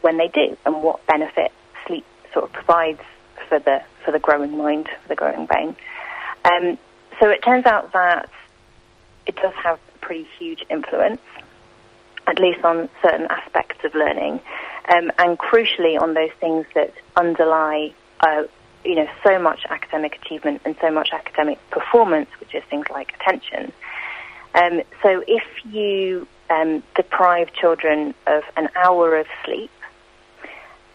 when 0.00 0.16
they 0.16 0.28
do 0.28 0.56
and 0.64 0.82
what 0.82 1.04
benefit 1.06 1.52
sleep 1.86 2.04
sort 2.32 2.44
of 2.44 2.52
provides 2.52 3.00
for 3.48 3.58
the 3.58 3.82
for 4.04 4.12
the 4.12 4.18
growing 4.18 4.56
mind, 4.56 4.88
for 5.02 5.08
the 5.08 5.16
growing 5.16 5.46
brain. 5.46 5.76
Um, 6.44 6.78
so 7.20 7.28
it 7.28 7.42
turns 7.42 7.66
out 7.66 7.92
that 7.92 8.30
it 9.26 9.36
does 9.36 9.54
have 9.54 9.78
a 9.94 9.98
pretty 9.98 10.26
huge 10.38 10.64
influence, 10.70 11.20
at 12.26 12.38
least 12.38 12.64
on 12.64 12.88
certain 13.02 13.26
aspects 13.30 13.84
of 13.84 13.94
learning, 13.94 14.40
um, 14.88 15.10
and 15.18 15.38
crucially 15.38 16.00
on 16.00 16.14
those 16.14 16.32
things 16.40 16.66
that 16.74 16.92
underlie, 17.16 17.92
uh, 18.20 18.44
you 18.84 18.94
know, 18.94 19.08
so 19.22 19.38
much 19.38 19.66
academic 19.68 20.18
achievement 20.22 20.62
and 20.64 20.74
so 20.80 20.90
much 20.90 21.10
academic 21.12 21.58
performance, 21.70 22.30
which 22.40 22.54
is 22.54 22.62
things 22.70 22.86
like 22.90 23.12
attention. 23.20 23.72
Um, 24.54 24.82
so 25.02 25.22
if 25.28 25.44
you 25.64 26.26
um, 26.48 26.82
deprive 26.96 27.52
children 27.52 28.14
of 28.26 28.42
an 28.56 28.68
hour 28.74 29.16
of 29.16 29.26
sleep 29.44 29.70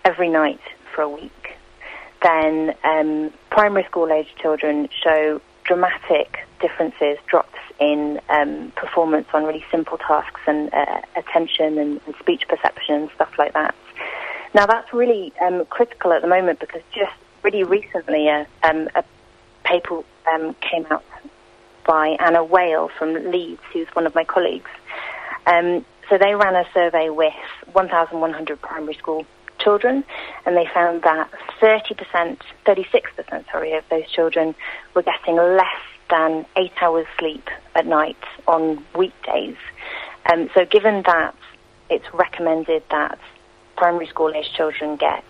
every 0.04 0.30
night 0.30 0.60
for 0.94 1.04
a 1.04 1.10
week, 1.10 1.45
then 2.26 2.76
um, 2.84 3.32
primary 3.52 3.84
school 3.84 4.12
age 4.12 4.28
children 4.42 4.90
show 5.04 5.40
dramatic 5.64 6.40
differences, 6.60 7.18
drops 7.28 7.60
in 7.80 8.20
um, 8.30 8.72
performance 8.76 9.28
on 9.34 9.44
really 9.44 9.64
simple 9.70 9.98
tasks 9.98 10.42
and 10.48 10.74
uh, 10.74 11.02
attention 11.16 11.78
and, 11.78 12.02
and, 12.06 12.16
speech 12.20 12.48
perception 12.48 12.96
and 12.96 13.10
stuff 13.16 13.32
like 13.38 13.54
that. 13.54 13.76
Now 14.54 14.66
that's 14.66 14.92
really 14.94 15.34
um, 15.42 15.66
critical 15.66 16.14
at 16.14 16.22
the 16.22 16.28
moment 16.28 16.60
because 16.60 16.82
just 16.94 17.12
really 17.44 17.64
recently 17.64 18.28
a, 18.28 18.48
um, 18.64 18.90
a 18.96 19.04
paper 19.64 20.02
um, 20.32 20.56
came 20.62 20.88
out 20.90 21.04
by 21.86 22.18
Anna 22.20 22.44
Weighall 22.44 22.90
from 22.98 23.14
Leeds, 23.32 23.62
who's 23.72 23.88
one 23.90 24.08
of 24.08 24.16
my 24.16 24.24
colleagues. 24.24 24.72
Um, 25.46 25.86
so 26.10 26.18
they 26.18 26.34
ran 26.34 26.56
a 26.56 26.66
survey 26.74 27.10
with 27.10 27.34
1,100 27.74 28.62
primary 28.62 28.96
school 28.96 29.26
children, 29.60 30.04
and 30.46 30.56
they 30.56 30.68
found 30.74 31.04
that 31.04 31.30
30%, 31.62 32.38
36%, 32.66 33.52
sorry, 33.52 33.74
of 33.74 33.84
those 33.90 34.10
children 34.10 34.56
were 34.94 35.04
getting 35.04 35.36
less 35.36 35.82
than 36.10 36.46
eight 36.56 36.74
hours 36.82 37.08
sleep 37.18 37.50
at 37.76 37.86
night 37.86 38.18
on 38.48 38.84
weekdays. 38.96 39.58
Um, 40.32 40.50
so 40.54 40.66
given 40.66 41.04
that 41.04 41.36
it's 41.90 42.06
recommended 42.14 42.84
that 42.92 43.20
primary 43.76 44.08
school 44.08 44.34
age 44.34 44.52
children 44.54 44.96
get 44.96 45.24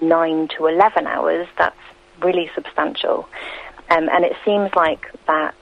nine 0.00 0.48
to 0.48 0.66
11 0.66 1.06
hours, 1.06 1.46
that's 1.58 1.76
really 2.20 2.50
substantial. 2.54 3.28
Um, 3.90 4.08
and 4.08 4.24
it 4.24 4.36
seems 4.44 4.74
like 4.74 5.06
that 5.26 5.54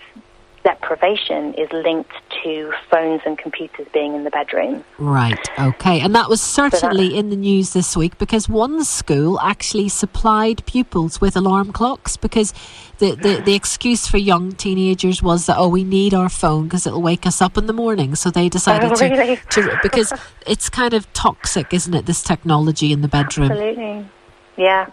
deprivation 0.64 1.52
is 1.54 1.70
linked 1.72 2.10
to 2.42 2.72
phones 2.90 3.20
and 3.26 3.36
computers 3.38 3.86
being 3.92 4.14
in 4.14 4.24
the 4.24 4.30
bedroom. 4.30 4.82
Right, 4.98 5.38
okay. 5.58 6.00
And 6.00 6.14
that 6.14 6.28
was 6.28 6.40
certainly 6.40 7.10
so 7.10 7.16
in 7.16 7.28
the 7.28 7.36
news 7.36 7.74
this 7.74 7.96
week 7.96 8.16
because 8.16 8.48
one 8.48 8.82
school 8.82 9.38
actually 9.40 9.90
supplied 9.90 10.64
pupils 10.64 11.20
with 11.20 11.36
alarm 11.36 11.72
clocks 11.72 12.16
because 12.16 12.54
the, 12.98 13.14
the, 13.14 13.42
the 13.44 13.54
excuse 13.54 14.08
for 14.08 14.16
young 14.16 14.52
teenagers 14.52 15.22
was 15.22 15.46
that, 15.46 15.58
oh, 15.58 15.68
we 15.68 15.84
need 15.84 16.14
our 16.14 16.30
phone 16.30 16.64
because 16.64 16.86
it'll 16.86 17.02
wake 17.02 17.26
us 17.26 17.42
up 17.42 17.58
in 17.58 17.66
the 17.66 17.72
morning. 17.74 18.14
So 18.14 18.30
they 18.30 18.48
decided 18.48 18.90
oh, 18.90 18.96
really? 18.96 19.36
to, 19.36 19.42
to, 19.62 19.78
because 19.82 20.12
it's 20.46 20.70
kind 20.70 20.94
of 20.94 21.12
toxic, 21.12 21.74
isn't 21.74 21.92
it, 21.92 22.06
this 22.06 22.22
technology 22.22 22.90
in 22.90 23.02
the 23.02 23.08
bedroom? 23.08 23.52
Absolutely. 23.52 24.08
Yeah. 24.56 24.90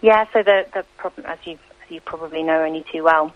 Yeah, 0.00 0.26
so 0.32 0.42
the, 0.42 0.66
the 0.74 0.84
problem, 0.96 1.26
as 1.26 1.38
you, 1.44 1.52
as 1.54 1.90
you 1.90 2.00
probably 2.00 2.42
know 2.42 2.62
only 2.62 2.84
too 2.92 3.04
well, 3.04 3.32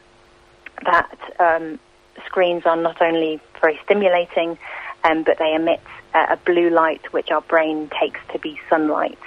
that 0.85 1.19
um, 1.39 1.79
screens 2.27 2.65
are 2.67 2.77
not 2.77 3.01
only 3.01 3.41
very 3.61 3.79
stimulating, 3.85 4.59
um, 5.05 5.23
but 5.23 5.39
they 5.39 5.55
emit 5.55 5.81
uh, 6.15 6.27
a 6.31 6.37
blue 6.37 6.71
light 6.71 7.13
which 7.13 7.31
our 7.31 7.43
brain 7.43 7.91
takes 8.01 8.21
to 8.33 8.39
be 8.39 8.61
sunlight, 8.69 9.19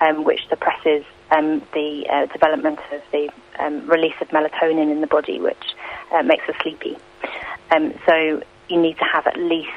um, 0.00 0.24
which 0.24 0.46
suppresses 0.48 1.04
um, 1.30 1.60
the 1.72 2.06
uh, 2.10 2.26
development 2.26 2.78
of 2.92 3.02
the 3.12 3.30
um, 3.58 3.86
release 3.88 4.14
of 4.20 4.28
melatonin 4.28 4.90
in 4.90 5.00
the 5.00 5.06
body, 5.06 5.40
which 5.40 5.74
uh, 6.12 6.22
makes 6.22 6.48
us 6.48 6.54
sleepy. 6.62 6.96
Um, 7.70 7.94
so 8.06 8.42
you 8.68 8.80
need 8.80 8.98
to 8.98 9.04
have 9.04 9.26
at 9.26 9.36
least 9.36 9.70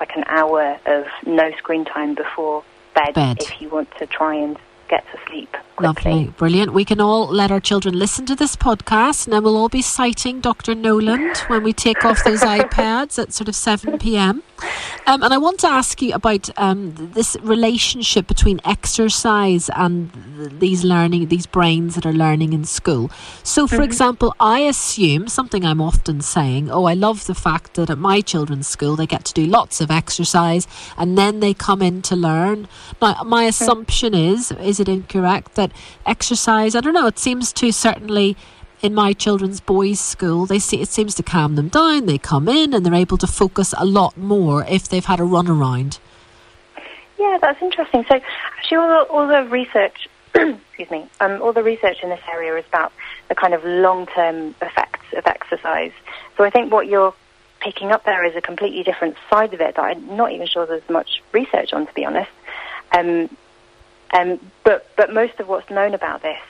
like 0.00 0.16
an 0.16 0.24
hour 0.26 0.78
of 0.86 1.06
no 1.26 1.52
screen 1.58 1.84
time 1.84 2.14
before 2.14 2.64
bed, 2.94 3.14
bed. 3.14 3.36
if 3.40 3.60
you 3.60 3.68
want 3.68 3.88
to 3.98 4.06
try 4.06 4.34
and 4.34 4.58
get 4.88 5.04
to 5.12 5.18
sleep. 5.28 5.50
Quickly. 5.76 6.12
Lovely, 6.12 6.28
brilliant. 6.36 6.72
We 6.72 6.84
can 6.84 7.00
all 7.00 7.26
let 7.26 7.50
our 7.50 7.60
children 7.60 7.98
listen 7.98 8.26
to 8.26 8.34
this 8.34 8.56
podcast, 8.56 9.26
and 9.26 9.32
then 9.32 9.42
we'll 9.42 9.56
all 9.56 9.70
be 9.70 9.82
citing 9.82 10.40
Dr. 10.40 10.74
Knowland 10.74 11.38
when 11.48 11.62
we 11.62 11.72
take 11.72 12.04
off 12.04 12.22
those 12.24 12.40
iPads 12.42 13.18
at 13.18 13.32
sort 13.32 13.48
of 13.48 13.56
7 13.56 13.98
p.m. 13.98 14.42
Um, 15.06 15.22
and 15.22 15.34
I 15.34 15.38
want 15.38 15.58
to 15.60 15.66
ask 15.66 16.00
you 16.00 16.14
about 16.14 16.48
um, 16.56 16.94
this 17.14 17.36
relationship 17.42 18.28
between 18.28 18.60
exercise 18.64 19.68
and 19.74 20.10
these 20.60 20.84
learning, 20.84 21.26
these 21.26 21.46
brains 21.46 21.96
that 21.96 22.06
are 22.06 22.12
learning 22.12 22.52
in 22.52 22.64
school. 22.64 23.10
So, 23.42 23.66
for 23.66 23.76
mm-hmm. 23.76 23.84
example, 23.84 24.34
I 24.38 24.60
assume 24.60 25.26
something 25.26 25.64
I'm 25.64 25.80
often 25.80 26.20
saying, 26.20 26.70
oh, 26.70 26.84
I 26.84 26.94
love 26.94 27.26
the 27.26 27.34
fact 27.34 27.74
that 27.74 27.90
at 27.90 27.98
my 27.98 28.20
children's 28.20 28.68
school 28.68 28.94
they 28.94 29.06
get 29.06 29.24
to 29.24 29.34
do 29.34 29.46
lots 29.46 29.80
of 29.80 29.90
exercise 29.90 30.68
and 30.96 31.18
then 31.18 31.40
they 31.40 31.54
come 31.54 31.82
in 31.82 32.02
to 32.02 32.14
learn. 32.14 32.68
Now, 33.00 33.22
my 33.24 33.44
assumption 33.44 34.14
is, 34.14 34.52
is 34.52 34.78
it 34.82 34.88
incorrect, 34.88 35.54
that 35.54 35.72
exercise, 36.04 36.74
I 36.74 36.80
don't 36.80 36.92
know, 36.92 37.06
it 37.06 37.18
seems 37.18 37.52
to 37.54 37.72
certainly 37.72 38.36
in 38.82 38.94
my 38.94 39.12
children's 39.12 39.60
boys' 39.60 40.00
school, 40.00 40.44
they 40.44 40.58
see 40.58 40.82
it 40.82 40.88
seems 40.88 41.14
to 41.14 41.22
calm 41.22 41.54
them 41.54 41.68
down. 41.68 42.06
They 42.06 42.18
come 42.18 42.48
in 42.48 42.74
and 42.74 42.84
they're 42.84 42.94
able 42.94 43.16
to 43.18 43.28
focus 43.28 43.72
a 43.78 43.86
lot 43.86 44.16
more 44.18 44.64
if 44.66 44.88
they've 44.88 45.04
had 45.04 45.20
a 45.20 45.24
run 45.24 45.48
around. 45.48 46.00
Yeah, 47.18 47.38
that's 47.40 47.62
interesting. 47.62 48.04
So, 48.08 48.20
actually, 48.58 48.78
all 48.78 48.88
the, 48.88 49.12
all 49.12 49.28
the 49.28 49.48
research, 49.48 50.08
excuse 50.34 50.90
me, 50.90 51.06
um, 51.20 51.40
all 51.40 51.52
the 51.52 51.62
research 51.62 52.02
in 52.02 52.08
this 52.08 52.20
area 52.28 52.56
is 52.56 52.64
about 52.66 52.92
the 53.28 53.36
kind 53.36 53.54
of 53.54 53.64
long-term 53.64 54.56
effects 54.60 55.06
of 55.16 55.26
exercise. 55.26 55.92
So, 56.36 56.42
I 56.42 56.50
think 56.50 56.72
what 56.72 56.88
you're 56.88 57.14
picking 57.60 57.92
up 57.92 58.04
there 58.04 58.24
is 58.24 58.34
a 58.34 58.40
completely 58.40 58.82
different 58.82 59.16
side 59.30 59.54
of 59.54 59.60
it 59.60 59.76
that 59.76 59.82
I'm 59.82 60.16
not 60.16 60.32
even 60.32 60.48
sure 60.48 60.66
there's 60.66 60.88
much 60.90 61.22
research 61.30 61.72
on, 61.72 61.86
to 61.86 61.94
be 61.94 62.04
honest. 62.04 62.30
Um, 62.90 63.30
um, 64.12 64.38
but 64.64 64.88
but 64.96 65.12
most 65.12 65.40
of 65.40 65.48
what's 65.48 65.70
known 65.70 65.94
about 65.94 66.22
this 66.22 66.40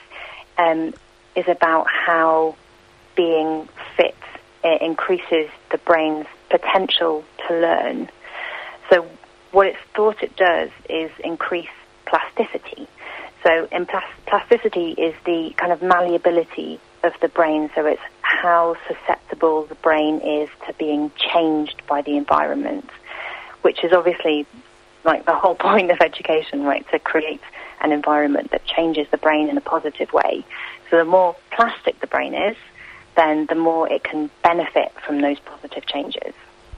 um, 0.57 0.93
is 1.35 1.47
about 1.47 1.87
how 1.87 2.55
being 3.15 3.67
fit 3.95 4.15
increases 4.63 5.49
the 5.71 5.77
brain's 5.79 6.27
potential 6.49 7.23
to 7.47 7.53
learn. 7.53 8.09
So 8.89 9.07
what 9.51 9.67
it's 9.67 9.77
thought 9.93 10.23
it 10.23 10.35
does 10.35 10.69
is 10.89 11.11
increase 11.23 11.69
plasticity. 12.05 12.87
So 13.43 13.67
plasticity 14.25 14.91
is 14.91 15.13
the 15.25 15.53
kind 15.57 15.73
of 15.73 15.81
malleability 15.81 16.79
of 17.03 17.13
the 17.21 17.27
brain. 17.27 17.69
So 17.75 17.85
it's 17.85 18.01
how 18.21 18.77
susceptible 18.87 19.65
the 19.65 19.75
brain 19.75 20.21
is 20.21 20.49
to 20.67 20.73
being 20.73 21.11
changed 21.17 21.81
by 21.87 22.01
the 22.01 22.15
environment, 22.15 22.89
which 23.61 23.83
is 23.83 23.91
obviously 23.91 24.45
like 25.03 25.25
the 25.25 25.35
whole 25.35 25.55
point 25.69 25.91
of 25.91 25.99
education, 26.01 26.63
right? 26.63 26.85
To 26.91 26.99
create 26.99 27.41
an 27.81 27.91
environment 27.91 28.51
that 28.51 28.65
changes 28.65 29.07
the 29.11 29.17
brain 29.17 29.49
in 29.49 29.57
a 29.57 29.61
positive 29.61 30.11
way. 30.13 30.45
So 30.89 30.97
the 30.97 31.05
more 31.05 31.35
plastic 31.51 31.99
the 31.99 32.07
brain 32.07 32.33
is, 32.33 32.55
then 33.15 33.45
the 33.47 33.55
more 33.55 33.91
it 33.91 34.03
can 34.03 34.29
benefit 34.43 34.91
from 35.05 35.21
those 35.21 35.39
positive 35.39 35.85
changes. 35.85 36.33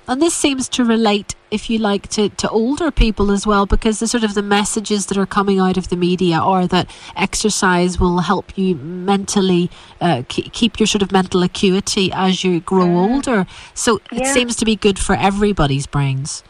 And 0.08 0.22
this 0.22 0.36
seems 0.36 0.70
to 0.70 0.86
relate, 0.86 1.34
if 1.50 1.68
you 1.68 1.80
like, 1.80 2.08
to, 2.10 2.30
to 2.30 2.50
older 2.50 2.92
people 2.92 3.32
as 3.32 3.48
well, 3.48 3.66
because 3.66 4.00
the 4.00 4.08
sort 4.08 4.24
of 4.24 4.36
the 4.36 4.44
messages 4.44 5.08
that 5.08 5.18
are 5.18 5.26
coming 5.26 5.60
out 5.60 5.78
of 5.78 5.90
the 5.90 5.96
media 5.96 6.38
are 6.38 6.68
that 6.68 6.90
exercise 7.16 8.00
will 8.00 8.20
help 8.20 8.56
you 8.56 8.76
mentally 8.76 9.72
uh, 10.00 10.22
keep 10.28 10.80
your 10.80 10.86
sort 10.86 11.02
of 11.02 11.12
mental 11.12 11.42
acuity 11.42 12.12
as 12.14 12.44
you 12.44 12.60
grow 12.60 12.86
mm. 12.86 13.14
older. 13.14 13.48
So 13.74 13.96
it 14.12 14.22
yeah. 14.22 14.34
seems 14.34 14.56
to 14.58 14.66
be 14.66 14.76
good 14.76 15.00
for 15.00 15.16
everybody's 15.16 15.88
brains. 15.88 16.44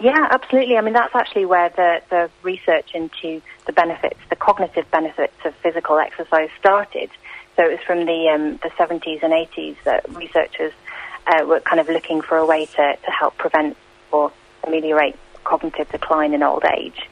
Yeah, 0.00 0.28
absolutely. 0.30 0.78
I 0.78 0.80
mean, 0.80 0.94
that's 0.94 1.14
actually 1.14 1.44
where 1.44 1.68
the, 1.68 2.00
the 2.08 2.30
research 2.42 2.94
into 2.94 3.42
the 3.66 3.72
benefits, 3.72 4.18
the 4.30 4.36
cognitive 4.36 4.90
benefits 4.90 5.34
of 5.44 5.54
physical 5.56 5.98
exercise 5.98 6.48
started. 6.58 7.10
So 7.56 7.66
it 7.66 7.70
was 7.72 7.80
from 7.86 8.06
the 8.06 8.28
um, 8.28 8.52
the 8.62 8.70
70s 8.70 9.22
and 9.22 9.32
80s 9.32 9.76
that 9.84 10.08
researchers 10.16 10.72
uh, 11.26 11.44
were 11.44 11.60
kind 11.60 11.80
of 11.80 11.88
looking 11.88 12.22
for 12.22 12.38
a 12.38 12.46
way 12.46 12.64
to, 12.64 12.96
to 12.96 13.10
help 13.10 13.36
prevent 13.36 13.76
or 14.10 14.32
ameliorate 14.64 15.16
cognitive 15.44 15.90
decline 15.90 16.32
in 16.32 16.42
old 16.42 16.64
age 16.64 17.08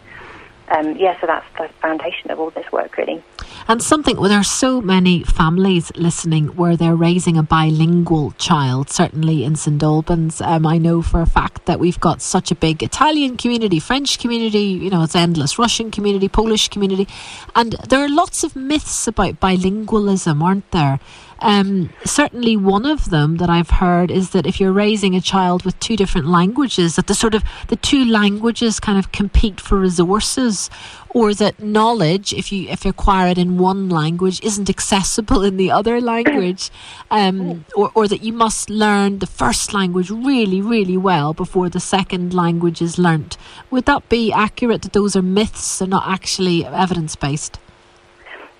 um, 0.70 0.96
yeah, 0.96 1.18
so 1.20 1.26
that's 1.26 1.46
the 1.56 1.68
foundation 1.80 2.30
of 2.30 2.38
all 2.38 2.50
this 2.50 2.70
work, 2.72 2.96
really. 2.96 3.22
And 3.66 3.82
something, 3.82 4.16
well, 4.16 4.28
there 4.28 4.38
are 4.38 4.44
so 4.44 4.80
many 4.80 5.22
families 5.22 5.92
listening 5.94 6.48
where 6.48 6.76
they're 6.76 6.96
raising 6.96 7.36
a 7.36 7.42
bilingual 7.42 8.32
child, 8.32 8.90
certainly 8.90 9.44
in 9.44 9.56
St 9.56 9.82
Albans. 9.82 10.40
Um, 10.40 10.66
I 10.66 10.78
know 10.78 11.02
for 11.02 11.20
a 11.20 11.26
fact 11.26 11.66
that 11.66 11.78
we've 11.78 12.00
got 12.00 12.22
such 12.22 12.50
a 12.50 12.54
big 12.54 12.82
Italian 12.82 13.36
community, 13.36 13.78
French 13.78 14.18
community, 14.18 14.60
you 14.60 14.90
know, 14.90 15.02
it's 15.02 15.14
endless, 15.14 15.58
Russian 15.58 15.90
community, 15.90 16.28
Polish 16.28 16.68
community. 16.68 17.08
And 17.54 17.72
there 17.88 18.00
are 18.00 18.08
lots 18.08 18.44
of 18.44 18.56
myths 18.56 19.06
about 19.06 19.40
bilingualism, 19.40 20.42
aren't 20.42 20.70
there? 20.70 21.00
Um, 21.40 21.90
certainly, 22.04 22.56
one 22.56 22.84
of 22.84 23.10
them 23.10 23.36
that 23.36 23.48
I've 23.48 23.70
heard 23.70 24.10
is 24.10 24.30
that 24.30 24.46
if 24.46 24.58
you're 24.58 24.72
raising 24.72 25.14
a 25.14 25.20
child 25.20 25.64
with 25.64 25.78
two 25.78 25.96
different 25.96 26.26
languages, 26.26 26.96
that 26.96 27.06
the 27.06 27.14
sort 27.14 27.34
of 27.34 27.44
the 27.68 27.76
two 27.76 28.04
languages 28.04 28.80
kind 28.80 28.98
of 28.98 29.12
compete 29.12 29.60
for 29.60 29.78
resources, 29.78 30.68
or 31.10 31.32
that 31.34 31.60
knowledge, 31.60 32.32
if 32.32 32.50
you 32.50 32.68
if 32.68 32.84
you 32.84 32.90
acquire 32.90 33.28
it 33.28 33.38
in 33.38 33.56
one 33.56 33.88
language, 33.88 34.42
isn't 34.42 34.68
accessible 34.68 35.44
in 35.44 35.56
the 35.56 35.70
other 35.70 36.00
language, 36.00 36.70
um, 37.10 37.64
or 37.76 37.92
or 37.94 38.08
that 38.08 38.22
you 38.22 38.32
must 38.32 38.68
learn 38.68 39.20
the 39.20 39.26
first 39.26 39.72
language 39.72 40.10
really 40.10 40.60
really 40.60 40.96
well 40.96 41.32
before 41.32 41.68
the 41.68 41.80
second 41.80 42.34
language 42.34 42.82
is 42.82 42.98
learnt. 42.98 43.36
Would 43.70 43.84
that 43.84 44.08
be 44.08 44.32
accurate? 44.32 44.82
That 44.82 44.92
those 44.92 45.14
are 45.14 45.22
myths 45.22 45.80
and 45.80 45.90
not 45.90 46.04
actually 46.06 46.64
evidence 46.64 47.14
based? 47.14 47.58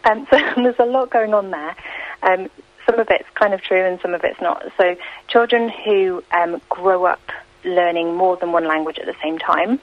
Um, 0.04 0.26
so 0.30 0.38
there's 0.56 0.78
a 0.78 0.84
lot 0.84 1.10
going 1.10 1.34
on 1.34 1.50
there. 1.50 1.76
Um, 2.22 2.48
some 2.88 2.98
of 2.98 3.08
it's 3.10 3.28
kind 3.34 3.52
of 3.52 3.60
true 3.60 3.84
and 3.84 4.00
some 4.00 4.14
of 4.14 4.24
it's 4.24 4.40
not. 4.40 4.64
So 4.76 4.96
children 5.28 5.68
who 5.68 6.24
um, 6.32 6.60
grow 6.68 7.04
up 7.04 7.20
learning 7.64 8.14
more 8.14 8.36
than 8.36 8.52
one 8.52 8.66
language 8.66 8.98
at 8.98 9.06
the 9.06 9.16
same 9.22 9.38
time 9.38 9.78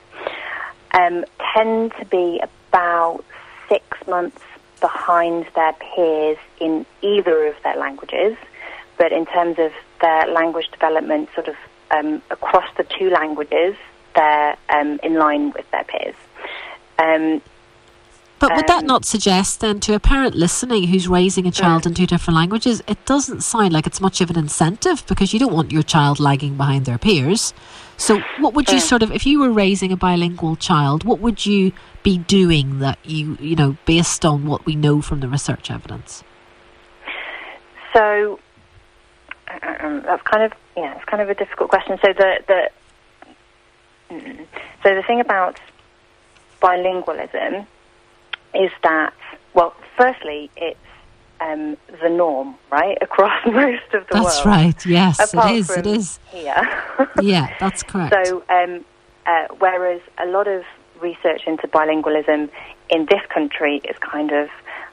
um, 0.91 1.25
tend 1.53 1.93
to 1.99 2.05
be 2.05 2.41
about 2.41 3.23
six 3.69 3.85
months 4.07 4.41
behind 4.81 5.45
their 5.55 5.73
peers 5.73 6.37
in 6.59 6.85
either 7.01 7.47
of 7.47 7.55
their 7.63 7.75
languages. 7.75 8.37
But 8.97 9.11
in 9.11 9.25
terms 9.25 9.59
of 9.59 9.71
their 10.01 10.27
language 10.27 10.69
development 10.71 11.29
sort 11.35 11.47
of 11.47 11.55
um, 11.91 12.21
across 12.31 12.67
the 12.77 12.83
two 12.83 13.09
languages, 13.09 13.75
they're 14.15 14.57
um, 14.69 14.99
in 15.03 15.15
line 15.15 15.51
with 15.51 15.69
their 15.71 15.83
peers. 15.83 16.15
Um, 18.41 18.49
but 18.49 18.55
would 18.57 18.67
that 18.67 18.83
not 18.83 19.05
suggest 19.05 19.61
then 19.61 19.79
to 19.81 19.93
a 19.93 19.99
parent 19.99 20.36
listening 20.36 20.88
who's 20.88 21.07
raising 21.07 21.47
a 21.47 21.51
child 21.51 21.86
in 21.86 21.93
two 21.93 22.05
different 22.05 22.36
languages, 22.36 22.83
it 22.86 23.03
doesn't 23.05 23.41
sound 23.41 23.71
like 23.71 23.88
it's 23.88 24.01
much 24.01 24.19
of 24.19 24.29
an 24.29 24.38
incentive 24.38 25.05
because 25.07 25.31
you 25.31 25.39
don't 25.39 25.53
want 25.53 25.71
your 25.71 25.83
child 25.83 26.19
lagging 26.19 26.57
behind 26.57 26.86
their 26.86 26.97
peers. 26.97 27.53
So, 27.97 28.21
what 28.39 28.53
would 28.53 28.69
you 28.69 28.81
sort 28.81 29.03
of, 29.03 29.11
if 29.11 29.25
you 29.25 29.39
were 29.39 29.51
raising 29.51 29.93
a 29.93 29.97
bilingual 29.97 30.57
child, 30.57 31.05
what 31.05 31.21
would 31.21 31.45
you 31.45 31.71
be 32.03 32.17
doing 32.17 32.79
that 32.79 32.99
you, 33.05 33.38
you 33.39 33.55
know, 33.55 33.77
based 33.86 34.25
on 34.25 34.45
what 34.45 34.65
we 34.65 34.75
know 34.75 35.01
from 35.01 35.21
the 35.21 35.29
research 35.29 35.71
evidence? 35.71 36.21
So, 37.93 38.39
um, 39.63 40.01
that's 40.05 40.23
kind 40.23 40.43
of 40.43 40.51
yeah, 40.75 40.95
it's 40.97 41.05
kind 41.05 41.21
of 41.21 41.29
a 41.29 41.36
difficult 41.36 41.69
question. 41.69 41.97
So 42.03 42.11
the 42.11 42.39
the 42.47 42.69
mm, 44.11 44.45
so 44.83 44.93
the 44.93 45.03
thing 45.03 45.21
about 45.21 45.57
bilingualism 46.61 47.65
is 48.55 48.71
that 48.83 49.13
well, 49.55 49.73
firstly, 49.97 50.51
it's 50.57 50.77
um, 51.39 51.77
the 52.01 52.09
norm, 52.09 52.55
right, 52.71 52.97
across 53.01 53.33
most 53.45 53.83
of 53.93 54.05
the 54.07 54.13
that's 54.13 54.13
world. 54.13 54.25
That's 54.25 54.45
right. 54.45 54.85
Yes, 54.85 55.33
it 55.33 55.51
is. 55.51 55.69
It 55.71 55.87
is 55.87 56.19
here. 56.31 56.83
yeah, 57.21 57.55
that's 57.59 57.83
correct. 57.83 58.13
So, 58.25 58.43
um, 58.49 58.85
uh, 59.25 59.47
whereas 59.57 60.01
a 60.17 60.25
lot 60.27 60.47
of 60.47 60.63
research 61.01 61.43
into 61.47 61.67
bilingualism 61.67 62.49
in 62.89 63.05
this 63.05 63.21
country 63.29 63.81
is 63.89 63.97
kind 63.99 64.31
of 64.31 64.49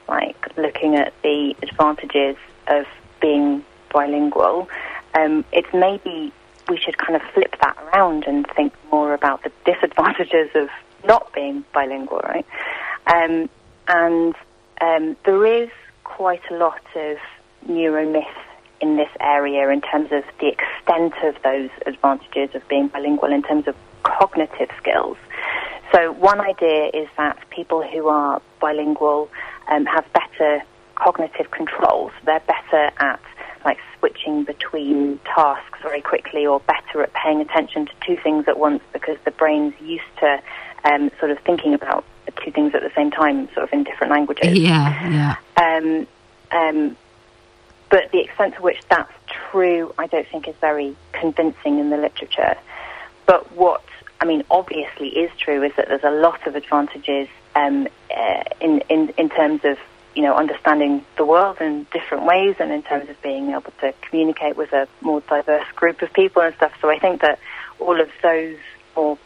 like 0.07 0.57
looking 0.57 0.95
at 0.95 1.13
the 1.23 1.55
advantages 1.61 2.35
of 2.67 2.85
being 3.21 3.63
bilingual, 3.91 4.67
um, 5.15 5.45
it's 5.51 5.71
maybe 5.73 6.33
we 6.69 6.77
should 6.77 6.97
kind 6.97 7.15
of 7.15 7.21
flip 7.33 7.55
that 7.61 7.77
around 7.85 8.25
and 8.25 8.47
think 8.55 8.73
more 8.91 9.13
about 9.13 9.43
the 9.43 9.51
disadvantages 9.65 10.49
of 10.55 10.69
not 11.05 11.31
being 11.33 11.63
bilingual, 11.73 12.19
right? 12.19 12.45
Um, 13.07 13.49
and 13.87 14.35
um, 14.81 15.17
there 15.25 15.45
is 15.45 15.69
quite 16.03 16.41
a 16.51 16.55
lot 16.55 16.81
of 16.95 17.17
neuromyth 17.67 18.23
in 18.81 18.97
this 18.97 19.09
area 19.19 19.69
in 19.69 19.81
terms 19.81 20.11
of 20.11 20.23
the 20.39 20.47
extent 20.47 21.13
of 21.23 21.41
those 21.43 21.69
advantages 21.85 22.53
of 22.53 22.67
being 22.67 22.87
bilingual 22.87 23.31
in 23.31 23.41
terms 23.41 23.67
of 23.67 23.75
cognitive 24.03 24.69
skills. 24.77 25.17
So 25.93 26.11
one 26.11 26.41
idea 26.41 26.89
is 26.93 27.07
that 27.17 27.37
people 27.49 27.81
who 27.81 28.07
are 28.07 28.41
bilingual 28.59 29.29
um, 29.67 29.85
have 29.85 30.05
better 30.13 30.63
cognitive 30.95 31.51
controls. 31.51 32.11
They're 32.25 32.41
better 32.41 32.91
at 32.97 33.21
like 33.63 33.77
switching 33.99 34.43
between 34.43 35.19
tasks 35.19 35.79
very 35.81 36.01
quickly 36.01 36.45
or 36.45 36.59
better 36.61 37.01
at 37.03 37.13
paying 37.13 37.39
attention 37.39 37.85
to 37.85 37.91
two 38.05 38.17
things 38.21 38.47
at 38.47 38.59
once 38.59 38.83
because 38.91 39.17
the 39.23 39.31
brain's 39.31 39.73
used 39.81 40.03
to 40.19 40.41
um, 40.83 41.09
sort 41.19 41.31
of 41.31 41.39
thinking 41.39 41.73
about 41.73 42.03
two 42.43 42.51
things 42.51 42.73
at 42.75 42.81
the 42.81 42.91
same 42.95 43.11
time, 43.11 43.47
sort 43.53 43.67
of 43.67 43.73
in 43.73 43.83
different 43.83 44.11
languages. 44.11 44.57
Yeah, 44.57 45.35
yeah. 45.57 45.77
Um, 45.77 46.07
um, 46.51 46.97
but 47.89 48.11
the 48.11 48.19
extent 48.21 48.55
to 48.55 48.61
which 48.61 48.79
that's 48.89 49.11
true, 49.51 49.93
I 49.97 50.07
don't 50.07 50.27
think 50.27 50.47
is 50.47 50.55
very 50.61 50.95
convincing 51.11 51.79
in 51.79 51.89
the 51.89 51.97
literature. 51.97 52.55
But 53.25 53.51
what 53.55 53.83
I 54.19 54.25
mean, 54.25 54.43
obviously, 54.49 55.09
is 55.09 55.31
true 55.37 55.63
is 55.63 55.71
that 55.77 55.87
there's 55.87 56.03
a 56.03 56.11
lot 56.11 56.45
of 56.47 56.55
advantages 56.55 57.27
um, 57.55 57.87
uh, 58.15 58.43
in, 58.61 58.81
in 58.89 59.09
in 59.17 59.29
terms 59.29 59.61
of 59.63 59.77
you 60.15 60.21
know, 60.21 60.35
understanding 60.35 61.03
the 61.17 61.25
world 61.25 61.57
in 61.59 61.87
different 61.91 62.25
ways 62.25 62.55
and 62.59 62.71
in 62.71 62.83
terms 62.83 63.09
of 63.09 63.19
being 63.21 63.49
able 63.49 63.71
to 63.81 63.93
communicate 64.01 64.55
with 64.55 64.71
a 64.73 64.87
more 65.01 65.21
diverse 65.21 65.65
group 65.75 66.01
of 66.01 66.13
people 66.13 66.41
and 66.41 66.53
stuff. 66.55 66.71
So 66.81 66.89
I 66.89 66.99
think 66.99 67.21
that 67.21 67.39
all 67.79 67.99
of 67.99 68.09
those 68.21 68.57
more, 68.95 69.17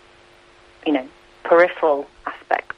you 0.86 0.94
know, 0.94 1.08
peripheral 1.44 2.08
aspects 2.26 2.76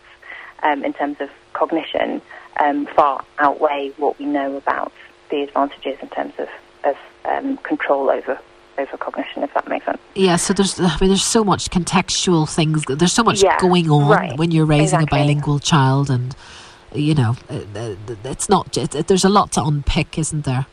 um, 0.63 0.83
in 0.83 0.93
terms 0.93 1.17
of 1.19 1.29
cognition 1.53 2.21
um, 2.59 2.85
far 2.87 3.23
outweigh 3.39 3.93
what 3.97 4.17
we 4.19 4.25
know 4.25 4.55
about 4.55 4.91
the 5.29 5.43
advantages 5.43 5.97
in 6.01 6.09
terms 6.09 6.33
of, 6.37 6.49
of 6.83 6.97
um, 7.25 7.57
control 7.57 8.09
over 8.09 8.39
over 8.77 8.95
cognition, 8.95 9.43
if 9.43 9.53
that 9.53 9.67
makes 9.67 9.85
sense. 9.85 9.99
Yeah, 10.15 10.37
so 10.37 10.53
there's 10.53 10.79
I 10.79 10.97
mean 11.01 11.09
there's 11.09 11.23
so 11.23 11.43
much 11.43 11.69
contextual 11.69 12.49
things. 12.49 12.85
There's 12.87 13.13
so 13.13 13.23
much 13.23 13.43
yeah, 13.43 13.57
going 13.59 13.91
on 13.91 14.09
right. 14.09 14.37
when 14.37 14.51
you're 14.51 14.65
raising 14.65 15.01
exactly. 15.01 15.19
a 15.19 15.23
bilingual 15.23 15.59
child 15.59 16.09
and 16.09 16.35
you 16.93 17.13
know, 17.13 17.35
uh, 17.49 17.59
uh, 17.75 17.95
it's 18.23 18.49
not. 18.49 18.73
there's 18.73 19.25
a 19.25 19.29
lot 19.29 19.51
to 19.53 19.63
unpick, 19.63 20.17
isn't 20.17 20.45
there? 20.45 20.65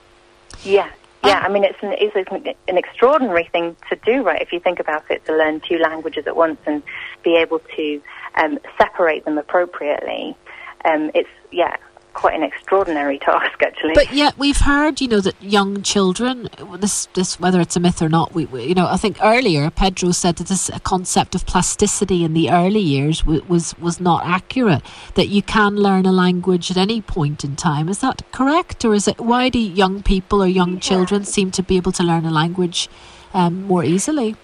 Yeah, 0.63 0.89
yeah. 1.25 1.41
I 1.41 1.49
mean, 1.49 1.65
it's 1.65 1.79
an, 1.83 1.95
it's 1.99 2.57
an 2.69 2.79
extraordinary 2.79 3.45
thing 3.45 3.77
to 3.91 3.97
do, 3.97 4.23
right? 4.23 4.41
If 4.41 4.53
you 4.53 4.61
think 4.61 4.81
about 4.81 5.11
it, 5.11 5.25
to 5.27 5.37
learn 5.37 5.61
two 5.61 5.79
languages 5.79 6.27
at 6.27 6.37
once 6.37 6.59
and 6.67 6.83
be 7.23 7.37
able 7.37 7.59
to 7.77 8.03
um, 8.37 8.59
separate 8.79 9.25
them 9.25 9.39
appropriately. 9.39 10.37
Um, 10.85 11.11
it's 11.15 11.29
yeah, 11.51 11.77
quite 12.17 12.35
an 12.35 12.43
extraordinary 12.43 13.19
task, 13.29 13.63
actually. 13.63 13.95
But 13.95 14.13
yet 14.13 14.37
we've 14.39 14.59
heard, 14.59 15.01
you 15.01 15.07
know, 15.07 15.21
that 15.21 15.41
young 15.41 15.83
children, 15.83 16.49
this, 16.79 17.07
this, 17.15 17.39
whether 17.39 17.61
it's 17.61 17.77
a 17.77 17.81
myth 17.81 18.03
or 18.03 18.09
not, 18.09 18.35
we, 18.35 18.47
we 18.47 18.65
you 18.65 18.75
know, 18.75 18.89
I 18.89 18.97
think 18.97 19.19
earlier 19.23 19.71
Pedro 19.71 20.11
said 20.11 20.37
that 20.37 20.49
this 20.49 20.71
concept 20.83 21.35
of 21.35 21.47
plasticity 21.47 22.25
in 22.25 22.33
the 22.33 22.51
early 22.51 22.81
years 22.81 23.21
w- 23.21 23.45
was 23.47 23.79
was 23.79 24.01
not 24.01 24.27
accurate. 24.27 24.83
That 25.15 25.29
you 25.29 25.43
can 25.43 25.77
learn 25.77 26.07
a 26.07 26.13
language 26.13 26.71
at 26.71 26.77
any 26.77 27.01
point 27.01 27.45
in 27.45 27.55
time. 27.55 27.89
Is 27.89 27.99
that 27.99 28.23
correct, 28.33 28.85
or 28.85 28.95
is 28.95 29.07
it 29.07 29.21
why 29.21 29.49
do 29.51 29.59
young 29.59 30.03
people 30.03 30.43
or 30.43 30.47
young 30.47 30.75
yeah. 30.75 30.81
children 30.81 31.25
seem 31.25 31.51
to 31.53 31.63
be 31.63 31.77
able 31.77 31.93
to 31.93 32.03
learn 32.03 32.25
a 32.25 32.31
language 32.31 32.89
um, 33.35 33.63
more 33.65 33.85
easily? 33.85 34.37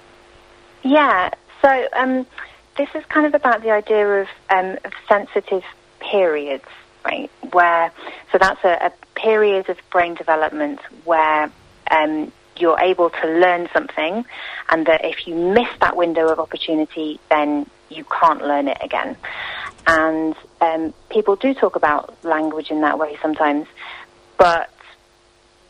Yeah. 0.83 1.31
So 1.63 1.89
um, 1.95 2.27
this 2.77 2.89
is 2.95 3.05
kind 3.07 3.27
of 3.27 3.35
about 3.35 3.63
the 3.63 3.71
idea 3.71 4.23
of, 4.23 4.29
um, 4.51 4.79
of 4.85 4.93
sensitive 5.09 5.65
periods 6.01 6.65
right? 7.05 7.31
Where 7.53 7.93
so 8.31 8.39
that's 8.39 8.63
a, 8.65 8.87
a 8.87 8.93
period 9.15 9.69
of 9.69 9.79
brain 9.91 10.15
development 10.15 10.81
where 11.05 11.51
um, 11.91 12.33
you're 12.57 12.79
able 12.79 13.11
to 13.11 13.27
learn 13.27 13.69
something, 13.73 14.25
and 14.69 14.87
that 14.87 15.05
if 15.05 15.27
you 15.27 15.35
miss 15.35 15.69
that 15.81 15.97
window 15.97 16.29
of 16.29 16.39
opportunity, 16.39 17.19
then 17.31 17.67
you 17.89 18.05
can't 18.05 18.43
learn 18.43 18.69
it 18.69 18.79
again. 18.81 19.17
And 19.87 20.35
um, 20.61 20.95
people 21.11 21.37
do 21.37 21.55
talk 21.55 21.77
about 21.77 22.25
language 22.25 22.71
in 22.71 22.83
that 22.83 22.99
way 22.99 23.19
sometimes, 23.21 23.67
but 24.39 24.71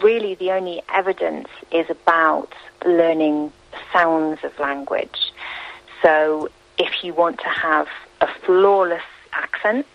really 0.01 0.35
the 0.35 0.51
only 0.53 0.83
evidence 0.93 1.49
is 1.71 1.89
about 1.89 2.53
learning 2.85 3.53
sounds 3.93 4.45
of 4.45 4.59
language. 4.59 5.33
So 6.03 6.51
if 6.83 7.05
you 7.05 7.15
want 7.15 7.39
to 7.39 7.49
have 7.49 7.87
a 8.21 8.27
flawless 8.45 9.03
accent, 9.33 9.87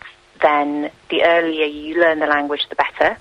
then 0.42 0.90
the 1.10 1.24
earlier 1.24 1.66
you 1.66 2.00
learn 2.00 2.20
the 2.20 2.28
language, 2.28 2.66
the 2.70 2.76
better. 2.76 3.18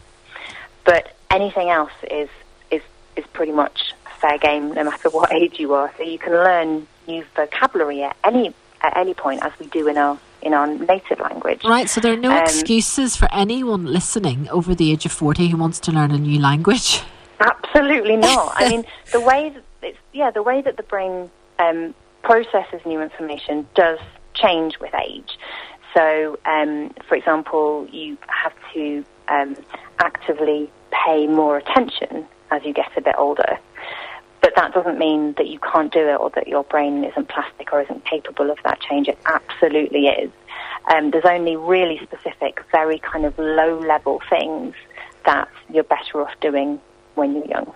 But 0.84 1.16
anything 1.30 1.68
else 1.68 1.96
is 2.10 2.28
is 2.70 2.82
is 3.16 3.26
pretty 3.32 3.52
much 3.52 3.92
fair 4.20 4.38
game, 4.38 4.72
no 4.72 4.84
matter 4.84 5.10
what 5.16 5.32
age 5.32 5.58
you 5.58 5.74
are. 5.74 5.92
So 5.96 6.04
you 6.04 6.18
can 6.18 6.32
learn 6.32 6.86
new 7.08 7.24
vocabulary 7.34 8.02
at 8.04 8.16
any 8.22 8.54
at 8.82 8.96
any 8.96 9.14
point, 9.14 9.42
as 9.42 9.52
we 9.58 9.66
do 9.66 9.88
in 9.88 9.98
our 9.98 10.18
in 10.42 10.54
our 10.54 10.66
native 10.66 11.18
language. 11.18 11.64
Right. 11.64 11.90
So 11.90 12.00
there 12.00 12.12
are 12.12 12.24
no 12.28 12.30
um, 12.30 12.44
excuses 12.44 13.16
for 13.16 13.28
anyone 13.32 13.84
listening 13.86 14.48
over 14.50 14.74
the 14.76 14.92
age 14.92 15.04
of 15.06 15.12
forty 15.12 15.48
who 15.48 15.56
wants 15.56 15.80
to 15.80 15.92
learn 15.92 16.12
a 16.12 16.18
new 16.18 16.40
language. 16.40 17.02
Absolutely 17.40 18.16
not. 18.16 18.52
I 18.56 18.68
mean, 18.70 18.84
the 19.12 19.20
way 19.20 19.50
that 19.50 19.62
it's, 19.82 19.98
yeah, 20.12 20.30
the 20.30 20.42
way 20.42 20.62
that 20.62 20.76
the 20.76 20.82
brain 20.82 21.30
um, 21.58 21.94
processes 22.26 22.80
new 22.84 23.00
information 23.00 23.68
does 23.76 24.00
change 24.34 24.80
with 24.80 24.92
age. 24.94 25.38
So, 25.94 26.36
um, 26.44 26.92
for 27.08 27.14
example, 27.14 27.86
you 27.92 28.18
have 28.26 28.52
to 28.74 29.04
um, 29.28 29.56
actively 30.00 30.68
pay 30.90 31.28
more 31.28 31.56
attention 31.56 32.26
as 32.50 32.64
you 32.64 32.72
get 32.74 32.90
a 32.96 33.00
bit 33.00 33.14
older. 33.16 33.58
But 34.42 34.54
that 34.56 34.74
doesn't 34.74 34.98
mean 34.98 35.34
that 35.38 35.46
you 35.46 35.60
can't 35.60 35.92
do 35.92 36.00
it 36.00 36.16
or 36.16 36.30
that 36.30 36.48
your 36.48 36.64
brain 36.64 37.04
isn't 37.04 37.28
plastic 37.28 37.72
or 37.72 37.80
isn't 37.82 38.04
capable 38.04 38.50
of 38.50 38.58
that 38.64 38.80
change. 38.80 39.06
It 39.06 39.18
absolutely 39.24 40.08
is. 40.08 40.30
Um, 40.92 41.12
there's 41.12 41.24
only 41.24 41.54
really 41.54 42.00
specific, 42.02 42.60
very 42.72 42.98
kind 42.98 43.24
of 43.24 43.38
low 43.38 43.78
level 43.78 44.20
things 44.28 44.74
that 45.24 45.48
you're 45.72 45.84
better 45.84 46.22
off 46.22 46.34
doing 46.40 46.80
when 47.16 47.34
you're 47.34 47.46
young. 47.46 47.72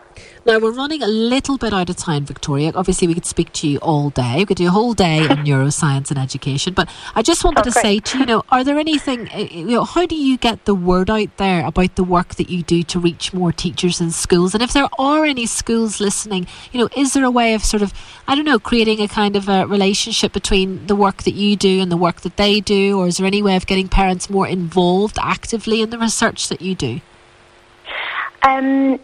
Now 0.47 0.59
we're 0.59 0.73
running 0.73 1.03
a 1.03 1.07
little 1.07 1.59
bit 1.59 1.73
out 1.73 1.91
of 1.91 1.97
time, 1.97 2.25
Victoria. 2.25 2.73
Obviously, 2.75 3.09
we 3.09 3.15
could 3.15 3.27
speak 3.27 3.53
to 3.55 3.69
you 3.69 3.79
all 3.79 4.11
day. 4.11 4.37
We 4.39 4.47
could 4.47 4.57
do 4.57 4.69
a 4.69 4.71
whole 4.71 4.95
day 4.95 5.21
on 5.21 5.39
neuroscience 5.47 6.11
and 6.11 6.19
education. 6.19 6.75
But 6.75 6.89
I 7.15 7.23
just 7.23 7.45
wanted 7.45 7.65
to 7.65 7.73
say 7.73 8.01
to 8.01 8.19
you, 8.19 8.27
know, 8.27 8.43
are 8.51 8.63
there 8.63 8.79
anything? 8.79 9.29
Eh, 9.29 9.49
eh, 9.51 9.59
you 9.61 9.67
know, 9.67 9.85
how 9.85 10.07
do 10.07 10.15
you 10.15 10.37
get 10.37 10.65
the 10.65 10.75
word 10.75 11.11
out 11.11 11.37
there 11.39 11.65
about 11.67 11.97
the 11.97 12.05
work 12.05 12.35
that 12.37 12.51
you 12.51 12.63
do 12.63 12.83
to 12.85 12.99
reach 12.99 13.33
more 13.33 13.53
teachers 13.53 14.01
in 14.01 14.11
schools? 14.11 14.55
And 14.55 14.63
if 14.63 14.73
there 14.73 14.89
are 14.99 15.25
any 15.25 15.47
schools 15.47 16.01
listening, 16.01 16.47
you 16.73 16.81
know, 16.81 16.89
is 16.97 17.15
there 17.15 17.25
a 17.25 17.31
way 17.31 17.55
of 17.55 17.65
sort 17.65 17.83
of, 17.83 17.93
I 18.29 18.35
don't 18.35 18.45
know, 18.45 18.59
creating 18.59 19.01
a 19.01 19.09
kind 19.09 19.37
of 19.37 19.49
a 19.49 19.67
relationship 19.67 20.33
between 20.33 20.87
the 20.87 20.97
work 20.97 21.23
that 21.25 21.35
you 21.35 21.57
do 21.57 21.81
and 21.81 21.91
the 21.91 21.97
work 21.97 22.21
that 22.23 22.37
they 22.37 22.61
do, 22.61 22.99
or 22.99 23.07
is 23.07 23.17
there 23.17 23.27
any 23.27 23.43
way 23.43 23.57
of 23.57 23.67
getting 23.67 23.89
parents 23.89 24.29
more 24.29 24.47
involved 24.47 25.19
actively 25.21 25.81
in 25.83 25.91
the 25.91 25.99
research 25.99 26.49
that 26.49 26.61
you 26.61 26.75
do? 26.75 27.01
Um, 28.43 29.01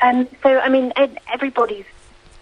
Um, 0.00 0.28
so, 0.42 0.58
I 0.58 0.68
mean, 0.68 0.92
everybody's 1.32 1.84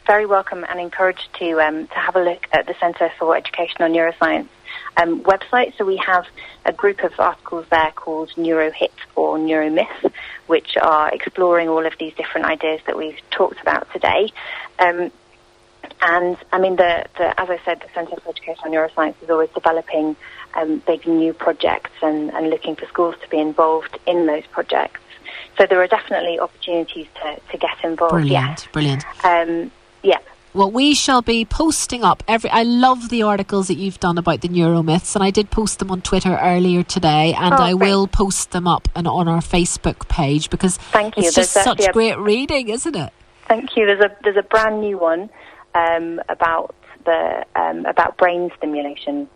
very 0.07 0.27
welcome 0.27 0.65
and 0.69 0.79
encouraged 0.79 1.29
to 1.39 1.61
um, 1.61 1.89
to 1.89 1.95
have 1.95 2.15
a 2.15 2.23
look 2.23 2.47
at 2.53 2.67
the 2.67 2.75
Centre 2.79 3.11
for 3.19 3.37
Educational 3.37 3.89
Neuroscience 3.89 4.49
um, 4.97 5.23
website. 5.23 5.77
So 5.77 5.85
we 5.85 5.97
have 5.97 6.27
a 6.65 6.73
group 6.73 7.03
of 7.03 7.19
articles 7.19 7.67
there 7.71 7.93
called 7.95 8.31
NeuroHit 8.37 8.93
or 9.17 9.39
NeuroMyth, 9.39 10.13
which 10.47 10.77
are 10.81 11.13
exploring 11.13 11.69
all 11.69 11.85
of 11.85 11.95
these 11.99 12.15
different 12.15 12.47
ideas 12.47 12.81
that 12.87 12.97
we've 12.97 13.19
talked 13.31 13.61
about 13.61 13.93
today. 13.93 14.31
Um, 14.79 15.11
and 16.03 16.37
I 16.53 16.59
mean, 16.59 16.77
the, 16.77 17.07
the, 17.17 17.41
as 17.41 17.49
I 17.49 17.59
said, 17.65 17.81
the 17.81 17.89
Centre 17.95 18.17
for 18.17 18.31
Educational 18.31 18.73
Neuroscience 18.73 19.15
is 19.23 19.31
always 19.31 19.51
developing 19.51 20.17
um, 20.55 20.83
big 20.87 21.07
new 21.07 21.33
projects 21.33 21.91
and, 22.03 22.33
and 22.33 22.51
looking 22.51 22.77
for 22.77 22.87
schools 22.87 23.15
to 23.23 23.29
be 23.29 23.39
involved 23.39 23.99
in 24.07 24.27
those 24.27 24.47
projects. 24.47 25.01
So 25.59 25.67
there 25.67 25.81
are 25.83 25.87
definitely 25.87 26.39
opportunities 26.39 27.07
to, 27.23 27.41
to 27.51 27.59
get 27.59 27.83
involved. 27.83 28.13
Brilliant, 28.13 28.61
yes. 28.61 28.69
brilliant. 28.73 29.05
Um, 29.25 29.71
yeah. 30.03 30.19
Well, 30.53 30.71
we 30.71 30.95
shall 30.95 31.21
be 31.21 31.45
posting 31.45 32.03
up 32.03 32.23
every. 32.27 32.49
I 32.49 32.63
love 32.63 33.11
the 33.11 33.23
articles 33.23 33.69
that 33.69 33.75
you've 33.75 34.01
done 34.01 34.17
about 34.17 34.41
the 34.41 34.49
neuromyths, 34.49 35.15
and 35.15 35.23
I 35.23 35.31
did 35.31 35.51
post 35.51 35.81
them 35.81 35.91
on 35.91 36.01
Twitter 36.01 36.39
earlier 36.41 36.83
today, 36.83 37.35
and 37.35 37.53
oh, 37.53 37.59
I 37.59 37.73
great. 37.75 37.91
will 37.91 38.07
post 38.07 38.53
them 38.53 38.67
up 38.67 38.89
and 38.95 39.07
on 39.07 39.29
our 39.29 39.41
Facebook 39.41 40.09
page 40.09 40.49
because 40.49 40.79
Thank 40.79 41.19
you. 41.19 41.25
it's 41.25 41.35
just 41.35 41.53
such 41.53 41.87
a, 41.87 41.93
great 41.93 42.19
reading, 42.19 42.71
isn't 42.71 42.97
it? 42.97 43.13
Thank 43.49 43.77
you. 43.77 43.85
There's 43.85 44.01
a 44.01 44.17
there's 44.25 44.39
a 44.39 44.43
brand 44.43 44.81
new 44.81 44.99
one 44.99 45.29
um, 45.75 46.21
about 46.31 46.75
the 47.05 47.45
um, 47.55 47.85
about 47.85 48.17
brain 48.17 48.51
stimulation 48.57 49.29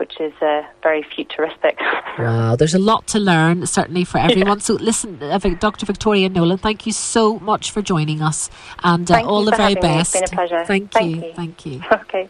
which 0.00 0.18
is 0.18 0.32
uh, 0.40 0.62
very 0.82 1.02
futuristic. 1.02 1.78
wow, 2.18 2.56
there's 2.56 2.74
a 2.74 2.78
lot 2.78 3.06
to 3.08 3.18
learn, 3.18 3.66
certainly 3.66 4.04
for 4.04 4.18
everyone. 4.18 4.58
Yeah. 4.58 4.62
So, 4.62 4.74
listen, 4.74 5.22
uh, 5.22 5.38
Dr. 5.38 5.84
Victoria 5.84 6.30
Knowland, 6.30 6.62
thank 6.62 6.86
you 6.86 6.92
so 6.92 7.38
much 7.38 7.70
for 7.70 7.82
joining 7.82 8.22
us, 8.22 8.50
and 8.82 9.08
uh, 9.10 9.22
all 9.22 9.44
the 9.44 9.52
very 9.52 9.74
best. 9.74 10.14
Me. 10.14 10.20
It's 10.20 10.30
been 10.30 10.38
a 10.38 10.48
pleasure. 10.48 10.64
Thank, 10.64 10.90
thank 10.90 11.16
you. 11.16 11.22
you. 11.22 11.32
Thank 11.34 11.66
you. 11.66 11.82
Okay. 12.10 12.28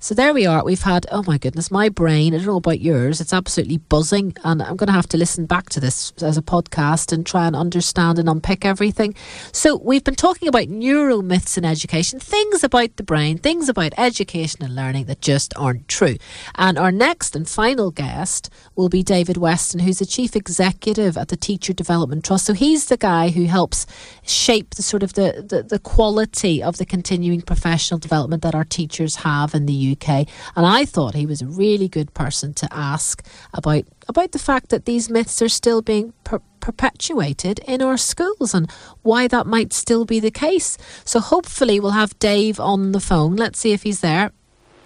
So 0.00 0.14
there 0.14 0.32
we 0.32 0.46
are. 0.46 0.62
We've 0.62 0.80
had, 0.80 1.06
oh 1.10 1.24
my 1.26 1.38
goodness, 1.38 1.72
my 1.72 1.88
brain, 1.88 2.32
I 2.32 2.36
don't 2.36 2.46
know 2.46 2.56
about 2.58 2.80
yours, 2.80 3.20
it's 3.20 3.32
absolutely 3.32 3.78
buzzing. 3.78 4.32
And 4.44 4.62
I'm 4.62 4.76
going 4.76 4.86
to 4.86 4.92
have 4.92 5.08
to 5.08 5.16
listen 5.16 5.44
back 5.44 5.70
to 5.70 5.80
this 5.80 6.12
as 6.22 6.38
a 6.38 6.42
podcast 6.42 7.12
and 7.12 7.26
try 7.26 7.48
and 7.48 7.56
understand 7.56 8.20
and 8.20 8.28
unpick 8.28 8.64
everything. 8.64 9.16
So 9.50 9.76
we've 9.76 10.04
been 10.04 10.14
talking 10.14 10.46
about 10.46 10.68
neuromyths 10.68 11.58
in 11.58 11.64
education, 11.64 12.20
things 12.20 12.62
about 12.62 12.94
the 12.96 13.02
brain, 13.02 13.38
things 13.38 13.68
about 13.68 13.92
education 13.98 14.62
and 14.62 14.76
learning 14.76 15.06
that 15.06 15.20
just 15.20 15.52
aren't 15.56 15.88
true. 15.88 16.14
And 16.54 16.78
our 16.78 16.92
next 16.92 17.34
and 17.34 17.48
final 17.48 17.90
guest 17.90 18.50
will 18.76 18.88
be 18.88 19.02
David 19.02 19.36
Weston, 19.36 19.80
who's 19.80 19.98
the 19.98 20.06
chief 20.06 20.36
executive 20.36 21.18
at 21.18 21.26
the 21.26 21.36
Teacher 21.36 21.72
Development 21.72 22.24
Trust. 22.24 22.46
So 22.46 22.54
he's 22.54 22.84
the 22.84 22.96
guy 22.96 23.30
who 23.30 23.46
helps 23.46 23.84
shape 24.22 24.76
the 24.76 24.82
sort 24.82 25.02
of 25.02 25.14
the, 25.14 25.44
the, 25.44 25.64
the 25.64 25.80
quality 25.80 26.62
of 26.62 26.76
the 26.76 26.86
continuing 26.86 27.40
professional 27.40 27.98
development 27.98 28.44
that 28.44 28.54
our 28.54 28.64
teachers 28.64 29.16
have 29.16 29.56
in 29.56 29.66
the 29.66 29.74
UK. 29.86 29.87
UK 29.92 30.28
and 30.56 30.66
I 30.66 30.84
thought 30.84 31.14
he 31.14 31.26
was 31.26 31.42
a 31.42 31.46
really 31.46 31.88
good 31.88 32.12
person 32.14 32.54
to 32.54 32.68
ask 32.72 33.24
about 33.54 33.84
about 34.08 34.32
the 34.32 34.38
fact 34.38 34.70
that 34.70 34.84
these 34.84 35.10
myths 35.10 35.42
are 35.42 35.48
still 35.48 35.82
being 35.82 36.12
per- 36.24 36.40
perpetuated 36.60 37.60
in 37.66 37.82
our 37.82 37.96
schools 37.96 38.54
and 38.54 38.70
why 39.02 39.28
that 39.28 39.46
might 39.46 39.72
still 39.72 40.04
be 40.04 40.20
the 40.20 40.30
case. 40.30 40.78
So 41.04 41.20
hopefully 41.20 41.78
we'll 41.78 41.92
have 41.92 42.18
Dave 42.18 42.58
on 42.58 42.92
the 42.92 43.00
phone. 43.00 43.36
Let's 43.36 43.58
see 43.58 43.72
if 43.72 43.82
he's 43.82 44.00
there. 44.00 44.32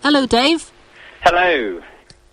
Hello, 0.02 0.26
Dave. 0.26 0.72
Hello. 1.22 1.82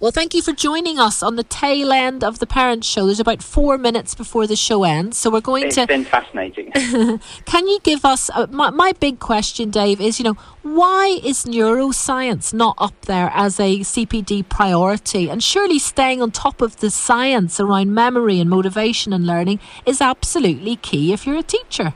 Well, 0.01 0.11
thank 0.11 0.33
you 0.33 0.41
for 0.41 0.53
joining 0.53 0.97
us 0.97 1.21
on 1.21 1.35
the 1.35 1.43
tail 1.43 1.91
end 1.91 2.23
of 2.23 2.39
the 2.39 2.47
Parents 2.47 2.87
Show. 2.87 3.07
There's 3.07 3.19
about 3.19 3.43
four 3.43 3.77
minutes 3.77 4.15
before 4.15 4.47
the 4.47 4.55
show 4.55 4.85
ends, 4.85 5.17
so 5.17 5.29
we're 5.29 5.41
going 5.41 5.65
it's 5.65 5.75
to. 5.75 5.81
It's 5.81 5.87
been 5.89 6.05
fascinating. 6.05 6.71
Can 7.45 7.67
you 7.67 7.81
give 7.83 8.05
us 8.05 8.29
uh, 8.29 8.47
my 8.49 8.69
my 8.69 8.93
big 8.93 9.19
question, 9.19 9.71
Dave? 9.71 9.99
Is 9.99 10.17
you 10.17 10.23
know 10.23 10.37
why 10.61 11.19
is 11.21 11.43
neuroscience 11.43 12.53
not 12.53 12.75
up 12.77 12.93
there 13.07 13.29
as 13.33 13.59
a 13.59 13.79
CPD 13.79 14.47
priority? 14.47 15.29
And 15.29 15.43
surely 15.43 15.79
staying 15.79 16.21
on 16.21 16.31
top 16.31 16.61
of 16.61 16.77
the 16.77 16.89
science 16.89 17.59
around 17.59 17.93
memory 17.93 18.39
and 18.39 18.49
motivation 18.49 19.11
and 19.11 19.27
learning 19.27 19.59
is 19.85 19.99
absolutely 19.99 20.77
key 20.77 21.11
if 21.11 21.27
you're 21.27 21.39
a 21.39 21.43
teacher. 21.43 21.93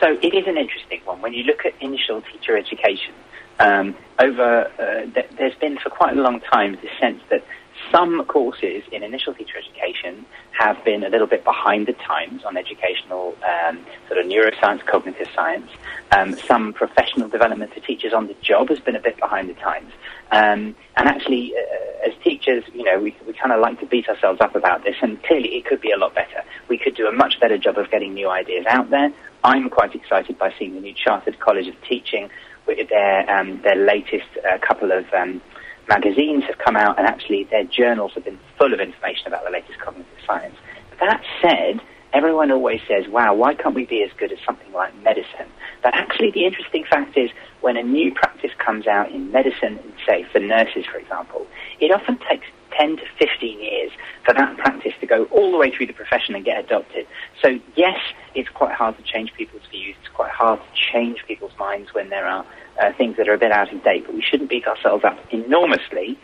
So 0.00 0.16
it 0.22 0.32
is 0.32 0.46
an 0.46 0.56
interesting 0.56 1.02
one 1.04 1.20
when 1.20 1.34
you 1.34 1.44
look 1.44 1.66
at 1.66 1.74
initial 1.82 2.22
teacher 2.22 2.56
education 2.56 3.12
um, 3.58 3.94
over 4.18 4.70
uh, 4.78 5.12
th- 5.12 5.30
there's 5.36 5.54
been 5.56 5.78
for 5.78 5.90
quite 5.90 6.16
a 6.16 6.20
long 6.20 6.40
time 6.40 6.72
the 6.82 6.88
sense 7.00 7.20
that 7.30 7.44
some 7.92 8.24
courses 8.24 8.82
in 8.90 9.02
initial 9.02 9.34
teacher 9.34 9.58
education 9.58 10.24
have 10.52 10.82
been 10.84 11.04
a 11.04 11.08
little 11.08 11.26
bit 11.26 11.44
behind 11.44 11.86
the 11.86 11.92
times 11.92 12.44
on 12.44 12.56
educational 12.56 13.36
um, 13.46 13.78
sort 14.08 14.18
of 14.18 14.26
neuroscience, 14.26 14.84
cognitive 14.86 15.28
science. 15.34 15.70
Um, 16.10 16.34
some 16.36 16.72
professional 16.72 17.28
development 17.28 17.74
for 17.74 17.80
teachers 17.80 18.12
on 18.12 18.26
the 18.26 18.36
job 18.42 18.70
has 18.70 18.80
been 18.80 18.96
a 18.96 19.00
bit 19.00 19.18
behind 19.18 19.48
the 19.48 19.54
times. 19.54 19.92
Um, 20.32 20.74
and 20.96 21.08
actually, 21.08 21.54
uh, 21.54 22.08
as 22.08 22.14
teachers, 22.24 22.64
you 22.74 22.84
know, 22.84 22.98
we, 22.98 23.14
we 23.26 23.32
kind 23.34 23.52
of 23.52 23.60
like 23.60 23.78
to 23.80 23.86
beat 23.86 24.08
ourselves 24.08 24.40
up 24.40 24.56
about 24.56 24.82
this, 24.84 24.96
and 25.02 25.22
clearly 25.22 25.56
it 25.56 25.66
could 25.66 25.80
be 25.80 25.90
a 25.90 25.98
lot 25.98 26.14
better. 26.14 26.42
We 26.68 26.78
could 26.78 26.96
do 26.96 27.06
a 27.06 27.12
much 27.12 27.38
better 27.40 27.58
job 27.58 27.78
of 27.78 27.90
getting 27.90 28.14
new 28.14 28.30
ideas 28.30 28.66
out 28.68 28.90
there. 28.90 29.12
I'm 29.44 29.70
quite 29.70 29.94
excited 29.94 30.38
by 30.38 30.52
seeing 30.58 30.74
the 30.74 30.80
new 30.80 30.94
Chartered 30.94 31.38
College 31.38 31.68
of 31.68 31.74
Teaching 31.82 32.30
their 32.66 33.30
um, 33.30 33.60
their 33.62 33.76
latest 33.76 34.26
uh, 34.48 34.58
couple 34.58 34.92
of 34.92 35.04
um, 35.12 35.40
magazines 35.88 36.44
have 36.44 36.58
come 36.58 36.76
out, 36.76 36.98
and 36.98 37.06
actually 37.06 37.44
their 37.44 37.64
journals 37.64 38.12
have 38.14 38.24
been 38.24 38.38
full 38.58 38.72
of 38.72 38.80
information 38.80 39.28
about 39.28 39.44
the 39.44 39.50
latest 39.50 39.78
cognitive 39.78 40.18
science. 40.26 40.56
But 40.98 41.06
that 41.06 41.22
said, 41.40 41.80
everyone 42.12 42.50
always 42.50 42.80
says, 42.88 43.08
"Wow, 43.08 43.34
why 43.34 43.54
can't 43.54 43.74
we 43.74 43.86
be 43.86 44.02
as 44.02 44.10
good 44.16 44.32
as 44.32 44.38
something 44.44 44.72
like 44.72 44.94
medicine?" 45.02 45.48
But 45.82 45.94
actually, 45.94 46.30
the 46.30 46.44
interesting 46.44 46.84
fact 46.84 47.16
is, 47.16 47.30
when 47.60 47.76
a 47.76 47.82
new 47.82 48.12
practice 48.12 48.52
comes 48.58 48.86
out 48.86 49.10
in 49.10 49.30
medicine, 49.30 49.78
say 50.06 50.24
for 50.32 50.40
nurses, 50.40 50.84
for 50.86 50.98
example, 50.98 51.46
it 51.80 51.90
often 51.90 52.18
takes 52.28 52.46
10 52.78 52.96
to 52.96 53.02
15 53.18 53.60
years 53.60 53.90
for 54.24 54.34
that 54.34 54.56
practice 54.56 54.92
to 55.00 55.06
go 55.06 55.24
all 55.24 55.50
the 55.52 55.58
way 55.58 55.70
through 55.70 55.86
the 55.86 55.92
profession 55.92 56.34
and 56.34 56.44
get 56.44 56.64
adopted. 56.64 57.06
So, 57.42 57.58
yes, 57.74 57.98
it's 58.34 58.48
quite 58.48 58.74
hard 58.74 58.96
to 58.96 59.02
change 59.02 59.32
people's 59.34 59.62
views. 59.70 59.96
It's 60.00 60.14
quite 60.14 60.30
hard 60.30 60.60
to 60.60 60.92
change 60.92 61.24
people's 61.26 61.56
minds 61.58 61.94
when 61.94 62.10
there 62.10 62.26
are 62.26 62.46
uh, 62.80 62.92
things 62.94 63.16
that 63.16 63.28
are 63.28 63.34
a 63.34 63.38
bit 63.38 63.52
out 63.52 63.72
of 63.72 63.82
date, 63.82 64.04
but 64.06 64.14
we 64.14 64.22
shouldn't 64.22 64.50
beat 64.50 64.66
ourselves 64.66 65.04
up 65.04 65.18
enormously. 65.32 66.18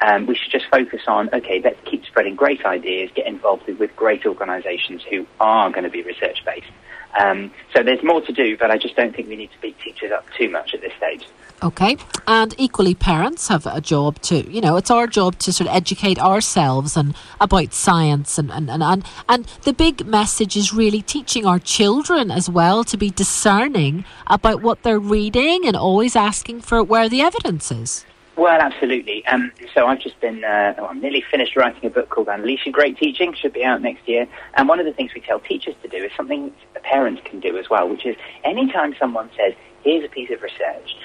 Um, 0.00 0.26
we 0.26 0.36
should 0.36 0.52
just 0.52 0.66
focus 0.70 1.02
on, 1.08 1.28
okay, 1.34 1.60
let's 1.62 1.78
keep 1.84 2.04
spreading 2.06 2.36
great 2.36 2.64
ideas, 2.64 3.10
get 3.14 3.26
involved 3.26 3.66
with, 3.66 3.94
great 3.96 4.24
organisations 4.26 5.02
who 5.10 5.26
are 5.40 5.70
going 5.70 5.84
to 5.84 5.90
be 5.90 6.02
research 6.02 6.44
based. 6.44 6.70
Um, 7.18 7.50
so 7.74 7.82
there's 7.82 8.02
more 8.02 8.20
to 8.22 8.32
do, 8.32 8.56
but 8.56 8.70
I 8.70 8.78
just 8.78 8.96
don't 8.96 9.14
think 9.14 9.28
we 9.28 9.36
need 9.36 9.50
to 9.52 9.60
beat 9.60 9.78
teachers 9.80 10.12
up 10.12 10.26
too 10.36 10.48
much 10.50 10.74
at 10.74 10.80
this 10.80 10.92
stage. 10.96 11.26
Okay. 11.60 11.96
And 12.28 12.54
equally, 12.56 12.94
parents 12.94 13.48
have 13.48 13.66
a 13.66 13.80
job 13.80 14.20
to, 14.22 14.48
you 14.48 14.60
know, 14.60 14.76
it's 14.76 14.92
our 14.92 15.08
job 15.08 15.38
to 15.40 15.52
sort 15.52 15.68
of 15.68 15.74
educate 15.74 16.18
ourselves 16.18 16.96
and 16.96 17.16
about 17.40 17.74
science. 17.74 18.38
And, 18.38 18.52
and, 18.52 18.70
and, 18.70 18.82
and, 18.82 19.04
and 19.28 19.44
the 19.62 19.72
big 19.72 20.06
message 20.06 20.56
is 20.56 20.72
really 20.72 21.02
teaching 21.02 21.46
our 21.46 21.58
children 21.58 22.30
as 22.30 22.48
well 22.48 22.84
to 22.84 22.96
be 22.96 23.10
discerning 23.10 24.04
about 24.28 24.62
what 24.62 24.84
they're 24.84 25.00
reading 25.00 25.66
and 25.66 25.74
always 25.74 26.14
asking 26.14 26.60
for 26.60 26.84
where 26.84 27.08
the 27.08 27.22
evidence 27.22 27.72
is. 27.72 28.04
Well, 28.38 28.60
absolutely. 28.60 29.26
Um, 29.26 29.50
so 29.74 29.88
I've 29.88 29.98
just 29.98 30.20
been, 30.20 30.44
uh, 30.44 30.74
oh, 30.78 30.86
I'm 30.86 31.00
nearly 31.00 31.24
finished 31.28 31.56
writing 31.56 31.84
a 31.84 31.90
book 31.90 32.08
called 32.08 32.28
Unleashing 32.28 32.70
Great 32.70 32.96
Teaching, 32.96 33.34
should 33.34 33.52
be 33.52 33.64
out 33.64 33.82
next 33.82 34.08
year. 34.08 34.28
And 34.54 34.68
one 34.68 34.78
of 34.78 34.86
the 34.86 34.92
things 34.92 35.10
we 35.12 35.20
tell 35.20 35.40
teachers 35.40 35.74
to 35.82 35.88
do 35.88 35.96
is 35.96 36.12
something 36.16 36.52
parents 36.84 37.20
can 37.24 37.40
do 37.40 37.58
as 37.58 37.68
well, 37.68 37.88
which 37.88 38.06
is 38.06 38.14
anytime 38.44 38.94
someone 38.96 39.28
says, 39.36 39.54
here's 39.82 40.04
a 40.04 40.08
piece 40.08 40.30
of 40.30 40.40
research, 40.40 40.96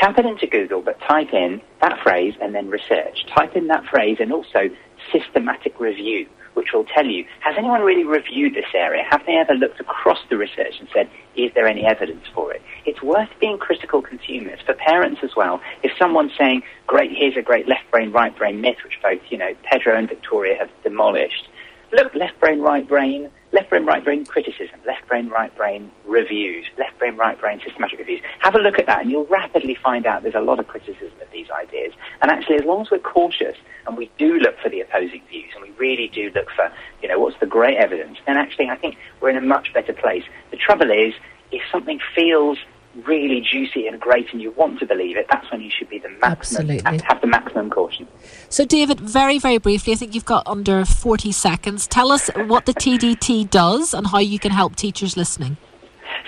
tap 0.00 0.18
it 0.18 0.26
into 0.26 0.48
Google, 0.48 0.82
but 0.82 1.00
type 1.02 1.32
in 1.32 1.60
that 1.80 2.02
phrase 2.02 2.34
and 2.42 2.52
then 2.52 2.68
research. 2.68 3.26
Type 3.26 3.54
in 3.54 3.68
that 3.68 3.84
phrase 3.86 4.16
and 4.18 4.32
also 4.32 4.68
systematic 5.12 5.78
review, 5.78 6.26
which 6.54 6.68
will 6.72 6.84
tell 6.84 7.06
you, 7.06 7.24
has 7.40 7.54
anyone 7.56 7.82
really 7.82 8.04
reviewed 8.04 8.54
this 8.54 8.72
area? 8.74 9.02
Have 9.10 9.24
they 9.26 9.36
ever 9.36 9.54
looked 9.54 9.80
across 9.80 10.18
the 10.28 10.36
research 10.36 10.74
and 10.78 10.88
said, 10.94 11.08
is 11.36 11.50
there 11.54 11.66
any 11.66 11.84
evidence 11.84 12.24
for 12.34 12.52
it? 12.52 12.62
It's 12.84 13.02
worth 13.02 13.30
being 13.40 13.58
critical 13.58 14.02
consumers 14.02 14.60
for 14.64 14.74
parents 14.74 15.20
as 15.22 15.30
well. 15.36 15.60
If 15.82 15.92
someone's 15.98 16.32
saying, 16.38 16.62
great, 16.86 17.10
here's 17.10 17.36
a 17.36 17.42
great 17.42 17.68
left 17.68 17.90
brain, 17.90 18.12
right 18.12 18.36
brain 18.36 18.60
myth, 18.60 18.76
which 18.84 18.98
both, 19.02 19.20
you 19.30 19.38
know, 19.38 19.54
Pedro 19.64 19.96
and 19.96 20.08
Victoria 20.08 20.56
have 20.58 20.70
demolished, 20.82 21.48
look, 21.92 22.14
left 22.14 22.38
brain, 22.40 22.60
right 22.60 22.86
brain, 22.86 23.30
left 23.52 23.70
brain, 23.70 23.84
right 23.84 24.02
brain 24.02 24.24
criticism, 24.24 24.80
left 24.86 25.06
brain, 25.08 25.28
right 25.28 25.54
brain 25.56 25.90
reviews, 26.06 26.66
left 26.78 26.98
brain, 26.98 27.16
right 27.16 27.38
brain 27.38 27.60
systematic 27.64 27.98
reviews. 27.98 28.20
Have 28.40 28.54
a 28.54 28.58
look 28.58 28.78
at 28.78 28.86
that 28.86 29.02
and 29.02 29.10
you'll 29.10 29.26
rapidly 29.26 29.74
find 29.74 30.06
out 30.06 30.22
there's 30.22 30.34
a 30.34 30.40
lot 30.40 30.58
of 30.58 30.66
criticism 30.68 31.12
of 31.20 31.30
these 31.32 31.50
ideas. 31.50 31.92
And 32.22 32.30
actually, 32.30 32.56
as 32.56 32.64
long 32.64 32.82
as 32.82 32.90
we're 32.90 32.98
cautious 32.98 33.56
and 33.86 33.96
we 33.96 34.10
do 34.18 34.38
look 34.38 34.58
for 34.58 34.68
the 34.68 34.80
opposing 34.80 35.22
views 35.28 35.50
and 35.54 35.62
we 35.62 35.70
really 35.78 36.08
do 36.08 36.30
look 36.34 36.50
for, 36.50 36.72
you 37.02 37.08
know, 37.08 37.18
what's 37.18 37.38
the 37.40 37.46
great 37.46 37.76
evidence, 37.76 38.18
then 38.26 38.36
actually 38.36 38.70
I 38.70 38.76
think 38.76 38.96
we're 39.20 39.30
in 39.30 39.36
a 39.36 39.42
much 39.42 39.72
better 39.72 39.92
place. 39.92 40.24
The 40.50 40.56
trouble 40.56 40.90
is, 40.90 41.14
if 41.50 41.62
something 41.70 42.00
feels 42.14 42.58
really 43.04 43.40
juicy 43.40 43.86
and 43.86 44.00
great 44.00 44.32
and 44.32 44.42
you 44.42 44.50
want 44.52 44.78
to 44.80 44.86
believe 44.86 45.16
it, 45.16 45.26
that's 45.30 45.50
when 45.50 45.60
you 45.60 45.70
should 45.70 45.88
be 45.88 45.98
the 45.98 46.08
maximum, 46.20 46.70
Absolutely. 46.70 47.06
have 47.06 47.20
the 47.20 47.26
maximum 47.26 47.70
caution. 47.70 48.06
So, 48.48 48.64
David, 48.64 49.00
very, 49.00 49.38
very 49.38 49.58
briefly, 49.58 49.92
I 49.92 49.96
think 49.96 50.14
you've 50.14 50.24
got 50.24 50.46
under 50.46 50.84
40 50.84 51.32
seconds. 51.32 51.86
Tell 51.86 52.12
us 52.12 52.28
what 52.34 52.66
the 52.66 52.74
TDT 52.74 53.48
does 53.50 53.94
and 53.94 54.08
how 54.08 54.18
you 54.18 54.38
can 54.38 54.52
help 54.52 54.76
teachers 54.76 55.16
listening. 55.16 55.56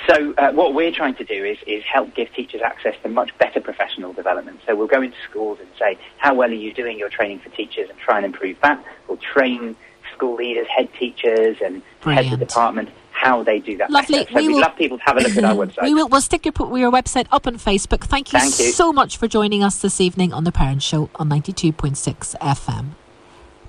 So 0.08 0.34
uh, 0.36 0.52
what 0.52 0.74
we're 0.74 0.92
trying 0.92 1.14
to 1.16 1.24
do 1.24 1.44
is, 1.44 1.58
is 1.66 1.82
help 1.84 2.14
give 2.14 2.32
teachers 2.34 2.60
access 2.62 2.94
to 3.02 3.08
much 3.08 3.36
better 3.38 3.60
professional 3.60 4.12
development. 4.12 4.60
So 4.66 4.74
we'll 4.74 4.86
go 4.86 5.00
into 5.00 5.16
schools 5.28 5.58
and 5.60 5.68
say, 5.78 5.98
how 6.18 6.34
well 6.34 6.50
are 6.50 6.54
you 6.54 6.72
doing 6.74 6.98
your 6.98 7.08
training 7.08 7.40
for 7.40 7.48
teachers 7.50 7.88
and 7.88 7.98
try 7.98 8.16
and 8.16 8.26
improve 8.26 8.60
that. 8.62 8.84
We'll 9.08 9.18
train 9.18 9.76
school 10.12 10.36
leaders, 10.36 10.66
head 10.68 10.88
teachers 10.98 11.56
and 11.64 11.82
Brilliant. 12.00 12.26
heads 12.26 12.42
of 12.42 12.48
department 12.48 12.90
how 13.14 13.42
they 13.42 13.58
do 13.60 13.76
that 13.78 13.90
Lovely. 13.90 14.18
better. 14.18 14.30
So 14.32 14.36
We 14.36 14.48
we'd 14.48 14.54
will- 14.54 14.60
love 14.62 14.76
people 14.76 14.98
to 14.98 15.04
have 15.04 15.16
a 15.16 15.20
look 15.20 15.36
at 15.36 15.44
our 15.44 15.54
website. 15.66 15.82
We 15.84 15.94
will 15.94 16.08
we'll 16.08 16.20
stick 16.20 16.44
your, 16.44 16.52
your 16.78 16.90
website 16.92 17.26
up 17.32 17.46
on 17.46 17.56
Facebook. 17.56 18.04
Thank 18.04 18.32
you, 18.32 18.38
Thank 18.40 18.58
you. 18.58 18.70
so 18.72 18.92
much 18.92 19.16
for 19.16 19.26
joining 19.28 19.62
us 19.64 19.80
this 19.80 20.00
evening 20.00 20.32
on 20.32 20.44
The 20.44 20.52
Parent 20.52 20.82
Show 20.82 21.08
on 21.16 21.28
92.6 21.30 22.36
FM. 22.38 22.86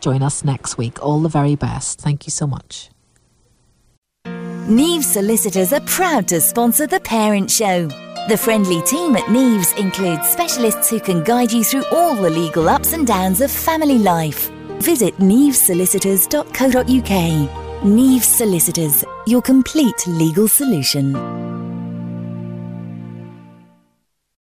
Join 0.01 0.21
us 0.21 0.43
next 0.43 0.77
week. 0.77 1.01
All 1.03 1.19
the 1.21 1.29
very 1.29 1.55
best. 1.55 1.99
Thank 2.01 2.25
you 2.27 2.31
so 2.31 2.45
much. 2.47 2.89
Neves 4.25 5.03
Solicitors 5.03 5.71
are 5.73 5.81
proud 5.81 6.27
to 6.29 6.41
sponsor 6.41 6.87
The 6.87 6.99
Parent 6.99 7.51
Show. 7.51 7.87
The 8.27 8.37
friendly 8.37 8.81
team 8.81 9.15
at 9.15 9.23
Neves 9.25 9.77
includes 9.77 10.27
specialists 10.27 10.89
who 10.89 10.99
can 10.99 11.23
guide 11.23 11.51
you 11.51 11.63
through 11.63 11.85
all 11.91 12.15
the 12.15 12.31
legal 12.31 12.67
ups 12.67 12.93
and 12.93 13.05
downs 13.05 13.41
of 13.41 13.51
family 13.51 13.99
life. 13.99 14.49
Visit 14.81 15.15
nevesolicitors.co.uk. 15.17 17.64
Neves 17.85 18.23
Solicitors, 18.23 19.05
your 19.27 19.43
complete 19.43 20.07
legal 20.07 20.47
solution. 20.47 21.64